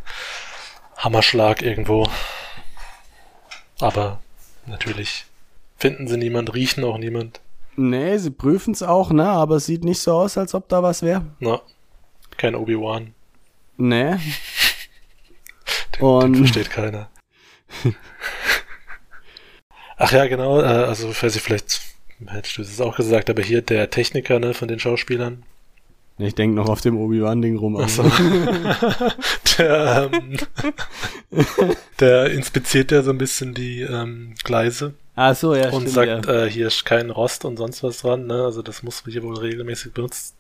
Hammerschlag 0.98 1.62
irgendwo. 1.62 2.10
Aber 3.80 4.20
natürlich 4.66 5.26
finden 5.78 6.10
sie 6.10 6.18
niemand, 6.18 6.54
riechen 6.54 6.84
auch 6.84 6.98
niemand. 6.98 7.40
Nee, 7.78 8.18
sie 8.18 8.32
prüfen's 8.32 8.84
auch, 8.84 9.12
ne? 9.12 9.26
Aber 9.26 9.56
es 9.56 9.68
sieht 9.68 9.86
nicht 9.86 10.02
so 10.02 10.12
aus, 10.12 10.38
als 10.38 10.54
ob 10.54 10.68
da 10.68 10.84
was 10.84 11.02
wäre. 11.02 11.26
Na, 11.40 11.62
kein 12.36 12.56
Obi-Wan. 12.56 13.14
Nee. 13.78 14.18
den, 15.96 16.02
und 16.02 16.34
den 16.34 16.36
versteht 16.36 16.70
keiner. 16.70 17.10
Ach 19.96 20.12
ja, 20.12 20.28
genau, 20.28 20.60
äh, 20.60 20.66
also 20.66 21.14
falls 21.14 21.38
ich 21.38 21.42
vielleicht 21.42 21.89
hättest 22.28 22.58
du 22.58 22.62
es 22.62 22.82
auch 22.82 22.98
gesagt, 22.98 23.30
aber 23.30 23.42
hier 23.42 23.62
der 23.62 23.90
Techniker 23.90 24.40
ne, 24.40 24.54
von 24.54 24.68
den 24.68 24.80
Schauspielern. 24.80 25.44
Ich 26.18 26.36
denke 26.36 26.56
noch 26.58 26.68
auf 26.68 26.82
dem 26.82 26.98
Obi-Wan-Ding 26.98 27.58
rum. 27.58 27.78
Also. 27.78 28.04
der, 29.58 30.12
ähm, 30.12 30.38
der 32.00 32.32
inspiziert 32.32 32.92
ja 32.92 33.04
so 33.04 33.12
ein 33.12 33.18
bisschen 33.18 33.54
die 33.54 33.82
ähm, 33.82 34.36
Gleise. 34.44 34.96
Ach 35.16 35.34
so, 35.34 35.56
ja, 35.56 35.70
Und 35.70 35.90
stimmt, 35.90 35.96
sagt, 35.96 36.26
ja. 36.26 36.44
äh, 36.44 36.50
hier 36.50 36.68
ist 36.68 36.86
kein 36.86 37.10
Rost 37.10 37.46
und 37.46 37.56
sonst 37.56 37.84
was 37.84 38.00
dran. 38.00 38.28
Ne? 38.28 38.44
Also 38.44 38.62
das 38.62 38.84
muss 38.84 39.02
hier 39.08 39.24
wohl 39.24 39.38
regelmäßig 39.38 39.94
benutzt 39.94 40.36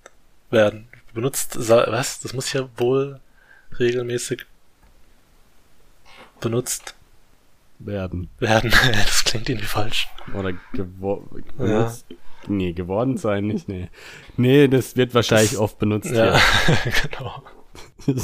werden. 0.51 0.89
Benutzt, 1.13 1.57
was? 1.57 2.19
Das 2.19 2.33
muss 2.33 2.51
hier 2.51 2.69
wohl 2.75 3.21
regelmäßig 3.79 4.45
benutzt 6.41 6.93
werden. 7.79 8.29
Werden, 8.39 8.71
das 8.93 9.23
klingt 9.23 9.49
irgendwie 9.49 9.67
falsch. 9.67 10.07
Oder 10.37 10.53
geworden. 10.73 11.43
Ja. 11.59 11.91
Nee, 12.47 12.73
geworden 12.73 13.17
sein 13.17 13.47
nicht, 13.47 13.67
nee. 13.67 13.89
Nee, 14.37 14.67
das 14.67 14.95
wird 14.95 15.13
wahrscheinlich 15.13 15.51
das, 15.51 15.59
oft 15.59 15.77
benutzt. 15.79 16.11
Ja, 16.11 16.39
genau. 17.09 17.43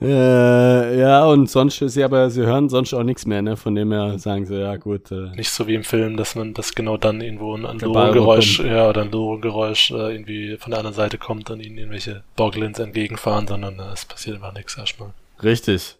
äh, 0.00 0.98
ja, 0.98 1.24
und 1.26 1.50
sonst 1.50 1.80
ist 1.82 1.96
ja, 1.96 2.06
aber 2.06 2.30
sie 2.30 2.44
hören 2.44 2.68
sonst 2.68 2.94
auch 2.94 3.02
nichts 3.02 3.26
mehr, 3.26 3.42
ne? 3.42 3.56
Von 3.56 3.74
dem 3.74 3.92
her 3.92 4.18
sagen 4.18 4.46
sie, 4.46 4.58
ja 4.58 4.76
gut. 4.76 5.12
Äh, 5.12 5.30
nicht 5.36 5.50
so 5.50 5.66
wie 5.66 5.74
im 5.74 5.84
Film, 5.84 6.16
dass 6.16 6.34
man 6.34 6.54
das 6.54 6.74
genau 6.74 6.96
dann 6.96 7.20
irgendwo 7.20 7.54
ein, 7.54 7.78
Lorengeräusch, 7.78 8.60
ja, 8.60 8.88
oder 8.88 9.02
ein 9.02 9.10
Lorengeräusch 9.10 9.90
äh, 9.90 10.14
irgendwie 10.14 10.56
von 10.56 10.70
der 10.70 10.80
anderen 10.80 10.96
Seite 10.96 11.18
kommt 11.18 11.50
und 11.50 11.60
ihnen 11.60 11.76
irgendwelche 11.76 12.22
Boglins 12.34 12.78
entgegenfahren, 12.78 13.46
sondern 13.46 13.78
äh, 13.78 13.92
es 13.92 14.06
passiert 14.06 14.36
einfach 14.36 14.54
nichts 14.54 14.76
erstmal. 14.76 15.12
Richtig. 15.42 15.96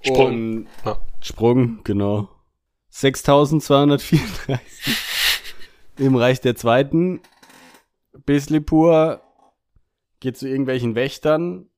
Sprung. 0.00 0.66
Ja. 0.84 0.98
Sprung, 1.20 1.80
genau. 1.84 2.28
6234 2.90 4.20
im 5.98 6.16
Reich 6.16 6.40
der 6.40 6.56
Zweiten. 6.56 7.20
Bislipur 8.24 9.20
geht 10.20 10.36
zu 10.36 10.48
irgendwelchen 10.48 10.94
Wächtern, 10.94 11.68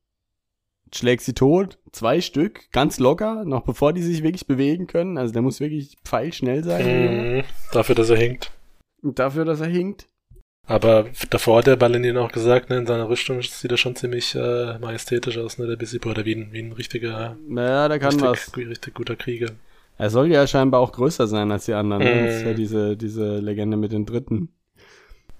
schlägt 0.94 1.22
sie 1.22 1.34
tot, 1.34 1.78
zwei 1.92 2.20
Stück, 2.20 2.70
ganz 2.72 2.98
locker, 2.98 3.44
noch 3.44 3.62
bevor 3.62 3.92
die 3.92 4.02
sich 4.02 4.22
wirklich 4.22 4.46
bewegen 4.46 4.86
können. 4.86 5.18
Also 5.18 5.32
der 5.32 5.42
muss 5.42 5.60
wirklich 5.60 5.96
pfeilschnell 6.04 6.64
sein. 6.64 7.36
Mhm, 7.36 7.44
dafür, 7.72 7.94
dass 7.94 8.10
er 8.10 8.16
hinkt. 8.16 8.52
Dafür, 9.02 9.44
dass 9.44 9.60
er 9.60 9.68
hinkt. 9.68 10.06
Aber 10.66 11.06
davor 11.30 11.58
hat 11.58 11.66
der 11.66 11.76
Ballenin 11.76 12.16
auch 12.16 12.30
gesagt, 12.30 12.70
ne, 12.70 12.78
in 12.78 12.86
seiner 12.86 13.08
Rüstung 13.08 13.42
sieht 13.42 13.70
er 13.70 13.76
schon 13.76 13.96
ziemlich 13.96 14.34
äh, 14.34 14.78
majestätisch 14.78 15.36
aus, 15.38 15.58
ne, 15.58 15.66
der 15.66 15.76
Bissipo, 15.76 16.11
oder 16.11 16.24
wie 16.24 16.36
ein, 16.36 16.52
wie 16.52 16.61
ein 16.61 16.72
richtiger, 16.72 17.36
naja, 17.48 17.88
der 17.88 17.98
kann 17.98 18.20
richtig, 18.20 18.56
was. 18.56 18.56
richtig 18.56 18.94
guter 18.94 19.16
Krieger. 19.16 19.50
Er 19.98 20.08
soll 20.08 20.30
ja 20.30 20.46
scheinbar 20.46 20.80
auch 20.80 20.92
größer 20.92 21.26
sein 21.26 21.52
als 21.52 21.66
die 21.66 21.74
anderen. 21.74 22.02
Ne? 22.02 22.26
Das 22.26 22.36
ist 22.36 22.42
ja 22.42 22.52
mhm. 22.52 22.56
diese, 22.56 22.96
diese 22.96 23.38
Legende 23.38 23.76
mit 23.76 23.92
den 23.92 24.06
Dritten. 24.06 24.48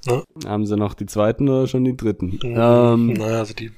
Ja. 0.05 0.23
Haben 0.47 0.67
sie 0.67 0.77
noch 0.77 0.93
die 0.93 1.07
zweiten 1.07 1.49
oder 1.49 1.67
schon 1.67 1.85
die 1.85 1.97
dritten? 1.97 2.39
Mhm. 2.43 2.57
Ähm, 2.57 3.07
Naja, 3.15 3.39
also 3.39 3.55
die, 3.55 3.73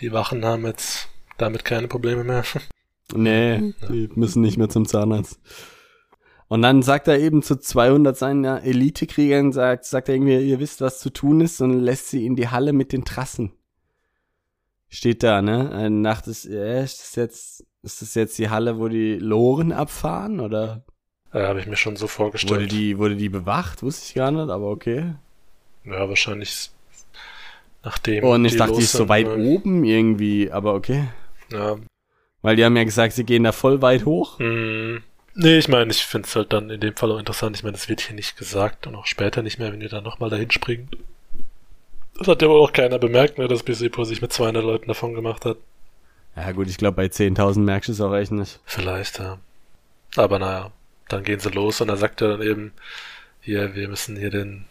die 0.00 0.12
Wachen 0.12 0.44
haben 0.44 0.66
jetzt 0.66 1.08
damit 1.38 1.64
keine 1.64 1.88
Probleme 1.88 2.24
mehr. 2.24 2.42
nee, 3.14 3.72
die 3.88 4.08
müssen 4.14 4.42
nicht 4.42 4.58
mehr 4.58 4.68
zum 4.68 4.86
Zahnarzt. 4.86 5.38
Und 6.48 6.62
dann 6.62 6.82
sagt 6.82 7.08
er 7.08 7.18
eben 7.18 7.42
zu 7.42 7.56
200 7.56 8.16
seinen 8.16 8.44
ja, 8.44 8.58
Elitekriegern, 8.58 9.52
sagt, 9.52 9.84
sagt 9.84 10.08
er 10.08 10.14
irgendwie, 10.14 10.38
ihr 10.38 10.60
wisst, 10.60 10.80
was 10.80 11.00
zu 11.00 11.10
tun 11.10 11.40
ist, 11.40 11.60
und 11.60 11.80
lässt 11.80 12.08
sie 12.08 12.24
in 12.24 12.36
die 12.36 12.48
Halle 12.48 12.72
mit 12.72 12.92
den 12.92 13.04
Trassen. 13.04 13.52
Steht 14.88 15.24
da, 15.24 15.42
ne? 15.42 15.90
Nach 15.90 16.20
des, 16.20 16.46
äh, 16.46 16.84
ist 16.84 17.00
das 17.00 17.16
jetzt, 17.16 17.64
ist 17.82 18.02
das 18.02 18.14
jetzt 18.14 18.38
die 18.38 18.48
Halle, 18.48 18.78
wo 18.78 18.86
die 18.86 19.18
Loren 19.18 19.72
abfahren, 19.72 20.38
oder 20.38 20.84
Äh, 21.32 21.42
Habe 21.42 21.58
ich 21.58 21.66
mir 21.66 21.76
schon 21.76 21.96
so 21.96 22.04
wurde 22.04 22.12
vorgestellt. 22.12 22.70
die, 22.70 22.96
wurde 22.98 23.16
die 23.16 23.28
bewacht? 23.28 23.82
Wusste 23.82 24.04
ich 24.06 24.14
gar 24.14 24.30
nicht, 24.30 24.48
aber 24.48 24.70
okay. 24.70 25.14
Ja, 25.84 26.08
wahrscheinlich 26.08 26.70
nachdem. 27.82 28.24
Und 28.24 28.44
ich 28.44 28.52
die 28.52 28.58
dachte, 28.58 28.74
die 28.74 28.82
ist 28.82 28.92
so 28.92 29.08
weit 29.08 29.26
ne? 29.26 29.36
oben 29.36 29.84
irgendwie, 29.84 30.50
aber 30.50 30.74
okay. 30.74 31.08
Ja. 31.50 31.76
Weil 32.42 32.54
die 32.54 32.64
haben 32.64 32.76
ja 32.76 32.84
gesagt, 32.84 33.14
sie 33.14 33.24
gehen 33.24 33.42
da 33.42 33.50
voll 33.50 33.82
weit 33.82 34.04
hoch. 34.04 34.38
Hm. 34.38 35.02
Nee, 35.38 35.58
ich 35.58 35.68
meine, 35.68 35.90
ich 35.90 36.02
finde 36.02 36.26
es 36.26 36.34
halt 36.34 36.54
dann 36.54 36.70
in 36.70 36.80
dem 36.80 36.96
Fall 36.96 37.12
auch 37.12 37.18
interessant. 37.18 37.56
Ich 37.56 37.62
meine, 37.62 37.74
das 37.74 37.90
wird 37.90 38.00
hier 38.00 38.16
nicht 38.16 38.38
gesagt 38.38 38.86
und 38.86 38.94
auch 38.94 39.04
später 39.04 39.42
nicht 39.42 39.58
mehr, 39.58 39.70
wenn 39.70 39.80
wir 39.80 39.90
dann 39.90 40.02
nochmal 40.02 40.30
dahin 40.30 40.50
springen. 40.50 40.88
Das 42.18 42.26
hat 42.26 42.40
ja 42.40 42.48
wohl 42.48 42.62
auch 42.62 42.72
keiner 42.72 42.98
bemerkt, 42.98 43.36
ne, 43.36 43.46
dass 43.46 43.62
Bisipo 43.62 44.04
sich 44.04 44.22
mit 44.22 44.32
200 44.32 44.64
Leuten 44.64 44.88
davon 44.88 45.12
gemacht 45.12 45.44
hat. 45.44 45.58
Ja 46.36 46.52
gut, 46.52 46.68
ich 46.68 46.78
glaube, 46.78 46.96
bei 46.96 47.06
10.000 47.06 47.58
merkst 47.58 47.88
du 47.88 47.92
es 47.92 48.00
auch 48.00 48.14
echt 48.14 48.32
nicht. 48.32 48.60
Vielleicht, 48.64 49.18
ja. 49.18 49.38
Aber 50.16 50.38
naja, 50.38 50.70
dann 51.08 51.22
gehen 51.22 51.38
sie 51.38 51.50
los 51.50 51.82
und 51.82 51.90
er 51.90 51.98
sagt 51.98 52.22
er 52.22 52.28
dann 52.28 52.42
eben, 52.42 52.72
hier, 53.42 53.74
wir 53.74 53.88
müssen 53.88 54.16
hier 54.16 54.30
den, 54.30 54.64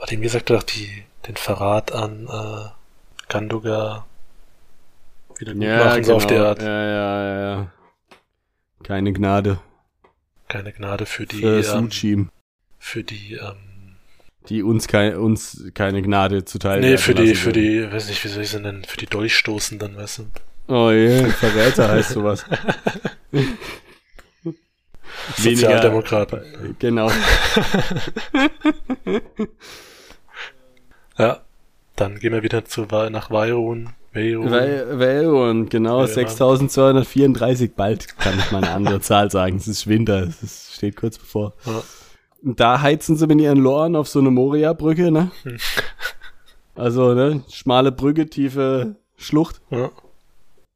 hat 0.00 0.10
ihm 0.10 0.22
gesagt, 0.22 0.48
doch 0.48 0.62
die, 0.62 1.04
den 1.28 1.36
Verrat 1.36 1.92
an 1.92 2.28
äh, 2.28 2.70
Ganduga 3.28 4.06
wieder 5.38 5.52
gut 5.52 5.62
machen, 5.62 6.04
so 6.04 6.14
auf 6.14 6.26
die 6.26 6.36
Art. 6.36 6.62
Ja, 6.62 6.68
ja, 6.68 7.24
ja, 7.24 7.40
ja. 7.40 7.66
Keine 8.84 9.12
Gnade 9.12 9.58
Keine 10.48 10.72
Gnade 10.72 11.06
für 11.06 11.26
die, 11.26 11.40
für 11.40 11.74
ähm, 11.74 12.30
für 12.78 13.02
die, 13.02 13.34
ähm, 13.34 13.96
die 14.48 14.62
uns, 14.62 14.86
kei 14.86 15.18
uns 15.18 15.64
keine 15.74 16.02
Gnade 16.02 16.44
zuteil 16.44 16.80
nee, 16.80 16.96
für 16.96 17.14
die, 17.14 17.34
für 17.34 17.52
die, 17.52 17.90
weiß 17.90 18.08
nicht, 18.08 18.22
wie 18.24 18.28
soll 18.28 18.42
ich 18.42 18.50
sie 18.50 18.60
nennen, 18.60 18.84
für 18.84 18.98
die 18.98 19.06
Durchstoßenden, 19.06 19.96
weißt 19.96 20.18
du? 20.18 20.26
Oh 20.68 20.90
je, 20.90 21.24
Verräter 21.30 21.88
heißt 21.88 22.10
sowas. 22.10 22.44
Sozialdemokraten. 25.36 26.76
Genau. 26.78 27.10
Ja. 31.16 31.44
Dann 31.96 32.18
gehen 32.18 32.32
wir 32.32 32.42
wieder 32.42 32.64
zu, 32.64 32.86
nach 33.10 33.30
Weirun. 33.30 33.90
Weil 34.14 35.26
und 35.26 35.70
genau, 35.70 36.00
Ja. 36.02 36.06
6234, 36.06 37.74
bald 37.74 38.16
kann 38.18 38.38
ich 38.38 38.52
mal 38.52 38.58
eine 38.62 38.72
andere 38.72 39.00
Zahl 39.02 39.30
sagen. 39.30 39.56
Es 39.56 39.66
ist 39.66 39.86
Winter, 39.86 40.22
es 40.22 40.42
ist, 40.42 40.74
steht 40.74 40.96
kurz 40.96 41.18
bevor. 41.18 41.54
Ja. 41.66 41.82
Und 42.42 42.60
da 42.60 42.80
heizen 42.80 43.16
sie 43.16 43.26
mit 43.26 43.40
ihren 43.40 43.58
Loren 43.58 43.96
auf 43.96 44.08
so 44.08 44.20
eine 44.20 44.30
Moria-Brücke, 44.30 45.10
ne? 45.10 45.30
Hm. 45.42 45.56
Also, 46.74 47.14
ne, 47.14 47.42
schmale 47.50 47.92
Brücke, 47.92 48.26
tiefe 48.26 48.96
Schlucht. 49.16 49.60
Ja. 49.70 49.90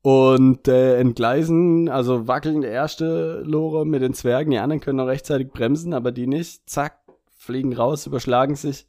Und 0.02 0.68
äh, 0.68 0.98
entgleisen, 0.98 1.88
also 1.88 2.28
wackeln 2.28 2.62
der 2.62 2.70
erste 2.70 3.42
Lore 3.44 3.84
mit 3.84 4.00
den 4.00 4.14
Zwergen, 4.14 4.50
die 4.52 4.58
anderen 4.58 4.80
können 4.80 4.98
noch 4.98 5.06
rechtzeitig 5.06 5.50
bremsen, 5.50 5.92
aber 5.92 6.12
die 6.12 6.26
nicht. 6.26 6.68
Zack, 6.70 6.98
fliegen 7.36 7.74
raus, 7.74 8.06
überschlagen 8.06 8.54
sich. 8.54 8.86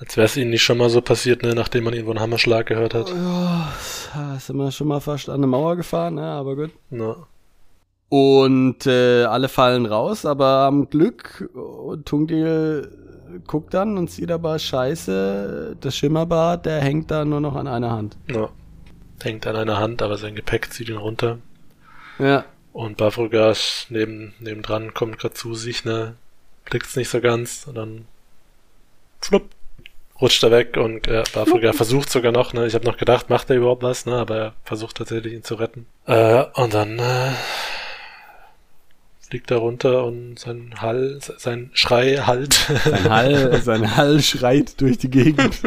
Als 0.00 0.16
wäre 0.16 0.26
es 0.26 0.36
ihnen 0.36 0.50
nicht 0.50 0.62
schon 0.62 0.78
mal 0.78 0.90
so 0.90 1.00
passiert, 1.00 1.42
ne, 1.42 1.54
nachdem 1.54 1.84
man 1.84 1.92
irgendwo 1.92 2.12
einen 2.12 2.20
Hammerschlag 2.20 2.66
gehört 2.66 2.94
hat. 2.94 3.08
Ja, 3.10 3.72
da 4.14 4.38
sind 4.38 4.56
wir 4.56 4.70
schon 4.70 4.86
mal 4.86 5.00
fast 5.00 5.28
an 5.28 5.36
eine 5.36 5.46
Mauer 5.48 5.76
gefahren, 5.76 6.14
ne, 6.14 6.22
aber 6.22 6.54
gut. 6.54 6.70
Ja. 6.90 7.16
Und 8.08 8.86
äh, 8.86 9.24
alle 9.24 9.48
fallen 9.48 9.86
raus, 9.86 10.24
aber 10.24 10.46
am 10.66 10.88
Glück, 10.88 11.50
Tungdil 12.04 12.90
guckt 13.46 13.74
dann 13.74 13.98
und 13.98 14.10
sieht 14.10 14.30
aber 14.30 14.58
scheiße, 14.58 15.76
das 15.80 15.96
Schimmerbad, 15.96 16.64
der 16.64 16.80
hängt 16.80 17.10
da 17.10 17.24
nur 17.24 17.40
noch 17.40 17.56
an 17.56 17.66
einer 17.66 17.90
Hand. 17.90 18.16
ja. 18.28 18.48
Hängt 19.20 19.48
an 19.48 19.56
einer 19.56 19.78
Hand, 19.78 20.00
aber 20.00 20.16
sein 20.16 20.36
Gepäck 20.36 20.72
zieht 20.72 20.88
ihn 20.88 20.96
runter. 20.96 21.38
Ja. 22.20 22.44
Und 22.72 22.98
Bafrogas 22.98 23.86
neben, 23.88 24.32
nebendran 24.38 24.94
kommt 24.94 25.18
gerade 25.18 25.34
zu 25.34 25.54
sich, 25.56 25.84
ne, 25.84 26.14
blickt's 26.66 26.94
nicht 26.94 27.08
so 27.08 27.20
ganz 27.20 27.66
und 27.66 27.74
dann 27.74 28.06
flupp, 29.20 29.50
rutscht 30.20 30.42
er 30.42 30.50
weg 30.50 30.76
und 30.76 31.06
äh, 31.08 31.22
Bafrogas 31.32 31.76
versucht 31.76 32.10
sogar 32.10 32.32
noch, 32.32 32.52
ne, 32.52 32.66
ich 32.66 32.74
habe 32.74 32.84
noch 32.86 32.96
gedacht, 32.96 33.30
macht 33.30 33.50
er 33.50 33.56
überhaupt 33.56 33.82
was, 33.82 34.06
ne, 34.06 34.16
aber 34.16 34.36
er 34.36 34.52
versucht 34.64 34.96
tatsächlich 34.96 35.32
ihn 35.34 35.44
zu 35.44 35.54
retten. 35.56 35.86
Äh, 36.06 36.44
und 36.54 36.74
dann 36.74 36.98
äh, 36.98 37.30
fliegt 39.28 39.50
er 39.50 39.58
runter 39.58 40.04
und 40.04 40.38
sein 40.38 40.74
Hall, 40.80 41.18
sein 41.20 41.70
Schrei 41.74 42.16
halt. 42.16 42.54
Sein 42.54 43.10
Hall, 43.10 43.60
sein 43.62 43.96
Hall 43.96 44.20
schreit 44.22 44.80
durch 44.80 44.98
die 44.98 45.10
Gegend. 45.10 45.60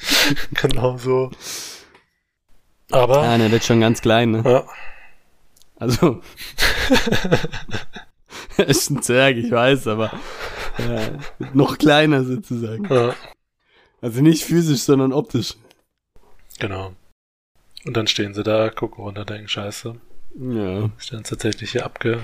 genau 0.52 0.96
so. 0.98 1.30
Aber, 2.90 3.22
Ja, 3.24 3.38
der 3.38 3.50
wird 3.50 3.64
schon 3.64 3.80
ganz 3.80 4.02
klein, 4.02 4.32
ne? 4.32 4.42
ja, 4.44 4.64
Also. 5.78 6.20
er 8.56 8.68
ist 8.68 8.90
ein 8.90 9.02
Zwerg, 9.02 9.36
ich 9.36 9.50
weiß, 9.50 9.86
aber 9.86 10.12
ja, 10.78 11.46
noch 11.54 11.78
kleiner 11.78 12.24
sozusagen. 12.24 12.86
ja, 12.92 13.14
Also 14.04 14.20
nicht 14.20 14.44
physisch, 14.44 14.80
sondern 14.82 15.14
optisch. 15.14 15.54
genau. 16.58 16.92
Und 17.86 17.96
dann 17.96 18.06
stehen 18.06 18.34
sie 18.34 18.42
da, 18.42 18.68
gucken 18.68 19.02
runter, 19.02 19.24
denken, 19.24 19.48
scheiße, 19.48 19.96
Ja. 20.38 20.90
ist 20.98 21.10
dann 21.12 21.24
tatsächlich 21.24 21.72
hier 21.72 21.86
abge, 21.86 22.20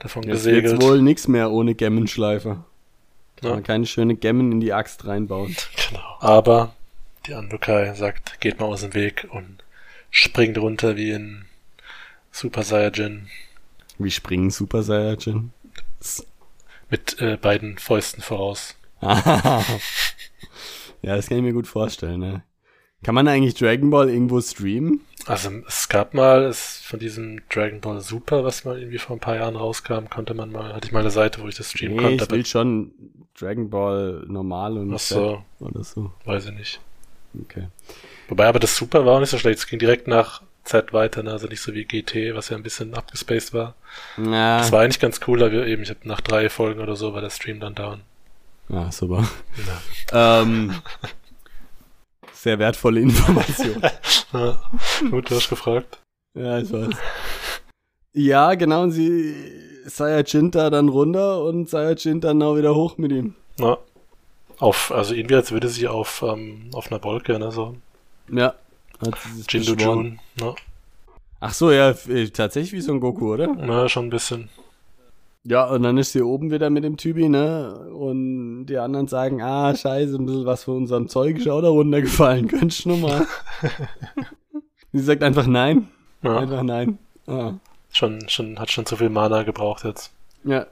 davon 0.00 0.22
Jetzt 0.24 0.32
gesegelt. 0.44 0.82
wohl 0.82 1.00
nix 1.00 1.26
mehr 1.28 1.50
ohne 1.50 1.74
Gemmenschleifer. 1.74 2.64
Ja. 3.42 3.50
Man 3.50 3.62
keine 3.62 3.86
schöne 3.86 4.16
Gemmen 4.16 4.52
in 4.52 4.60
die 4.60 4.74
Axt 4.74 5.06
reinbauen. 5.06 5.56
Genau. 5.88 6.16
Aber 6.20 6.74
die 7.26 7.32
Andokai 7.34 7.94
sagt, 7.94 8.38
geht 8.40 8.60
mal 8.60 8.66
aus 8.66 8.82
dem 8.82 8.92
Weg 8.92 9.26
und 9.30 9.64
springt 10.10 10.58
runter 10.58 10.96
wie 10.96 11.10
in 11.12 11.46
Super 12.32 12.62
Saiyajin 12.64 13.28
Wie 13.98 14.10
springen 14.10 14.50
Super 14.50 14.82
Saiyajin? 14.82 15.52
mit 16.90 17.18
äh, 17.20 17.36
beiden 17.38 17.78
Fäusten 17.78 18.22
voraus. 18.22 18.74
ja, 21.04 21.16
das 21.16 21.28
kann 21.28 21.38
ich 21.38 21.44
mir 21.44 21.52
gut 21.52 21.66
vorstellen, 21.66 22.20
ne? 22.20 22.42
Kann 23.02 23.14
man 23.14 23.28
eigentlich 23.28 23.54
Dragon 23.54 23.90
Ball 23.90 24.08
irgendwo 24.08 24.40
streamen? 24.40 25.00
Also 25.26 25.50
es 25.66 25.88
gab 25.90 26.14
mal 26.14 26.44
es 26.44 26.78
von 26.78 26.98
diesem 26.98 27.40
Dragon 27.50 27.80
Ball 27.80 28.00
Super, 28.00 28.44
was 28.44 28.64
mal 28.64 28.78
irgendwie 28.78 28.98
vor 28.98 29.16
ein 29.16 29.20
paar 29.20 29.36
Jahren 29.36 29.56
rauskam, 29.56 30.06
konnte 30.08 30.32
man 30.34 30.50
mal, 30.50 30.72
hatte 30.72 30.86
ich 30.86 30.92
mal 30.92 31.00
eine 31.00 31.10
Seite, 31.10 31.42
wo 31.42 31.48
ich 31.48 31.54
das 31.54 31.70
streamen 31.70 31.96
Nee, 31.96 32.02
konnte, 32.02 32.24
ich 32.24 32.30
will 32.30 32.46
schon 32.46 32.92
Dragon 33.38 33.68
Ball 33.68 34.24
normal 34.26 34.78
und 34.78 34.94
ach 34.94 34.98
so, 34.98 35.44
oder 35.60 35.84
so. 35.84 36.12
weiß 36.24 36.46
ich 36.46 36.52
nicht. 36.52 36.80
Okay. 37.42 37.68
Wobei 38.28 38.46
aber 38.46 38.58
das 38.58 38.76
Super 38.76 39.04
war 39.04 39.16
auch 39.16 39.20
nicht 39.20 39.30
so 39.30 39.38
schlecht. 39.38 39.58
Es 39.58 39.66
ging 39.66 39.78
direkt 39.78 40.08
nach 40.08 40.42
Z 40.64 40.92
weiter, 40.94 41.22
ne? 41.22 41.32
also 41.32 41.46
nicht 41.46 41.60
so 41.60 41.74
wie 41.74 41.84
GT, 41.84 42.34
was 42.34 42.48
ja 42.48 42.56
ein 42.56 42.62
bisschen 42.62 42.94
abgespaced 42.94 43.52
war. 43.52 43.74
Ja, 44.16 44.58
Das 44.58 44.72
war 44.72 44.80
eigentlich 44.80 45.00
ganz 45.00 45.20
cool, 45.26 45.42
aber 45.42 45.66
eben, 45.66 45.82
ich 45.82 45.90
habe 45.90 46.00
nach 46.04 46.22
drei 46.22 46.48
Folgen 46.48 46.80
oder 46.80 46.96
so 46.96 47.12
war 47.12 47.20
der 47.20 47.30
Stream 47.30 47.60
dann 47.60 47.74
down. 47.74 48.00
Ja 48.68 48.92
super. 48.92 49.28
Ja. 50.12 50.42
ähm, 50.42 50.74
sehr 52.32 52.58
wertvolle 52.58 53.00
Information. 53.00 53.82
Ja, 54.32 54.60
gut, 55.10 55.30
du 55.30 55.36
hast 55.36 55.48
gefragt. 55.48 56.00
ja, 56.34 56.58
ich 56.58 56.72
weiß. 56.72 56.88
Ja, 58.14 58.54
genau, 58.54 58.82
und 58.82 58.90
sie 58.90 59.32
Saiyajin 59.86 60.50
da 60.50 60.70
dann 60.70 60.88
runter 60.88 61.44
und 61.44 61.70
Saiyajin 61.70 62.20
dann 62.20 62.42
auch 62.42 62.56
wieder 62.56 62.74
hoch 62.74 62.98
mit 62.98 63.12
ihm. 63.12 63.36
Ja. 63.60 63.78
Auf, 64.58 64.90
also 64.90 65.14
irgendwie 65.14 65.36
als 65.36 65.52
würde 65.52 65.68
sie 65.68 65.86
auf, 65.86 66.24
ähm, 66.26 66.70
auf 66.74 66.90
einer 66.90 67.02
Wolke, 67.04 67.38
ne, 67.38 67.52
so. 67.52 67.76
Ja. 68.28 68.54
Hat 69.00 69.14
Jindu. 69.48 69.74
Jun, 69.74 70.18
ne? 70.40 70.54
Ach 71.40 71.52
so, 71.52 71.70
ja, 71.70 71.90
äh, 71.90 72.28
tatsächlich 72.30 72.72
wie 72.72 72.80
so 72.80 72.92
ein 72.92 73.00
Goku, 73.00 73.34
oder? 73.34 73.48
Na, 73.48 73.88
schon 73.88 74.06
ein 74.06 74.10
bisschen. 74.10 74.48
Ja, 75.46 75.64
und 75.66 75.82
dann 75.82 75.98
ist 75.98 76.12
sie 76.12 76.22
oben 76.22 76.50
wieder 76.50 76.70
mit 76.70 76.84
dem 76.84 76.96
Typi, 76.96 77.28
ne? 77.28 77.74
Und 77.90 78.66
die 78.66 78.78
anderen 78.78 79.08
sagen, 79.08 79.42
ah, 79.42 79.74
scheiße, 79.74 80.16
ein 80.16 80.24
bisschen 80.24 80.46
was 80.46 80.64
von 80.64 80.78
unserem 80.78 81.08
Zeug 81.08 81.36
ist 81.36 81.48
auch 81.48 81.60
da 81.60 81.68
runtergefallen. 81.68 82.48
Könntest 82.48 82.84
du 82.86 82.90
noch 82.90 82.98
mal? 83.00 83.26
sie 84.92 85.00
sagt 85.02 85.22
einfach 85.22 85.46
nein. 85.46 85.88
Ja, 86.22 86.38
Einfach 86.38 86.62
nein. 86.62 86.98
Ah. 87.26 87.52
schon, 87.92 88.26
schon, 88.28 88.58
hat 88.58 88.70
schon 88.70 88.86
zu 88.86 88.96
viel 88.96 89.10
Mana 89.10 89.42
gebraucht 89.42 89.84
jetzt. 89.84 90.12
Ja. 90.44 90.66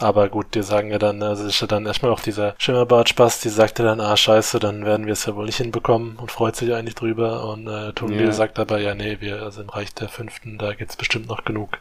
Aber 0.00 0.28
gut, 0.28 0.54
die 0.54 0.62
sagen 0.62 0.92
ja 0.92 0.98
dann, 0.98 1.20
also 1.24 1.44
ist 1.44 1.60
ja 1.60 1.66
dann 1.66 1.84
erstmal 1.84 2.12
auch 2.12 2.20
dieser 2.20 2.54
Schimmerbart-Spaß, 2.58 3.40
die 3.40 3.48
sagte 3.48 3.82
dann, 3.82 4.00
ah, 4.00 4.16
scheiße, 4.16 4.60
dann 4.60 4.84
werden 4.84 5.06
wir 5.06 5.12
es 5.14 5.26
ja 5.26 5.34
wohl 5.34 5.46
nicht 5.46 5.56
hinbekommen 5.56 6.16
und 6.16 6.30
freut 6.30 6.54
sich 6.54 6.72
eigentlich 6.72 6.94
drüber. 6.94 7.50
Und 7.52 7.66
äh, 7.66 7.92
Tungil 7.94 8.26
Ja. 8.26 8.32
sagt 8.32 8.60
aber, 8.60 8.78
ja, 8.78 8.94
nee, 8.94 9.16
wir, 9.18 9.42
also 9.42 9.60
im 9.62 9.68
Reich 9.70 9.92
der 9.94 10.08
Fünften, 10.08 10.56
da 10.58 10.74
gibt's 10.74 10.94
bestimmt 10.96 11.26
noch 11.28 11.44
genug. 11.44 11.78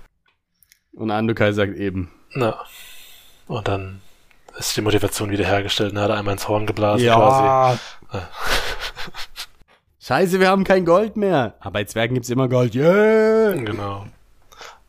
Und 0.98 1.12
Andukai 1.12 1.52
sagt 1.52 1.76
eben. 1.78 2.12
Na. 2.34 2.58
Und 3.48 3.68
dann 3.68 4.02
ist 4.58 4.76
die 4.76 4.82
Motivation 4.82 5.30
wiederhergestellt. 5.30 5.96
Er 5.96 6.02
hat 6.02 6.12
einmal 6.12 6.34
ins 6.34 6.48
Horn 6.48 6.66
geblasen 6.66 7.06
ja. 7.06 7.16
quasi. 7.16 7.80
Scheiße, 10.02 10.40
wir 10.40 10.50
haben 10.50 10.64
kein 10.64 10.86
Gold 10.86 11.16
mehr. 11.16 11.54
Aber 11.60 11.74
bei 11.74 11.84
Zwergen 11.84 12.16
gibt's 12.16 12.30
immer 12.30 12.50
Gold. 12.50 12.74
Yeah! 12.74 13.54
Genau. 13.54 14.08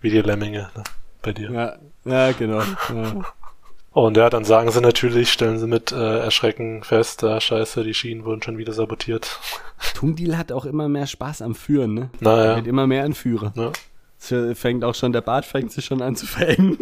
Wie 0.01 0.11
die 0.11 0.23
Lemminge 0.23 0.71
ne? 0.75 0.85
bei 1.21 1.33
dir. 1.33 1.51
Ja, 1.51 1.77
ja 2.05 2.33
genau. 2.33 2.63
Ja. 2.63 3.25
Und 3.91 4.17
ja, 4.17 4.31
dann 4.31 4.45
sagen 4.45 4.71
sie 4.71 4.81
natürlich, 4.81 5.33
stellen 5.33 5.59
sie 5.59 5.67
mit 5.67 5.93
äh, 5.93 6.21
Erschrecken 6.21 6.85
fest, 6.85 7.23
da 7.23 7.41
scheiße, 7.41 7.83
die 7.83 7.95
Schienen 7.95 8.25
wurden 8.25 8.43
schon 8.43 8.57
wieder 8.57 8.73
sabotiert. 8.73 9.41
Tungdil 9.95 10.39
hat 10.39 10.53
auch 10.53 10.65
immer 10.65 10.89
mehr 10.89 11.07
Spaß 11.07 11.43
am 11.43 11.55
Führen, 11.55 11.95
ne? 11.95 12.11
Er 12.21 12.25
Naja. 12.25 12.57
wird 12.57 12.67
immer 12.67 12.87
mehr 12.87 13.05
ein 13.05 13.15
Führer. 13.15 13.53
Ja. 13.57 13.73
Fängt 14.19 14.85
auch 14.85 14.95
schon, 14.95 15.13
der 15.13 15.21
Bart 15.21 15.45
fängt 15.45 15.73
sich 15.73 15.85
schon 15.85 16.03
an 16.03 16.17
zu 16.17 16.27
verengen. 16.27 16.77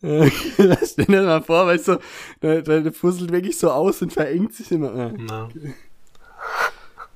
Stell 0.00 1.06
dir 1.08 1.22
mal 1.22 1.42
vor, 1.42 1.66
weißt 1.66 1.88
du, 1.88 1.98
der, 2.42 2.62
der, 2.62 2.92
fusselt 2.92 3.32
wirklich 3.32 3.58
so 3.58 3.70
aus 3.70 4.02
und 4.02 4.12
verengt 4.12 4.52
sich 4.52 4.70
immer. 4.70 5.12
Na, 5.16 5.48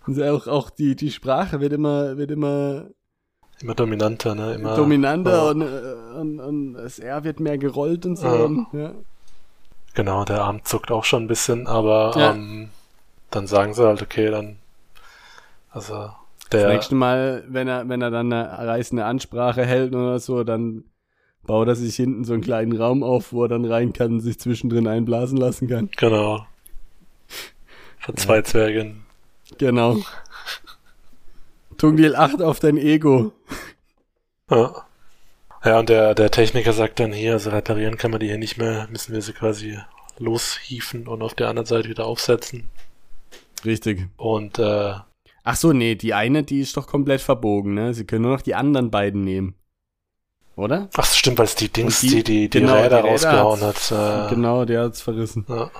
Und 0.07 0.23
auch, 0.23 0.47
auch 0.47 0.71
die, 0.71 0.97
die 0.97 1.11
Sprache 1.11 1.61
wird 1.61 1.75
immer, 1.75 2.17
wird 2.17 2.31
immer 2.31 2.87
immer 3.61 3.75
dominanter, 3.75 4.35
ne? 4.35 4.55
Immer, 4.55 4.77
dominanter 4.77 5.31
ja. 5.33 5.51
und, 5.51 5.63
äh, 5.63 6.19
und, 6.19 6.41
und 6.41 6.75
das 6.75 6.99
R 6.99 7.25
wird 7.25 7.41
mehr 7.41 7.59
gerollt 7.59 8.07
und 8.07 8.17
so. 8.17 8.29
Und, 8.29 8.67
ja. 8.73 8.93
Genau, 9.95 10.25
der 10.25 10.43
Arm 10.43 10.65
zuckt 10.65 10.91
auch 10.91 11.05
schon 11.05 11.25
ein 11.25 11.29
bisschen, 11.29 11.67
aber 11.67 12.13
Ja. 12.17 12.31
ähm, 12.33 12.71
dann 13.31 13.47
sagen 13.47 13.75
sie 13.75 13.85
halt, 13.85 14.01
okay, 14.01 14.31
dann, 14.31 14.59
also 15.71 16.11
Das 16.51 16.63
der, 16.63 16.73
nächste 16.73 16.95
Mal, 16.95 17.45
wenn 17.49 17.69
er, 17.69 17.89
wenn 17.89 18.01
er 18.01 18.11
dann 18.11 18.33
eine 18.33 18.51
reißende 18.67 19.05
Ansprache 19.05 19.65
hält 19.65 19.95
oder 19.95 20.19
so, 20.19 20.45
dann 20.45 20.85
baut 21.43 21.69
er 21.69 21.75
sich 21.75 21.97
hinten 21.97 22.25
so 22.25 22.33
einen 22.33 22.43
kleinen 22.43 22.77
Raum 22.77 23.03
auf, 23.03 23.33
wo 23.33 23.45
er 23.45 23.49
dann 23.49 23.65
rein 23.65 23.93
kann 23.93 24.15
und 24.15 24.21
sich 24.21 24.39
zwischendrin 24.39 24.87
einblasen 24.87 25.37
lassen 25.37 25.69
kann. 25.69 25.91
genau, 25.97 26.47
von 28.09 28.17
zwei 28.17 28.43
Zwergen. 28.43 29.05
Genau. 29.59 29.99
Tungdil, 31.77 32.17
acht 32.17 32.41
auf 32.43 32.59
dein 32.61 32.77
Ego. 32.77 33.33
Ja. 34.51 34.85
Ja, 35.65 35.81
und 35.81 35.89
der, 35.89 36.15
der 36.15 36.31
Techniker 36.31 36.73
sagt 36.73 37.01
dann 37.01 37.13
hier, 37.13 37.35
also 37.35 37.51
reparieren 37.51 37.99
kann 37.99 38.11
man 38.11 38.21
die 38.21 38.29
hier 38.29 38.39
nicht 38.39 38.59
mehr, 38.59 38.89
müssen 38.91 39.13
wir 39.13 39.21
sie 39.21 39.33
quasi 39.33 39.79
loshieven 40.19 41.07
und 41.09 41.21
auf 41.21 41.35
der 41.35 41.49
anderen 41.49 41.67
Seite 41.67 41.89
wieder 41.89 42.07
aufsetzen. 42.07 42.69
Richtig. 43.65 44.09
Und 44.17 44.59
äh, 44.59 44.95
Ach 45.45 45.57
so, 45.57 45.73
nee, 45.73 45.95
die 45.95 46.15
eine, 46.15 46.43
die 46.43 46.61
ist 46.61 46.77
doch 46.77 46.87
komplett 46.87 47.21
verbogen, 47.21 47.75
ne? 47.75 47.95
Sie 47.95 48.05
können 48.05 48.23
nur 48.23 48.33
noch 48.33 48.43
die 48.43 48.55
anderen 48.55 48.91
beiden 48.91 49.25
nehmen. 49.25 49.55
Oder? 50.57 50.89
ach 50.97 51.07
stimmt, 51.07 51.39
weil 51.39 51.45
es 51.47 51.55
die 51.55 51.69
Dings, 51.69 52.01
die- 52.01 52.09
die, 52.09 52.23
die, 52.25 52.49
die 52.51 52.61
genau, 52.61 52.75
Räder 52.75 53.03
die 53.03 53.09
Räder 53.09 53.31
rausgehauen 53.31 53.61
hat. 53.61 53.93
Äh, 53.93 54.35
Genau, 54.35 54.65
der 54.65 54.83
hat's 54.83 55.01
verrissen. 55.01 55.47
ja, 55.49 55.71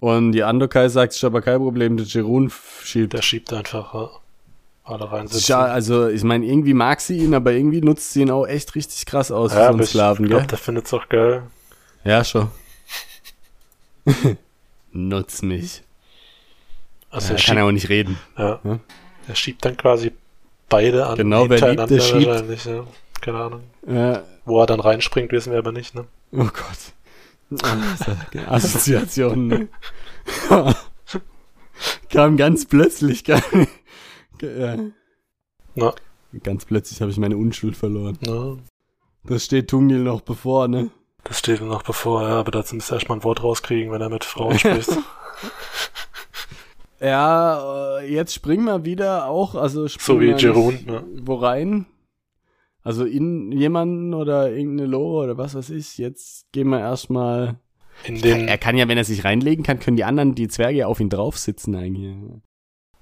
Und 0.00 0.32
die 0.32 0.42
Andokai 0.42 0.88
sagt, 0.88 1.14
ist 1.14 1.22
aber 1.24 1.40
kein 1.40 1.58
Problem, 1.60 1.96
der 1.96 2.04
Jerun 2.06 2.50
schiebt. 2.82 3.12
der 3.12 3.22
schiebt 3.22 3.52
einfach 3.52 3.94
ja, 3.94 4.10
alle 4.82 5.10
reinsitzen. 5.10 5.46
Ja, 5.52 5.60
also 5.66 6.08
ich 6.08 6.24
meine, 6.24 6.44
irgendwie 6.46 6.74
mag 6.74 7.00
sie 7.00 7.18
ihn, 7.18 7.32
aber 7.32 7.52
irgendwie 7.52 7.80
nutzt 7.80 8.12
sie 8.12 8.22
ihn 8.22 8.30
auch 8.32 8.44
echt 8.46 8.74
richtig 8.74 9.06
krass 9.06 9.30
aus 9.30 9.52
für 9.52 9.58
Ja, 9.58 9.64
so 9.66 9.68
aber 9.68 9.74
einen 9.74 9.82
ich 9.84 9.90
Sklaven, 9.90 10.26
glaube, 10.26 10.40
gell? 10.42 10.48
der 10.48 10.58
findet's 10.58 10.92
auch 10.92 11.08
geil. 11.08 11.44
Ja, 12.02 12.24
schon. 12.24 12.48
Nutz 14.92 15.42
mich. 15.42 15.82
Also 17.10 17.34
Ja, 17.34 17.38
er, 17.38 17.44
kann 17.44 17.56
er 17.56 17.64
auch 17.66 17.72
nicht 17.72 17.88
reden. 17.88 18.18
ja, 18.36 18.60
Ja. 18.64 18.80
Er 19.28 19.34
schiebt 19.34 19.64
dann 19.64 19.76
quasi 19.76 20.12
beide 20.68 21.06
an 21.06 21.16
Genau, 21.16 21.48
wer 21.48 21.70
liebt, 21.70 21.90
der 21.90 22.00
schiebt. 22.00 22.26
wahrscheinlich. 22.26 22.64
Ja. 22.64 22.84
Keine 23.20 23.38
Ahnung. 23.38 23.60
Ja, 23.86 24.22
Wo 24.44 24.60
er 24.60 24.66
dann 24.66 24.80
reinspringt, 24.80 25.32
wissen 25.32 25.52
wir 25.52 25.58
aber 25.58 25.72
nicht. 25.72 25.94
Ne? 25.94 26.06
oh 26.32 26.44
Gott. 26.44 26.92
Assoziationen. 28.48 29.48
Ne? 29.48 29.68
Kam 32.10 32.36
ganz 32.36 32.66
plötzlich. 32.66 33.24
Gar 33.24 33.42
ja. 34.40 34.76
Na, 35.74 35.94
Ganz 36.42 36.64
plötzlich 36.64 37.00
habe 37.00 37.10
ich 37.10 37.16
meine 37.18 37.36
Unschuld 37.36 37.76
verloren. 37.76 38.18
na, 38.22 38.56
Das 39.24 39.44
steht 39.44 39.68
Tungil 39.70 39.98
noch 40.00 40.20
bevor, 40.22 40.68
ne? 40.68 40.90
das 41.22 41.38
steht 41.38 41.60
ihm 41.60 41.68
noch 41.68 41.82
bevor, 41.82 42.22
ja, 42.22 42.34
aber 42.40 42.50
dazu 42.50 42.74
müsste 42.74 42.92
er 42.92 42.96
erstmal 42.98 43.18
ein 43.18 43.24
Wort 43.24 43.42
rauskriegen, 43.42 43.90
wenn 43.92 44.00
er 44.02 44.10
mit 44.10 44.24
Frauen 44.24 44.58
spricht. 44.58 44.90
Ja, 47.00 47.98
äh, 47.98 48.12
jetzt 48.12 48.34
springen 48.34 48.64
wir 48.64 48.84
wieder 48.84 49.26
auch, 49.26 49.54
also 49.54 49.82
so 49.82 49.88
springen 49.88 50.20
wie 50.20 50.26
wir 50.28 50.36
Jerun. 50.36 50.78
Ne? 50.86 51.04
Wo 51.22 51.34
rein? 51.36 51.86
Also 52.82 53.04
in 53.04 53.50
jemanden 53.52 54.12
oder 54.14 54.50
irgendeine 54.50 54.88
Lore 54.88 55.24
oder 55.24 55.38
was 55.38 55.54
weiß 55.54 55.70
ich. 55.70 55.98
Jetzt 55.98 56.50
gehen 56.52 56.68
wir 56.68 56.80
erstmal. 56.80 57.56
In 58.04 58.20
den, 58.20 58.48
Er 58.48 58.58
kann 58.58 58.76
ja, 58.76 58.88
wenn 58.88 58.98
er 58.98 59.04
sich 59.04 59.24
reinlegen 59.24 59.64
kann, 59.64 59.78
können 59.80 59.96
die 59.96 60.04
anderen, 60.04 60.34
die 60.34 60.48
Zwerge, 60.48 60.86
auf 60.86 61.00
ihn 61.00 61.08
drauf 61.10 61.38
sitzen 61.38 61.74
eigentlich. 61.76 62.14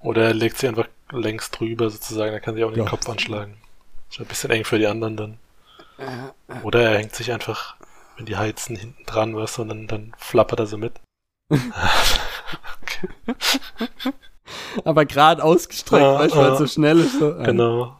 oder 0.00 0.24
er 0.26 0.34
legt 0.34 0.58
sie 0.58 0.68
einfach 0.68 0.88
längs 1.10 1.50
drüber 1.50 1.88
sozusagen, 1.90 2.32
er 2.32 2.40
kann 2.40 2.54
sich 2.54 2.64
auch 2.64 2.68
in 2.68 2.74
den 2.74 2.84
Ja. 2.84 2.90
Kopf 2.90 3.08
anschlagen. 3.08 3.56
Ist 4.10 4.20
ein 4.20 4.26
bisschen 4.26 4.50
eng 4.50 4.64
für 4.64 4.78
die 4.78 4.86
anderen 4.86 5.16
dann. 5.16 5.38
Oder 6.62 6.82
er 6.90 6.98
hängt 6.98 7.14
sich 7.14 7.32
einfach, 7.32 7.76
wenn 8.16 8.26
die 8.26 8.36
heizen, 8.36 8.76
hinten 8.76 9.04
dran, 9.06 9.34
weißt 9.34 9.58
du, 9.58 9.62
und 9.62 9.68
dann, 9.68 9.86
dann 9.86 10.12
flappert 10.18 10.60
er 10.60 10.66
so 10.66 10.76
mit. 10.78 10.92
Aber 14.84 15.04
gerade 15.04 15.42
ausgestreckt, 15.42 16.02
Ja, 16.02 16.18
weißt 16.18 16.34
du, 16.34 16.38
weil 16.38 16.46
ja. 16.46 16.52
es 16.52 16.58
so 16.58 16.66
schnell 16.66 16.98
ist. 17.00 17.18
So. 17.18 17.34
Genau. 17.34 17.96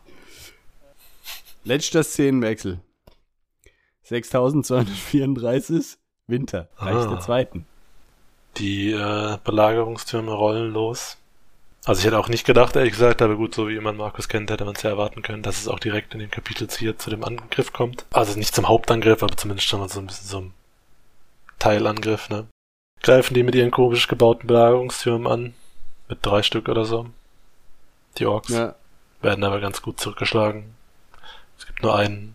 Letzter 1.64 2.02
Szenenwechsel. 2.02 2.80
6234, 4.02 5.96
Winter, 6.26 6.68
Reich 6.76 6.94
Ah. 6.96 7.06
der 7.06 7.20
Zweiten. 7.20 7.66
Die 8.58 8.90
äh, 8.90 9.38
Belagerungstürme 9.44 10.32
rollen 10.32 10.72
los. 10.72 11.16
Also 11.84 12.00
ich 12.00 12.06
hätte 12.06 12.18
auch 12.18 12.28
nicht 12.28 12.44
gedacht, 12.44 12.76
ehrlich 12.76 12.92
gesagt, 12.92 13.22
aber 13.22 13.36
gut, 13.36 13.54
so 13.54 13.68
wie 13.68 13.80
man 13.80 13.96
Markus 13.96 14.28
kennt, 14.28 14.50
hätte 14.50 14.64
man 14.64 14.74
es 14.76 14.82
ja 14.82 14.90
erwarten 14.90 15.22
können, 15.22 15.42
dass 15.42 15.58
es 15.60 15.68
auch 15.68 15.80
direkt 15.80 16.14
in 16.14 16.20
dem 16.20 16.30
Kapitel 16.30 16.68
hier 16.70 16.96
zu 16.98 17.10
dem 17.10 17.24
Angriff 17.24 17.72
kommt. 17.72 18.04
Also 18.12 18.38
nicht 18.38 18.54
zum 18.54 18.68
Hauptangriff, 18.68 19.22
aber 19.22 19.36
zumindest 19.36 19.66
schon 19.68 19.80
mal 19.80 19.88
so 19.88 19.98
ein 20.00 20.06
bisschen 20.06 20.44
ein 20.46 20.54
Teilangriff, 21.58 22.28
ne? 22.28 22.46
Greifen 23.02 23.34
die 23.34 23.42
mit 23.42 23.54
ihren 23.54 23.70
komisch 23.70 24.06
gebauten 24.08 24.46
Belagerungstürmen 24.46 25.26
an. 25.26 25.54
Mit 26.08 26.18
drei 26.22 26.42
Stück 26.42 26.68
oder 26.68 26.84
so. 26.84 27.06
Die 28.18 28.26
Orks 28.26 28.50
Ja, 28.50 28.74
werden 29.22 29.44
aber 29.44 29.60
ganz 29.60 29.82
gut 29.82 29.98
zurückgeschlagen. 29.98 30.74
Es 31.58 31.66
gibt 31.66 31.82
nur 31.82 31.96
einen, 31.96 32.34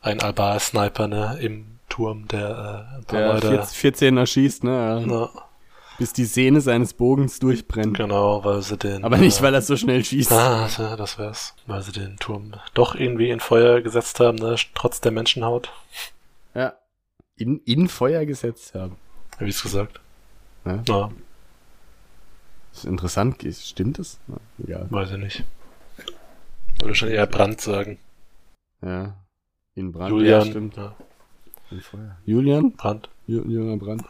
einen 0.00 0.20
Albar-Sniper, 0.20 1.08
ne, 1.08 1.38
im 1.40 1.78
Turm, 1.88 2.26
der 2.28 2.48
äh, 2.94 2.96
ein 2.96 3.04
paar 3.04 3.40
der 3.40 3.50
Leute... 3.50 3.62
14 3.64 4.16
erschießt, 4.16 4.64
ne? 4.64 5.04
Ja. 5.08 5.30
Bis 5.98 6.12
die 6.12 6.26
Sehne 6.26 6.60
seines 6.60 6.94
Bogens 6.94 7.40
durchbrennt. 7.40 7.96
genau, 7.96 8.44
weil 8.44 8.62
sie 8.62 8.76
den... 8.76 9.04
Aber 9.04 9.16
nicht, 9.16 9.40
äh, 9.40 9.42
weil 9.42 9.54
er 9.54 9.62
so 9.62 9.76
schnell 9.76 10.04
schießt. 10.04 10.30
Ah, 10.30 10.68
ja, 10.78 10.96
das 10.96 11.18
wär's. 11.18 11.54
Weil 11.66 11.82
sie 11.82 11.92
den 11.92 12.16
Turm 12.18 12.52
doch 12.74 12.94
irgendwie 12.94 13.30
in 13.30 13.40
Feuer 13.40 13.80
gesetzt 13.80 14.20
haben, 14.20 14.36
ne? 14.36 14.54
trotz 14.74 15.00
der 15.00 15.10
Menschenhaut. 15.12 15.72
Ja. 16.54 16.74
In, 17.36 17.60
in 17.64 17.88
Feuer 17.88 18.24
gesetzt 18.26 18.74
haben. 18.74 18.96
Hab 19.38 19.42
ich's 19.42 19.62
gesagt? 19.62 20.00
Ja. 20.68 20.82
Ja, 20.86 21.10
Das 22.72 22.80
ist 22.80 22.84
interessant. 22.84 23.44
Stimmt 23.60 23.98
das? 23.98 24.18
Ja, 24.58 24.86
weiß 24.90 25.12
ich 25.12 25.18
nicht. 25.18 25.44
Würde 26.80 26.94
schon 26.94 27.08
eher 27.08 27.26
Brand 27.26 27.60
sagen. 27.60 27.98
Ja. 28.82 29.14
In 29.74 29.92
Brand. 29.92 30.10
Julian. 30.10 30.40
Ja, 30.40 30.46
stimmt. 30.46 30.76
Ja, 30.76 30.94
In 31.70 31.80
Feuer. 31.80 32.16
Julian? 32.24 32.72
Brand. 32.72 33.08
Ju 33.26 33.42
Julian 33.42 33.78
Brandt. 33.78 34.04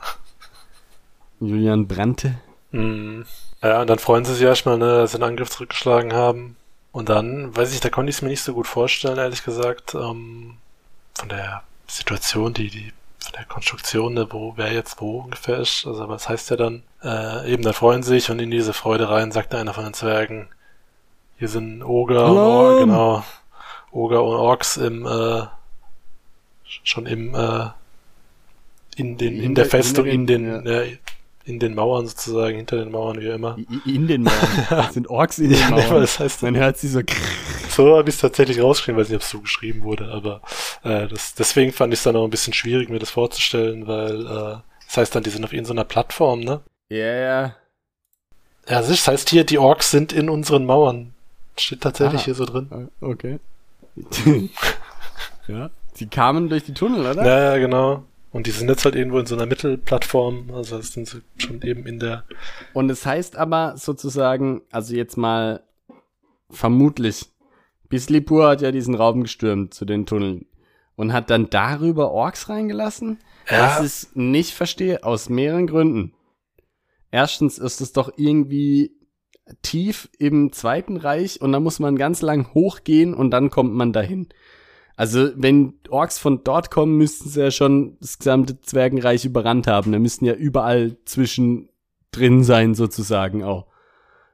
Julian 1.40 1.86
Brandte. 1.86 2.38
Mhm. 2.72 3.24
Ja, 3.62 3.80
und 3.80 3.88
dann 3.90 3.98
freuen 3.98 4.24
sie 4.24 4.34
sich 4.34 4.42
erstmal, 4.44 4.78
ne, 4.78 4.86
dass 4.98 5.12
sie 5.12 5.16
einen 5.16 5.24
Angriff 5.30 5.50
zurückgeschlagen 5.50 6.12
haben. 6.12 6.56
Und 6.92 7.08
dann, 7.08 7.54
weiß 7.56 7.72
ich, 7.72 7.80
da 7.80 7.90
konnte 7.90 8.10
ich 8.10 8.16
es 8.16 8.22
mir 8.22 8.28
nicht 8.28 8.42
so 8.42 8.54
gut 8.54 8.66
vorstellen, 8.66 9.18
ehrlich 9.18 9.44
gesagt, 9.44 9.94
ähm, 9.94 10.56
von 11.14 11.28
der 11.28 11.62
Situation, 11.86 12.54
die, 12.54 12.68
die, 12.70 12.92
von 13.18 13.32
der 13.36 13.44
Konstruktion, 13.44 14.14
ne, 14.14 14.26
wo, 14.30 14.54
wer 14.56 14.72
jetzt 14.72 15.00
wo 15.00 15.20
ungefähr 15.20 15.58
ist. 15.58 15.86
Also, 15.86 16.08
was 16.08 16.28
heißt 16.28 16.50
ja 16.50 16.56
dann? 16.56 16.82
Äh, 17.02 17.52
eben, 17.52 17.62
da 17.62 17.72
freuen 17.72 18.02
sie 18.02 18.10
sich 18.10 18.30
und 18.30 18.38
in 18.38 18.50
diese 18.50 18.72
Freude 18.72 19.08
rein 19.10 19.32
sagt 19.32 19.54
einer 19.54 19.74
von 19.74 19.84
den 19.84 19.94
Zwergen, 19.94 20.48
hier 21.38 21.48
sind 21.48 21.82
Oger 21.82 22.26
und! 22.30 22.38
Or 22.38 22.78
genau, 22.80 23.24
Oger 23.92 24.22
und 24.24 24.34
Orks 24.36 24.76
im, 24.76 25.06
äh, 25.06 25.42
schon 26.64 27.06
im, 27.06 27.34
äh, 27.34 27.66
in 28.96 29.16
den, 29.16 29.34
in, 29.36 29.42
In 29.42 29.54
der 29.54 29.64
der- 29.64 29.70
Festung, 29.70 30.04
hinter 30.06 30.34
in 30.34 30.44
den- 30.44 30.64
den, 30.64 30.66
äh, 30.66 30.98
in 31.48 31.58
den 31.58 31.74
Mauern 31.74 32.06
sozusagen, 32.06 32.56
hinter 32.56 32.76
den 32.76 32.90
Mauern, 32.90 33.20
wie 33.20 33.26
immer. 33.28 33.56
In 33.86 34.06
den 34.06 34.22
Mauern. 34.24 34.36
Das 34.70 34.94
sind 34.94 35.08
Orks 35.08 35.38
in 35.38 35.50
den 35.50 35.58
Ja, 35.58 35.70
Mauern. 35.70 36.00
das 36.02 36.18
heißt, 36.20 36.42
Man 36.42 36.56
hört 36.56 36.76
sie 36.78 36.88
so. 36.88 37.00
so 37.70 37.96
habe 37.96 38.08
ich 38.10 38.14
es 38.16 38.20
tatsächlich 38.20 38.60
rausgeschrieben, 38.60 39.00
weiß 39.00 39.08
nicht, 39.08 39.16
ob 39.16 39.22
es 39.22 39.30
so 39.30 39.40
geschrieben 39.40 39.82
wurde, 39.82 40.12
aber 40.12 40.42
äh, 40.84 41.08
das, 41.08 41.34
deswegen 41.34 41.72
fand 41.72 41.92
ich 41.92 42.00
es 42.00 42.04
dann 42.04 42.16
auch 42.16 42.24
ein 42.24 42.30
bisschen 42.30 42.52
schwierig, 42.52 42.88
mir 42.90 42.98
das 42.98 43.10
vorzustellen, 43.10 43.86
weil 43.86 44.20
äh, 44.26 44.56
das 44.86 44.96
heißt 44.96 45.14
dann, 45.14 45.22
die 45.22 45.30
sind 45.30 45.44
auf 45.44 45.52
irgendeiner 45.52 45.84
Plattform, 45.84 46.40
ne? 46.40 46.60
Ja, 46.90 46.98
ja. 47.14 47.42
Ja, 48.68 48.80
das 48.82 49.08
heißt 49.08 49.30
hier, 49.30 49.44
die 49.44 49.58
Orks 49.58 49.90
sind 49.90 50.12
in 50.12 50.28
unseren 50.28 50.66
Mauern. 50.66 51.14
Steht 51.58 51.80
tatsächlich 51.80 52.20
Ah. 52.22 52.24
hier 52.26 52.34
so 52.34 52.44
drin. 52.44 52.68
Ah, 52.70 52.88
Okay. 53.04 53.38
ja. 55.48 55.70
Die 55.98 56.06
kamen 56.06 56.48
durch 56.48 56.64
die 56.64 56.74
Tunnel, 56.74 57.00
oder? 57.06 57.24
Ja, 57.26 57.52
ja, 57.52 57.58
genau. 57.58 58.04
Und 58.30 58.46
die 58.46 58.50
sind 58.50 58.68
jetzt 58.68 58.84
halt 58.84 58.94
irgendwo 58.94 59.18
in 59.18 59.26
so 59.26 59.34
einer 59.34 59.46
Mittelplattform, 59.46 60.50
also 60.52 60.76
das 60.76 60.92
sind 60.92 61.08
sie 61.08 61.22
schon 61.38 61.62
eben 61.62 61.86
in 61.86 61.98
der. 61.98 62.24
Und 62.74 62.90
es 62.90 63.06
heißt 63.06 63.36
aber 63.36 63.76
sozusagen, 63.76 64.62
also 64.70 64.94
jetzt 64.94 65.16
mal 65.16 65.62
vermutlich, 66.50 67.26
Bislipur 67.88 68.48
hat 68.48 68.60
ja 68.60 68.70
diesen 68.70 68.94
Raum 68.94 69.22
gestürmt 69.22 69.72
zu 69.72 69.86
den 69.86 70.04
Tunneln 70.04 70.46
und 70.94 71.12
hat 71.12 71.30
dann 71.30 71.48
darüber 71.48 72.10
Orks 72.10 72.48
reingelassen? 72.48 73.18
Ja. 73.50 73.78
Was 73.80 74.02
ich 74.10 74.16
nicht 74.16 74.52
verstehe, 74.52 75.04
aus 75.04 75.30
mehreren 75.30 75.66
Gründen. 75.66 76.12
Erstens 77.10 77.56
ist 77.56 77.80
es 77.80 77.92
doch 77.92 78.12
irgendwie 78.16 78.92
tief 79.62 80.10
im 80.18 80.52
Zweiten 80.52 80.98
Reich 80.98 81.40
und 81.40 81.52
da 81.52 81.60
muss 81.60 81.78
man 81.78 81.96
ganz 81.96 82.20
lang 82.20 82.52
hochgehen 82.52 83.14
und 83.14 83.30
dann 83.30 83.48
kommt 83.48 83.72
man 83.72 83.94
dahin. 83.94 84.28
Also, 84.98 85.30
wenn 85.36 85.74
Orks 85.90 86.18
von 86.18 86.42
dort 86.42 86.72
kommen, 86.72 86.96
müssten 86.96 87.28
sie 87.28 87.40
ja 87.40 87.52
schon 87.52 87.96
das 88.00 88.18
gesamte 88.18 88.60
Zwergenreich 88.60 89.24
überrannt 89.24 89.68
haben. 89.68 89.92
Da 89.92 90.00
müssten 90.00 90.24
ja 90.24 90.32
überall 90.32 90.96
zwischen 91.04 91.68
drin 92.10 92.42
sein, 92.42 92.74
sozusagen 92.74 93.44
auch. 93.44 93.68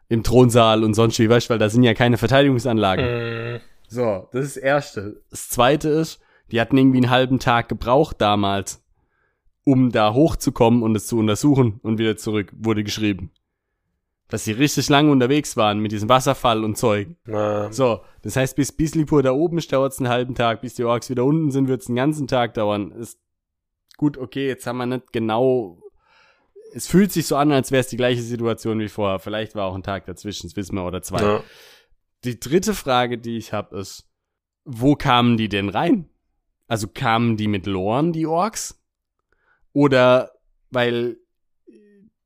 Im 0.08 0.22
Thronsaal 0.22 0.82
und 0.82 0.94
sonst 0.94 1.18
wie, 1.18 1.28
weißt 1.28 1.48
du, 1.48 1.50
weil 1.50 1.58
da 1.58 1.68
sind 1.68 1.82
ja 1.82 1.92
keine 1.92 2.16
Verteidigungsanlagen. 2.16 3.56
Mm, 3.56 3.60
So, 3.88 4.26
das 4.32 4.46
ist 4.46 4.56
das 4.56 4.62
Erste. 4.62 5.22
Das 5.28 5.50
Zweite 5.50 5.90
ist, 5.90 6.18
die 6.50 6.58
hatten 6.62 6.78
irgendwie 6.78 6.96
einen 6.96 7.10
halben 7.10 7.40
Tag 7.40 7.68
gebraucht 7.68 8.22
damals, 8.22 8.82
um 9.64 9.92
da 9.92 10.14
hochzukommen 10.14 10.82
und 10.82 10.96
es 10.96 11.06
zu 11.06 11.18
untersuchen 11.18 11.78
und 11.82 11.98
wieder 11.98 12.16
zurück, 12.16 12.50
wurde 12.56 12.84
geschrieben. 12.84 13.32
Dass 14.28 14.44
sie 14.44 14.52
richtig 14.52 14.88
lange 14.88 15.10
unterwegs 15.10 15.56
waren 15.56 15.80
mit 15.80 15.92
diesem 15.92 16.08
Wasserfall 16.08 16.64
und 16.64 16.76
Zeug. 16.78 17.08
na, 17.26 17.70
So, 17.72 18.00
das 18.22 18.36
heißt, 18.36 18.56
bis 18.56 18.72
Bislipur 18.72 19.22
da 19.22 19.32
oben 19.32 19.58
ist, 19.58 19.70
dauert 19.72 19.92
es 19.92 19.98
einen 19.98 20.08
halben 20.08 20.34
Tag. 20.34 20.62
Bis 20.62 20.74
die 20.74 20.84
Orks 20.84 21.10
wieder 21.10 21.24
unten 21.24 21.50
sind, 21.50 21.68
wird 21.68 21.82
es 21.82 21.88
einen 21.88 21.96
ganzen 21.96 22.26
Tag 22.26 22.54
dauern. 22.54 22.90
Ist 22.92 23.20
gut, 23.98 24.16
okay, 24.16 24.48
jetzt 24.48 24.66
haben 24.66 24.78
wir 24.78 24.86
nicht 24.86 25.12
genau. 25.12 25.78
Es 26.72 26.88
fühlt 26.88 27.12
sich 27.12 27.26
so 27.26 27.36
an, 27.36 27.52
als 27.52 27.70
wäre 27.70 27.80
es 27.82 27.88
die 27.88 27.96
gleiche 27.98 28.22
Situation 28.22 28.80
wie 28.80 28.88
vorher. 28.88 29.18
Vielleicht 29.18 29.54
war 29.54 29.66
auch 29.66 29.74
ein 29.74 29.82
Tag 29.82 30.06
dazwischen, 30.06 30.48
das 30.48 30.56
wissen 30.56 30.74
wir, 30.74 30.86
oder 30.86 31.02
zwei. 31.02 31.20
na, 31.20 31.44
Die 32.24 32.40
dritte 32.40 32.74
Frage, 32.74 33.18
die 33.18 33.36
ich 33.36 33.52
habe, 33.52 33.78
ist, 33.78 34.08
wo 34.64 34.96
kamen 34.96 35.36
die 35.36 35.50
denn 35.50 35.68
rein? 35.68 36.08
Also 36.66 36.88
kamen 36.88 37.36
die 37.36 37.46
mit 37.46 37.66
Loren, 37.66 38.12
die 38.12 38.26
Orks? 38.26 38.82
Oder 39.74 40.32
weil 40.70 41.18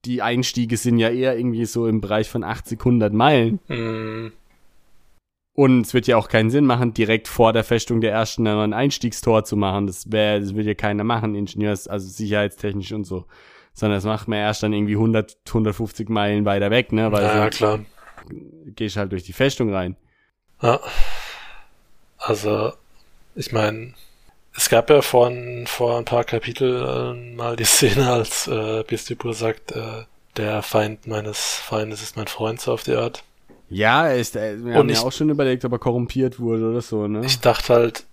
die 0.05 0.23
Einstiege 0.23 0.77
sind 0.77 0.99
ja 0.99 1.11
eher 1.11 1.37
irgendwie 1.37 1.65
so 1.65 1.87
im 1.87 2.01
Bereich 2.01 2.29
von 2.29 2.45
80, 2.45 2.79
100 2.79 3.13
Meilen. 3.13 3.61
mm, 3.69 4.33
Und 5.55 5.81
es 5.87 5.93
wird 5.95 6.07
ja 6.07 6.17
auch 6.17 6.29
keinen 6.29 6.51
Sinn 6.51 6.67
machen, 6.67 6.95
direkt 6.95 7.27
vor 7.27 7.53
der 7.53 7.65
Festung 7.65 8.01
der 8.01 8.13
ersten 8.13 8.47
ein 8.47 8.73
Einstiegstor 8.73 9.45
zu 9.45 9.57
machen. 9.57 9.87
Das 9.89 10.11
wäre, 10.13 10.41
das 10.41 10.55
will 10.55 10.67
ja 10.67 10.75
keiner 10.75 11.05
machen, 11.05 11.35
Ingenieurs, 11.35 11.89
also 11.89 12.09
sicherheitstechnisch 12.09 12.93
und 12.93 13.05
so. 13.05 13.25
Sondern 13.75 13.97
das 13.97 14.05
macht 14.05 14.29
man 14.29 14.39
erst 14.39 14.63
dann 14.63 14.73
irgendwie 14.73 14.95
100, 14.95 15.39
150 15.49 16.09
Meilen 16.09 16.45
weiter 16.45 16.71
weg, 16.71 16.93
ne? 16.93 17.11
Weil 17.13 17.25
ja, 17.25 17.51
klar. 17.51 17.81
gehst 18.77 18.97
halt 18.97 19.13
durch 19.13 19.25
die 19.25 19.33
Festung 19.33 19.73
rein. 19.73 19.97
Ja. 20.63 20.81
Also, 22.19 22.73
ich 23.37 23.53
meine, 23.53 23.95
es 24.59 24.69
gab 24.69 24.91
ja 24.91 25.01
vor 25.03 25.29
ein, 25.29 25.67
vor 25.67 25.97
ein 25.99 26.05
paar 26.05 26.25
Kapiteln 26.25 27.37
mal 27.37 27.57
die 27.57 27.65
Szene, 27.77 28.11
als 28.11 28.47
äh, 28.49 28.83
Bistipur 28.87 29.33
sagt, 29.35 29.73
äh, 29.73 30.05
der 30.37 30.63
Feind 30.63 31.07
meines 31.07 31.55
Feindes 31.55 32.03
ist 32.03 32.17
mein 32.17 32.27
Freund 32.27 32.61
so 32.61 32.73
auf 32.73 32.83
die 32.83 32.95
Art. 32.95 33.23
Ja, 33.71 34.09
er 34.09 34.17
ist, 34.17 34.35
äh, 34.37 34.57
wir 34.59 34.73
Und 34.73 34.75
haben 34.75 34.89
ich- 34.89 34.97
ja 34.99 35.03
auch 35.05 35.13
schon 35.13 35.31
überlegt, 35.31 35.65
ob 35.65 35.73
er 35.73 35.79
korrumpiert 35.79 36.41
wurde 36.41 36.71
oder 36.71 36.81
so, 36.81 37.07
ne? 37.07 37.25
Ich 37.25 37.39
dachte 37.41 37.75
halt, 37.75 38.05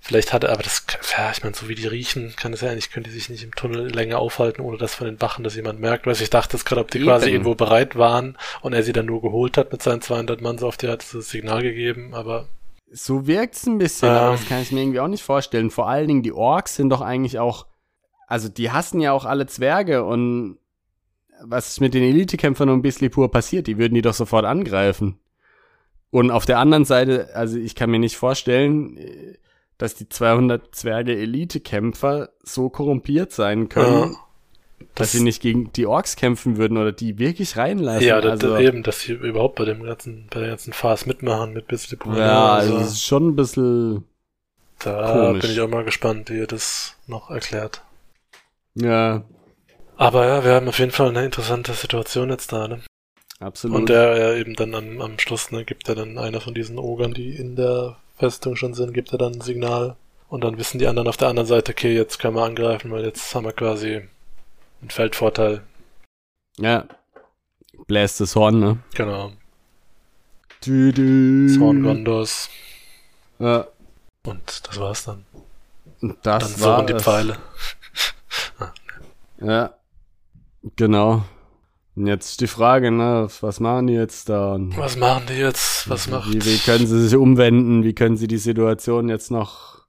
vielleicht 0.00 0.32
hatte, 0.32 0.50
aber 0.50 0.62
das, 0.62 0.84
ja, 1.16 1.30
ich 1.32 1.42
meine, 1.42 1.54
so 1.54 1.68
wie 1.68 1.74
die 1.74 1.86
riechen, 1.86 2.34
kann 2.36 2.52
es 2.52 2.60
ja 2.60 2.70
eigentlich, 2.70 2.90
können 2.90 3.04
die 3.04 3.10
sich 3.10 3.28
nicht 3.28 3.42
im 3.42 3.54
Tunnel 3.54 3.90
länger 3.94 4.18
aufhalten, 4.18 4.62
ohne 4.62 4.78
dass 4.78 4.94
von 4.94 5.06
den 5.06 5.20
Wachen 5.20 5.44
das 5.44 5.56
jemand 5.56 5.80
merkt. 5.80 6.06
Weißt 6.06 6.20
du, 6.20 6.24
ich 6.24 6.30
dachte 6.30 6.56
jetzt 6.56 6.64
gerade, 6.64 6.80
ob 6.82 6.90
die 6.90 6.98
Eben. 6.98 7.06
quasi 7.08 7.30
irgendwo 7.30 7.54
bereit 7.54 7.96
waren 7.96 8.36
und 8.62 8.72
er 8.72 8.82
sie 8.82 8.92
dann 8.92 9.06
nur 9.06 9.20
geholt 9.22 9.56
hat 9.58 9.72
mit 9.72 9.82
seinen 9.82 10.00
200 10.02 10.40
Mann, 10.40 10.58
so 10.58 10.68
auf 10.68 10.76
die 10.76 10.88
hat 10.88 11.04
das 11.12 11.28
Signal 11.30 11.62
gegeben, 11.62 12.14
aber 12.14 12.46
So 12.96 13.26
wirkt's 13.26 13.66
ein 13.66 13.78
bisschen, 13.78 14.08
Ja. 14.08 14.20
aber 14.20 14.36
das 14.36 14.46
kann 14.46 14.62
ich 14.62 14.70
mir 14.70 14.80
irgendwie 14.80 15.00
auch 15.00 15.08
nicht 15.08 15.24
vorstellen. 15.24 15.70
Vor 15.70 15.88
allen 15.88 16.06
Dingen 16.06 16.22
die 16.22 16.32
Orks 16.32 16.76
sind 16.76 16.90
doch 16.90 17.00
eigentlich 17.00 17.38
auch, 17.40 17.66
also 18.28 18.48
die 18.48 18.70
hassen 18.70 19.00
ja 19.00 19.12
auch 19.12 19.24
alle 19.24 19.46
Zwerge 19.46 20.04
und 20.04 20.58
was 21.42 21.68
ist 21.68 21.80
mit 21.80 21.92
den 21.94 22.04
Elitekämpfern 22.04 22.68
um 22.70 22.82
Bislipur 22.82 23.30
passiert? 23.30 23.66
Die 23.66 23.78
würden 23.78 23.94
die 23.94 24.02
doch 24.02 24.14
sofort 24.14 24.44
angreifen. 24.44 25.18
Und 26.10 26.30
auf 26.30 26.46
der 26.46 26.58
anderen 26.60 26.84
Seite, 26.84 27.30
also 27.34 27.58
ich 27.58 27.74
kann 27.74 27.90
mir 27.90 27.98
nicht 27.98 28.16
vorstellen, 28.16 28.96
äh, 28.96 29.34
dass 29.76 29.96
die 29.96 30.08
200 30.08 30.72
Zwerge 30.74 31.16
Elitekämpfer 31.16 32.28
so 32.44 32.70
korrumpiert 32.70 33.32
sein 33.32 33.68
können, 33.68 34.12
Ja. 34.12 34.16
Dass 34.94 35.12
sie 35.12 35.22
nicht 35.22 35.42
gegen 35.42 35.72
die 35.72 35.86
Orks 35.86 36.16
kämpfen 36.16 36.56
würden 36.56 36.76
oder 36.78 36.92
die 36.92 37.18
wirklich 37.18 37.56
reinlassen. 37.56 38.06
Ja, 38.06 38.20
das, 38.20 38.32
also, 38.32 38.54
das 38.54 38.60
eben, 38.60 38.82
dass 38.82 39.00
sie 39.00 39.12
überhaupt 39.12 39.56
bei 39.56 39.64
dem 39.64 39.82
ganzen, 39.82 40.26
bei 40.30 40.40
der 40.40 40.50
ganzen 40.50 40.72
Phase 40.72 41.08
mitmachen 41.08 41.52
mit 41.52 41.66
Bislipur. 41.66 42.16
ja, 42.16 42.54
also, 42.54 42.76
es 42.78 42.92
ist 42.92 43.04
schon 43.04 43.28
ein 43.28 43.36
bisschen, 43.36 44.04
da 44.78 45.12
komisch. 45.12 45.42
bin 45.42 45.50
ich 45.50 45.60
auch 45.60 45.68
mal 45.68 45.84
gespannt, 45.84 46.30
wie 46.30 46.38
ihr 46.38 46.46
das 46.46 46.96
noch 47.06 47.30
erklärt. 47.30 47.82
ja, 48.74 49.24
Aber 49.96 50.26
ja, 50.26 50.44
wir 50.44 50.52
haben 50.52 50.68
auf 50.68 50.78
jeden 50.78 50.92
Fall 50.92 51.08
eine 51.08 51.24
interessante 51.24 51.72
Situation 51.72 52.30
jetzt 52.30 52.52
da, 52.52 52.68
ne? 52.68 52.80
absolut. 53.40 53.76
Und 53.76 53.88
der 53.88 54.16
ja 54.16 54.34
eben 54.34 54.54
dann 54.54 54.74
am, 54.74 55.00
am 55.00 55.18
Schluss, 55.18 55.50
ne, 55.50 55.64
gibt 55.64 55.88
er 55.88 55.94
dann 55.96 56.18
einer 56.18 56.40
von 56.40 56.54
diesen 56.54 56.78
Ogern, 56.78 57.14
die 57.14 57.34
in 57.34 57.56
der 57.56 57.96
Festung 58.16 58.54
schon 58.56 58.74
sind, 58.74 58.94
gibt 58.94 59.12
er 59.12 59.18
dann 59.18 59.34
ein 59.34 59.40
Signal. 59.40 59.96
Und 60.28 60.42
dann 60.42 60.58
wissen 60.58 60.78
die 60.78 60.86
anderen 60.86 61.08
auf 61.08 61.16
der 61.16 61.28
anderen 61.28 61.46
Seite, 61.46 61.72
okay, 61.72 61.94
jetzt 61.94 62.18
können 62.18 62.36
wir 62.36 62.44
angreifen, 62.44 62.90
weil 62.90 63.04
jetzt 63.04 63.34
haben 63.34 63.44
wir 63.44 63.52
quasi 63.52 64.02
einen 64.84 64.90
Feldvorteil. 64.90 65.62
Ja. 66.58 66.84
Bläst 67.86 68.20
das 68.20 68.36
Horn, 68.36 68.60
ne? 68.60 68.78
Genau. 68.94 69.32
Dü 70.64 70.90
-dü. 70.90 71.48
Das 71.48 71.58
Horn 71.58 71.82
Gondors. 71.82 72.50
Ja. 73.38 73.66
Und 74.24 74.68
das 74.68 74.78
war's 74.78 75.04
dann. 75.04 75.24
Und 76.00 76.18
das 76.22 76.56
dann 76.56 76.60
war 76.60 76.86
die. 76.86 76.94
Pfeile. 76.94 77.38
Ja. 79.40 79.74
Genau. 80.76 81.24
Und 81.96 82.06
jetzt 82.06 82.30
ist 82.30 82.40
die 82.40 82.46
Frage, 82.46 82.90
ne, 82.90 83.28
was 83.40 83.60
machen 83.60 83.88
die 83.88 83.92
jetzt 83.92 84.28
da? 84.28 84.54
Und 84.54 84.74
Was 84.76 84.96
machen 84.96 85.24
die 85.28 85.34
jetzt? 85.34 85.88
Was 85.90 86.08
macht 86.08 86.32
wie, 86.32 86.42
wie 86.44 86.58
können 86.58 86.86
sie 86.86 87.02
sich 87.02 87.16
umwenden? 87.16 87.82
Wie 87.82 87.94
können 87.94 88.16
sie 88.16 88.26
die 88.26 88.38
Situation 88.38 89.08
jetzt 89.10 89.30
noch 89.30 89.86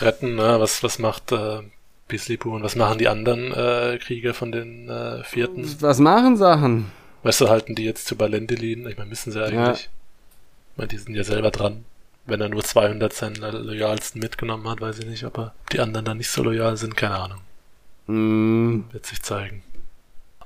retten? 0.00 0.34
Ne? 0.34 0.58
Was, 0.58 0.82
was 0.82 0.98
macht 0.98 1.30
äh, 1.32 1.60
Bislipu 2.08 2.54
und 2.54 2.62
was 2.62 2.76
machen 2.76 2.98
die 2.98 3.08
anderen 3.08 3.52
äh, 3.52 3.98
Krieger 4.00 4.34
von 4.34 4.52
den 4.52 4.88
äh, 4.88 5.24
vierten? 5.24 5.66
was 5.80 5.98
machen 5.98 6.36
Sachen? 6.36 6.90
Weißt 7.22 7.40
du, 7.40 7.48
halten 7.48 7.74
die 7.74 7.84
jetzt 7.84 8.06
zu 8.06 8.16
Balendelin? 8.16 8.86
Ich 8.86 8.96
meine, 8.96 9.08
müssen 9.10 9.32
sie 9.32 9.42
eigentlich. 9.44 9.88
Ich 10.72 10.76
meine, 10.78 10.88
die 10.88 10.98
sind 10.98 11.14
ja 11.14 11.24
selber 11.24 11.50
dran. 11.50 11.84
Wenn 12.26 12.40
er 12.40 12.48
nur 12.48 12.62
200 12.62 13.12
seinen 13.12 13.36
loyalsten 13.36 14.20
mitgenommen 14.20 14.68
hat, 14.68 14.80
weiß 14.80 14.98
ich 15.00 15.06
nicht, 15.06 15.24
ob 15.24 15.38
er, 15.38 15.54
die 15.72 15.80
anderen 15.80 16.04
dann 16.04 16.18
nicht 16.18 16.30
so 16.30 16.42
loyal 16.42 16.76
sind, 16.76 16.96
keine 16.96 17.16
Ahnung. 17.16 17.38
Hm, 18.06 18.84
Wird 18.92 19.06
sich 19.06 19.22
zeigen. 19.22 19.62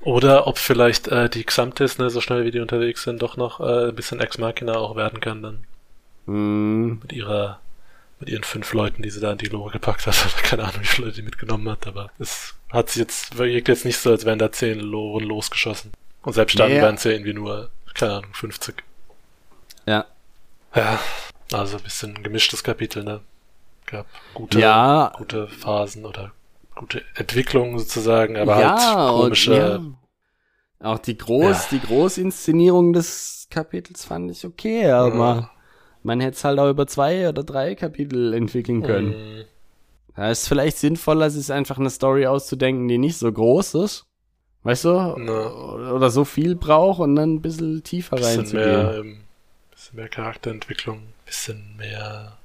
Oder 0.01 0.47
ob 0.47 0.57
vielleicht 0.57 1.07
äh, 1.09 1.29
die 1.29 1.43
Xamtes, 1.43 1.97
ne, 1.99 2.09
so 2.09 2.21
schnell 2.21 2.45
wie 2.45 2.51
die 2.51 2.59
unterwegs 2.59 3.03
sind, 3.03 3.21
doch 3.21 3.37
noch 3.37 3.59
äh, 3.59 3.89
ein 3.89 3.95
bisschen 3.95 4.19
Ex 4.19 4.37
Machina 4.39 4.75
auch 4.75 4.95
werden 4.95 5.19
kann 5.19 5.43
dann. 5.43 5.63
hm, 6.25 6.99
Mit 7.01 7.13
ihrer, 7.13 7.59
mit 8.21 8.29
ihren 8.29 8.43
fünf 8.43 8.71
Leuten, 8.73 9.01
die 9.03 9.09
sie 9.09 9.19
da 9.19 9.31
in 9.33 9.37
die 9.37 9.47
Lore 9.47 9.71
gepackt 9.71 10.07
hat. 10.07 10.15
Keine 10.43 10.63
Ahnung, 10.63 10.81
wie 10.81 10.85
viele 10.85 11.07
Leute 11.07 11.17
die 11.17 11.25
mitgenommen 11.25 11.69
hat, 11.69 11.85
aber 11.87 12.11
es 12.19 12.55
hat 12.69 12.89
sich 12.89 13.01
jetzt, 13.01 13.37
wirkt 13.37 13.67
jetzt 13.67 13.83
nicht 13.83 13.97
so, 13.97 14.11
als 14.11 14.23
wären 14.25 14.39
da 14.39 14.51
zehn 14.51 14.79
Loren 14.79 15.25
losgeschossen. 15.25 15.91
Und 16.21 16.33
selbst 16.33 16.57
dann 16.57 16.69
Nee. 16.71 16.81
wären 16.81 16.95
es 16.95 17.03
ja 17.03 17.11
irgendwie 17.11 17.33
nur, 17.33 17.69
keine 17.95 18.13
Ahnung, 18.13 18.33
50. 18.33 18.83
ja. 19.85 20.05
Ja, 20.73 20.99
also 21.51 21.75
ein 21.77 21.83
bisschen 21.83 22.23
gemischtes 22.23 22.63
Kapitel, 22.63 23.03
ne? 23.03 23.19
Gab 23.87 24.05
gute, 24.33 24.57
Ja, 24.59 25.11
gute 25.17 25.49
Phasen 25.49 26.05
oder 26.05 26.31
gute 26.75 27.03
Entwicklungen 27.15 27.77
sozusagen, 27.77 28.37
aber 28.37 28.57
ja, 28.61 28.77
halt 28.79 29.09
komische. 29.09 29.77
und, 29.79 29.97
ja. 30.79 30.87
Auch 30.91 30.99
die 30.99 31.17
Groß, 31.17 31.67
die 31.69 31.81
Großinszenierung 31.81 32.93
des 32.93 33.47
Kapitels 33.51 34.05
fand 34.05 34.31
ich 34.31 34.45
okay, 34.45 34.89
aber 34.89 35.51
man 36.03 36.19
hätte 36.19 36.35
es 36.37 36.43
halt 36.43 36.59
auch 36.59 36.69
über 36.69 36.87
zwei 36.87 37.29
oder 37.29 37.43
drei 37.43 37.75
Kapitel 37.75 38.33
entwickeln 38.33 38.83
können. 38.83 39.39
Mm, 39.39 39.43
Da 40.15 40.29
ist 40.31 40.47
vielleicht 40.47 40.77
sinnvoller, 40.77 41.29
sich 41.29 41.51
einfach 41.51 41.77
eine 41.77 41.89
Story 41.89 42.25
auszudenken, 42.27 42.87
die 42.87 42.97
nicht 42.97 43.17
so 43.17 43.31
groß 43.31 43.75
ist. 43.75 44.05
Weißt 44.63 44.85
du? 44.85 45.15
Ne. 45.17 45.53
Oder 45.93 46.11
so 46.11 46.23
viel 46.23 46.55
braucht 46.55 46.99
und 46.99 47.15
dann 47.15 47.35
ein 47.35 47.41
bisschen 47.41 47.83
tiefer 47.83 48.17
bisschen 48.17 48.39
reinzugehen. 48.41 48.69
mehr, 48.69 48.93
ähm, 48.99 49.17
bisschen 49.71 49.95
mehr 49.95 50.09
Charakterentwicklung, 50.09 51.01
bisschen 51.25 51.75
mehr 51.77 52.37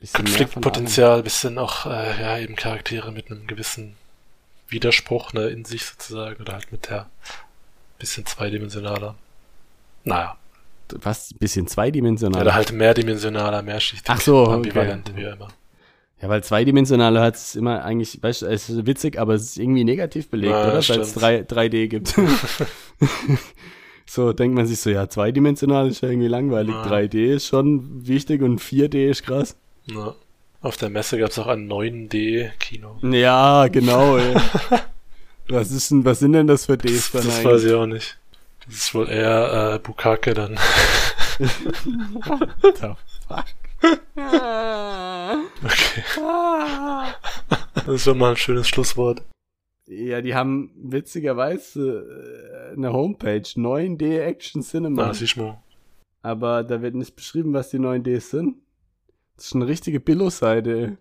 Bisschen 0.00 0.24
mehr 0.24 0.32
Konfliktpotenzial, 0.32 1.22
bisschen 1.22 1.58
auch, 1.58 1.86
äh, 1.86 2.20
ja, 2.20 2.38
eben 2.38 2.56
Charaktere 2.56 3.10
mit 3.12 3.30
einem 3.30 3.46
gewissen 3.46 3.96
Widerspruch, 4.68 5.32
ne, 5.32 5.46
in 5.48 5.64
sich 5.64 5.86
sozusagen, 5.86 6.42
oder 6.42 6.52
halt 6.52 6.70
mit 6.72 6.90
der 6.90 7.08
bisschen 7.98 8.26
zweidimensionaler. 8.26 9.14
Naja, 10.04 10.36
Was? 11.02 11.32
Ein 11.32 11.38
bisschen 11.38 11.66
zweidimensional. 11.66 12.42
oder 12.42 12.54
halt 12.54 12.72
mehrdimensionaler, 12.72 13.62
mehrschichtig, 13.62 14.04
Ach 14.08 14.20
so, 14.20 14.38
okay. 14.42 14.52
ambivalent, 14.54 15.12
wie 15.16 15.22
immer. 15.22 15.48
Ja, 16.22 16.28
weil 16.30 16.42
zweidimensional 16.42 17.18
hört 17.18 17.34
es 17.36 17.54
immer 17.56 17.84
eigentlich, 17.84 18.22
weißt 18.22 18.42
du, 18.42 18.46
es 18.46 18.70
ist 18.70 18.86
witzig, 18.86 19.18
aber 19.18 19.34
es 19.34 19.42
ist 19.42 19.58
irgendwie 19.58 19.84
negativ 19.84 20.30
belegt, 20.30 20.52
Ja, 20.52 20.62
oder? 20.64 20.72
Weil 20.72 20.78
es 20.78 20.86
stimmt. 20.86 21.20
3, 21.20 21.40
3D 21.42 21.88
gibt. 21.88 22.14
so 24.06 24.32
denkt 24.32 24.56
man 24.56 24.66
sich 24.66 24.78
so, 24.80 24.90
ja, 24.90 25.08
zweidimensional 25.08 25.88
ist 25.88 26.00
ja 26.02 26.08
irgendwie 26.08 26.28
langweilig. 26.28 26.74
Ja. 26.74 26.86
3D 26.86 27.34
ist 27.34 27.46
schon 27.48 28.06
wichtig 28.06 28.42
und 28.42 28.60
4D 28.60 29.08
ist 29.10 29.24
krass. 29.24 29.56
Na, 29.86 30.14
auf 30.62 30.76
der 30.76 30.88
Messe 30.90 31.18
gab 31.18 31.30
es 31.30 31.38
auch 31.38 31.48
ein 31.48 31.68
9D-Kino. 31.70 32.96
Ja, 33.02 33.68
genau, 33.68 34.18
was 35.48 35.70
ist 35.70 35.90
denn, 35.90 36.04
was 36.04 36.20
sind 36.20 36.32
denn 36.32 36.46
das 36.46 36.66
für 36.66 36.78
Ds 36.78 37.10
Das, 37.10 37.12
dann 37.12 37.24
das 37.26 37.38
eigentlich? 37.38 37.52
weiß 37.52 37.64
ich 37.64 37.72
auch 37.74 37.86
nicht. 37.86 38.18
Das 38.66 38.76
ist 38.76 38.94
wohl 38.94 39.08
eher 39.08 39.74
äh, 39.74 39.78
Bukake 39.78 40.34
dann. 40.34 40.56
What 41.38 42.78
the 42.78 42.94
fuck? 43.28 43.44
Okay. 45.64 46.02
Das 47.74 47.88
ist 47.88 48.04
schon 48.04 48.18
mal 48.18 48.30
ein 48.30 48.36
schönes 48.36 48.68
Schlusswort. 48.68 49.22
Ja, 49.86 50.20
die 50.20 50.34
haben 50.34 50.72
witzigerweise 50.76 52.70
äh, 52.70 52.72
eine 52.72 52.92
Homepage, 52.92 53.42
9D 53.42 54.18
Action 54.20 54.62
Cinema. 54.62 55.14
Siehst 55.14 55.36
du 55.36 55.42
mal. 55.42 55.62
Aber 56.22 56.64
da 56.64 56.82
wird 56.82 56.96
nicht 56.96 57.14
beschrieben, 57.14 57.52
was 57.52 57.70
die 57.70 57.78
9Ds 57.78 58.30
sind. 58.30 58.56
Das 59.36 59.46
ist 59.46 59.54
eine 59.54 59.68
richtige 59.68 60.00
Billo-Seite, 60.00 60.78
ey. 60.78 60.96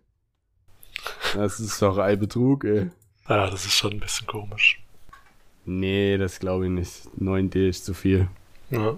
Das 1.33 1.59
ist 1.59 1.81
doch 1.81 1.97
ein 1.97 2.19
Betrug, 2.19 2.63
ey. 2.65 2.91
Ja, 3.27 3.49
das 3.49 3.65
ist 3.65 3.73
schon 3.73 3.93
ein 3.93 3.99
bisschen 3.99 4.27
komisch. 4.27 4.84
Nee, 5.65 6.17
das 6.17 6.39
glaube 6.39 6.65
ich 6.65 6.71
nicht. 6.71 7.07
9D 7.19 7.69
ist 7.69 7.85
zu 7.85 7.93
viel. 7.93 8.27
Ja. 8.69 8.95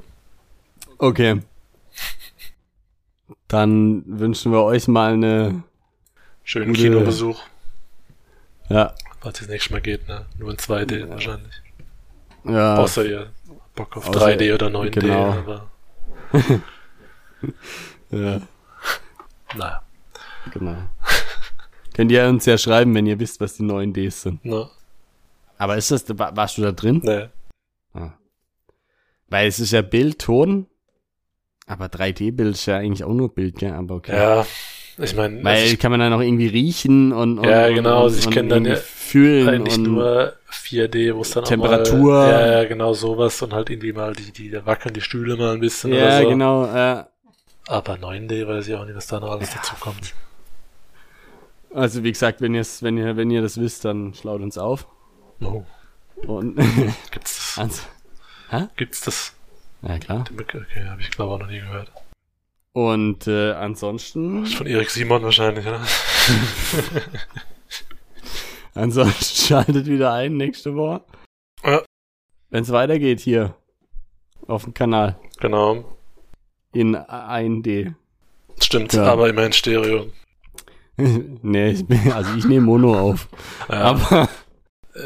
Okay. 0.98 1.42
Dann 3.48 4.04
wünschen 4.06 4.52
wir 4.52 4.64
euch 4.64 4.88
mal 4.88 5.14
eine, 5.14 5.64
Schönen 6.44 6.68
Gute- 6.74 6.82
Kinobesuch, 6.82 7.42
ja, 8.70 8.94
falls 9.22 9.42
es 9.42 9.48
nächstes 9.48 9.72
Mal 9.72 9.82
geht, 9.82 10.08
ne? 10.08 10.26
Nur 10.38 10.52
in 10.52 10.58
2D 10.58 11.10
wahrscheinlich. 11.10 11.54
ja, 12.46 12.76
Außer 12.78 13.06
ihr 13.06 13.32
Bock 13.76 13.96
auf 13.98 14.10
Außer- 14.10 14.20
3D 14.38 14.54
oder 14.54 14.68
9D, 14.68 15.00
genau. 15.00 15.32
aber 15.32 15.70
ja, 18.12 18.42
naja. 19.56 19.82
genau. 20.54 20.76
Könnt 21.94 22.12
ihr 22.12 22.28
uns 22.28 22.46
ja 22.46 22.58
schreiben, 22.58 22.94
wenn 22.96 23.06
ihr 23.08 23.20
wisst, 23.20 23.40
was 23.42 23.56
die 23.56 23.64
9Ds 23.64 24.12
sind. 24.12 24.46
Ne, 24.46 24.70
Aber 25.58 25.78
ist 25.78 25.92
das, 25.92 26.06
wa- 26.18 26.32
warst 26.36 26.58
du 26.58 26.62
da 26.62 26.72
drin? 26.72 27.02
ne. 27.04 27.32
Ah. 27.94 28.14
Weil 29.28 29.48
es 29.48 29.60
ist 29.60 29.72
ja 29.72 29.82
Bild, 29.82 30.20
Ton, 30.20 30.68
aber 31.66 31.88
3D-Bild 31.88 32.52
ist 32.56 32.66
ja 32.66 32.78
eigentlich 32.78 33.04
auch 33.04 33.14
nur 33.14 33.34
Bild, 33.34 33.58
gell? 33.58 33.74
Aber 33.74 33.96
okay. 33.96 34.16
Ja, 34.16 34.46
ich 35.00 35.16
meine, 35.16 35.44
Weil 35.44 35.58
also 35.58 35.74
ich 35.74 35.80
kann 35.80 35.92
man 35.92 36.00
dann 36.00 36.14
auch 36.14 36.22
irgendwie 36.22 36.48
riechen 36.48 37.12
und, 37.12 37.40
und 37.40 37.48
Ja, 37.48 37.68
und, 37.68 37.76
genau, 37.76 37.98
und, 37.98 38.04
also 38.04 38.20
ich 38.20 38.26
und 38.28 38.34
kenn 38.34 38.50
dann 38.50 38.66
irgendwie 38.66 38.80
ja 38.80 38.86
fühlen 38.86 39.50
eigentlich 39.50 39.78
und 39.78 39.84
nur 39.84 40.34
4D, 40.52 41.16
wo 41.16 41.22
es 41.22 41.32
dann 41.32 41.44
Temperatur. 41.44 42.14
auch 42.22 42.26
mal, 42.26 42.30
ja, 42.30 42.62
ja, 42.62 42.64
genau 42.68 42.94
sowas 42.94 43.42
und 43.42 43.54
halt 43.54 43.70
irgendwie 43.70 43.94
mal 43.94 44.14
die, 44.14 44.32
die, 44.32 44.50
da 44.50 44.66
wackeln 44.66 44.94
die 44.94 45.02
Stühle 45.02 45.36
mal 45.36 45.54
ein 45.54 45.60
bisschen 45.60 45.94
oder 45.94 46.10
ja, 46.10 46.22
so. 46.22 46.30
genau, 46.30 46.66
ja. 46.66 47.10
Aber 47.68 47.94
9D 47.96 48.48
weiß 48.48 48.68
ich 48.68 48.76
auch 48.76 48.86
nicht, 48.86 48.96
was 48.96 49.08
da 49.08 49.20
noch 49.20 49.32
alles 49.32 49.54
dazu 49.54 49.76
kommt. 49.80 50.14
Also 51.74 52.04
wie 52.04 52.12
gesagt, 52.12 52.40
wenn 52.42 52.54
wenn 52.54 52.98
ihr, 52.98 53.18
wenn 53.18 53.30
ihr 53.30 53.42
das 53.42 53.60
wisst, 53.60 53.84
dann 53.86 54.14
schlaut 54.14 54.42
uns 54.42 54.58
auf. 54.58 54.88
Oh, 55.42 55.64
Und 56.26 56.56
gibt's 57.12 57.56
das? 57.56 57.58
also, 57.58 58.68
Gibt's 58.76 59.02
das? 59.02 59.36
ja 59.82 60.00
klar. 60.00 60.26
Okay, 60.32 60.86
habe 60.88 61.02
ich 61.02 61.12
glaube 61.12 61.34
auch 61.36 61.40
noch 61.40 61.48
nie 61.48 61.60
gehört. 61.60 61.92
Und 62.74 63.28
äh, 63.28 63.54
ansonsten, 63.54 64.42
Das 64.42 64.50
ist 64.52 64.58
von 64.58 64.68
Erik 64.68 64.90
Simon 64.90 65.24
wahrscheinlich, 65.24 65.66
oder? 65.66 65.82
ansonsten 68.74 69.48
schaltet 69.48 69.86
wieder 69.88 70.14
ein 70.14 70.38
nächste 70.38 70.76
Woche. 70.76 71.02
Ja. 71.64 71.82
Wenn 72.50 72.64
es 72.64 72.72
weitergeht 72.72 73.20
hier 73.20 73.56
auf 74.48 74.64
dem 74.64 74.74
Kanal 74.74 75.20
Genau. 75.40 75.98
in 76.74 76.96
1D. 76.96 77.94
Stimmt, 78.62 78.94
Ja. 78.94 79.06
aber 79.12 79.30
immerhin 79.30 79.54
Stereo. 79.54 80.08
nee, 80.98 81.72
ich 81.72 81.86
bin, 81.86 82.12
also 82.12 82.34
ich 82.36 82.46
nehme 82.46 82.66
Mono 82.66 82.98
auf. 82.98 83.28
Ja, 83.70 83.76
Aber 83.84 84.30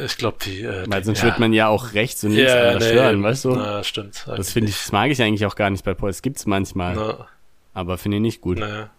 ich 0.05 0.17
glaube, 0.17 0.37
die. 0.45 0.61
Äh, 0.61 0.85
weil 0.87 1.03
sonst 1.03 1.19
ja. 1.19 1.25
wird 1.25 1.39
man 1.39 1.53
ja 1.53 1.67
auch 1.67 1.93
rechts 1.93 2.23
und 2.23 2.31
links 2.31 2.51
anders 2.51 2.83
nee, 2.89 2.93
hören, 2.93 3.23
weißt 3.23 3.45
du? 3.45 3.55
Na, 3.55 3.83
stimmt. 3.83 4.25
Das 4.27 4.51
finde 4.51 4.69
ich, 4.69 4.77
das 4.77 4.91
mag 4.91 5.09
ich 5.11 5.21
eigentlich 5.21 5.45
auch 5.45 5.55
gar 5.55 5.69
nicht 5.69 5.83
bei 5.83 5.93
Paul. 5.93 6.09
Das 6.09 6.21
gibt's 6.21 6.45
manchmal, 6.45 6.95
Na, 6.95 7.27
aber 7.73 7.97
finde 7.97 8.17
ich 8.17 8.21
nicht 8.21 8.41
gut. 8.41 8.57
na, 8.59 8.89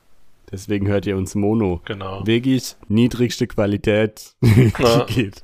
Deswegen 0.50 0.86
hört 0.86 1.06
ihr 1.06 1.16
uns 1.16 1.34
Mono. 1.34 1.80
genau. 1.86 2.26
Wirklich 2.26 2.76
niedrigste 2.88 3.46
Qualität, 3.46 4.34
die 4.42 4.70
geht. 5.06 5.42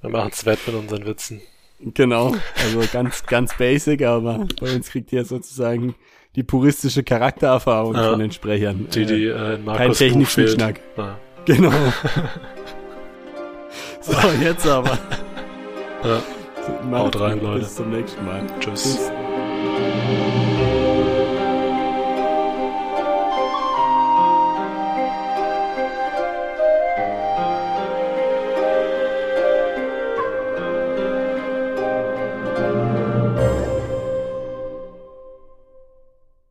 Wir 0.00 0.10
machen 0.10 0.30
es 0.32 0.46
wett 0.46 0.58
mit 0.66 0.74
unseren 0.76 1.04
Witzen. 1.04 1.42
Genau, 1.80 2.34
also 2.64 2.82
ganz, 2.92 3.26
ganz 3.26 3.56
basic, 3.58 4.02
aber 4.02 4.46
bei 4.60 4.74
uns 4.74 4.88
kriegt 4.88 5.12
ihr 5.12 5.24
sozusagen 5.24 5.94
die 6.34 6.44
puristische 6.44 7.02
Charaktererfahrung 7.02 7.94
Ja. 7.94 8.10
von 8.10 8.20
den 8.20 8.30
Sprechern. 8.32 8.88
Die, 8.94 9.02
Äh, 9.02 9.06
die 9.06 9.26
äh, 9.26 9.28
in 9.28 9.34
kein 9.56 9.64
Markus 9.64 9.86
Buch 9.88 9.98
technischen 9.98 10.44
fehlt. 10.46 10.50
Schnack. 10.52 10.80
Ja. 10.96 11.18
Genau. 11.44 11.72
so, 14.02 14.12
jetzt 14.40 14.66
aber. 14.66 14.98
Ja. 16.04 16.22
Macht's 16.84 17.16
Haut 17.16 17.20
rein, 17.20 17.40
Leute. 17.40 17.60
Bis 17.60 17.74
zum 17.74 17.90
nächsten 17.90 18.24
Mal. 18.24 18.42
Tschüss. 18.60 18.82
Tschüss. 18.82 19.10